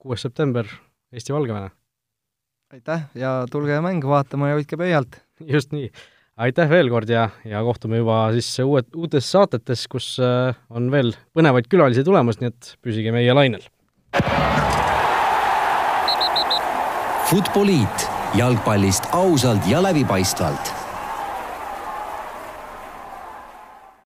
kuues 0.03 0.23
september 0.23 0.69
Eesti-Valgevene. 1.13 1.75
aitäh 2.73 3.07
ja 3.19 3.43
tulge 3.51 3.83
mängu 3.85 4.09
vaatama 4.15 4.53
ja 4.53 4.61
hoidke 4.61 4.79
pöialt! 4.79 5.23
just 5.43 5.75
nii 5.75 5.91
aitäh 6.37 6.71
veel 6.71 6.91
kord 6.93 7.11
ja, 7.13 7.29
ja 7.45 7.63
kohtume 7.65 8.01
juba 8.01 8.25
siis 8.37 8.49
uued, 8.65 8.89
uutes 8.97 9.29
saatetes, 9.33 9.87
kus 9.91 10.15
äh, 10.23 10.57
on 10.71 10.91
veel 10.93 11.13
põnevaid 11.37 11.69
külalisi 11.71 12.05
tulemas, 12.07 12.41
nii 12.41 12.53
et 12.53 12.75
püsige 12.85 13.13
meie 13.15 13.35
lainel. 13.37 13.65
Futboliit 17.33 18.09
jalgpallist 18.37 19.09
ausalt 19.17 19.69
ja 19.69 19.81
läbipaistvalt 19.85 20.82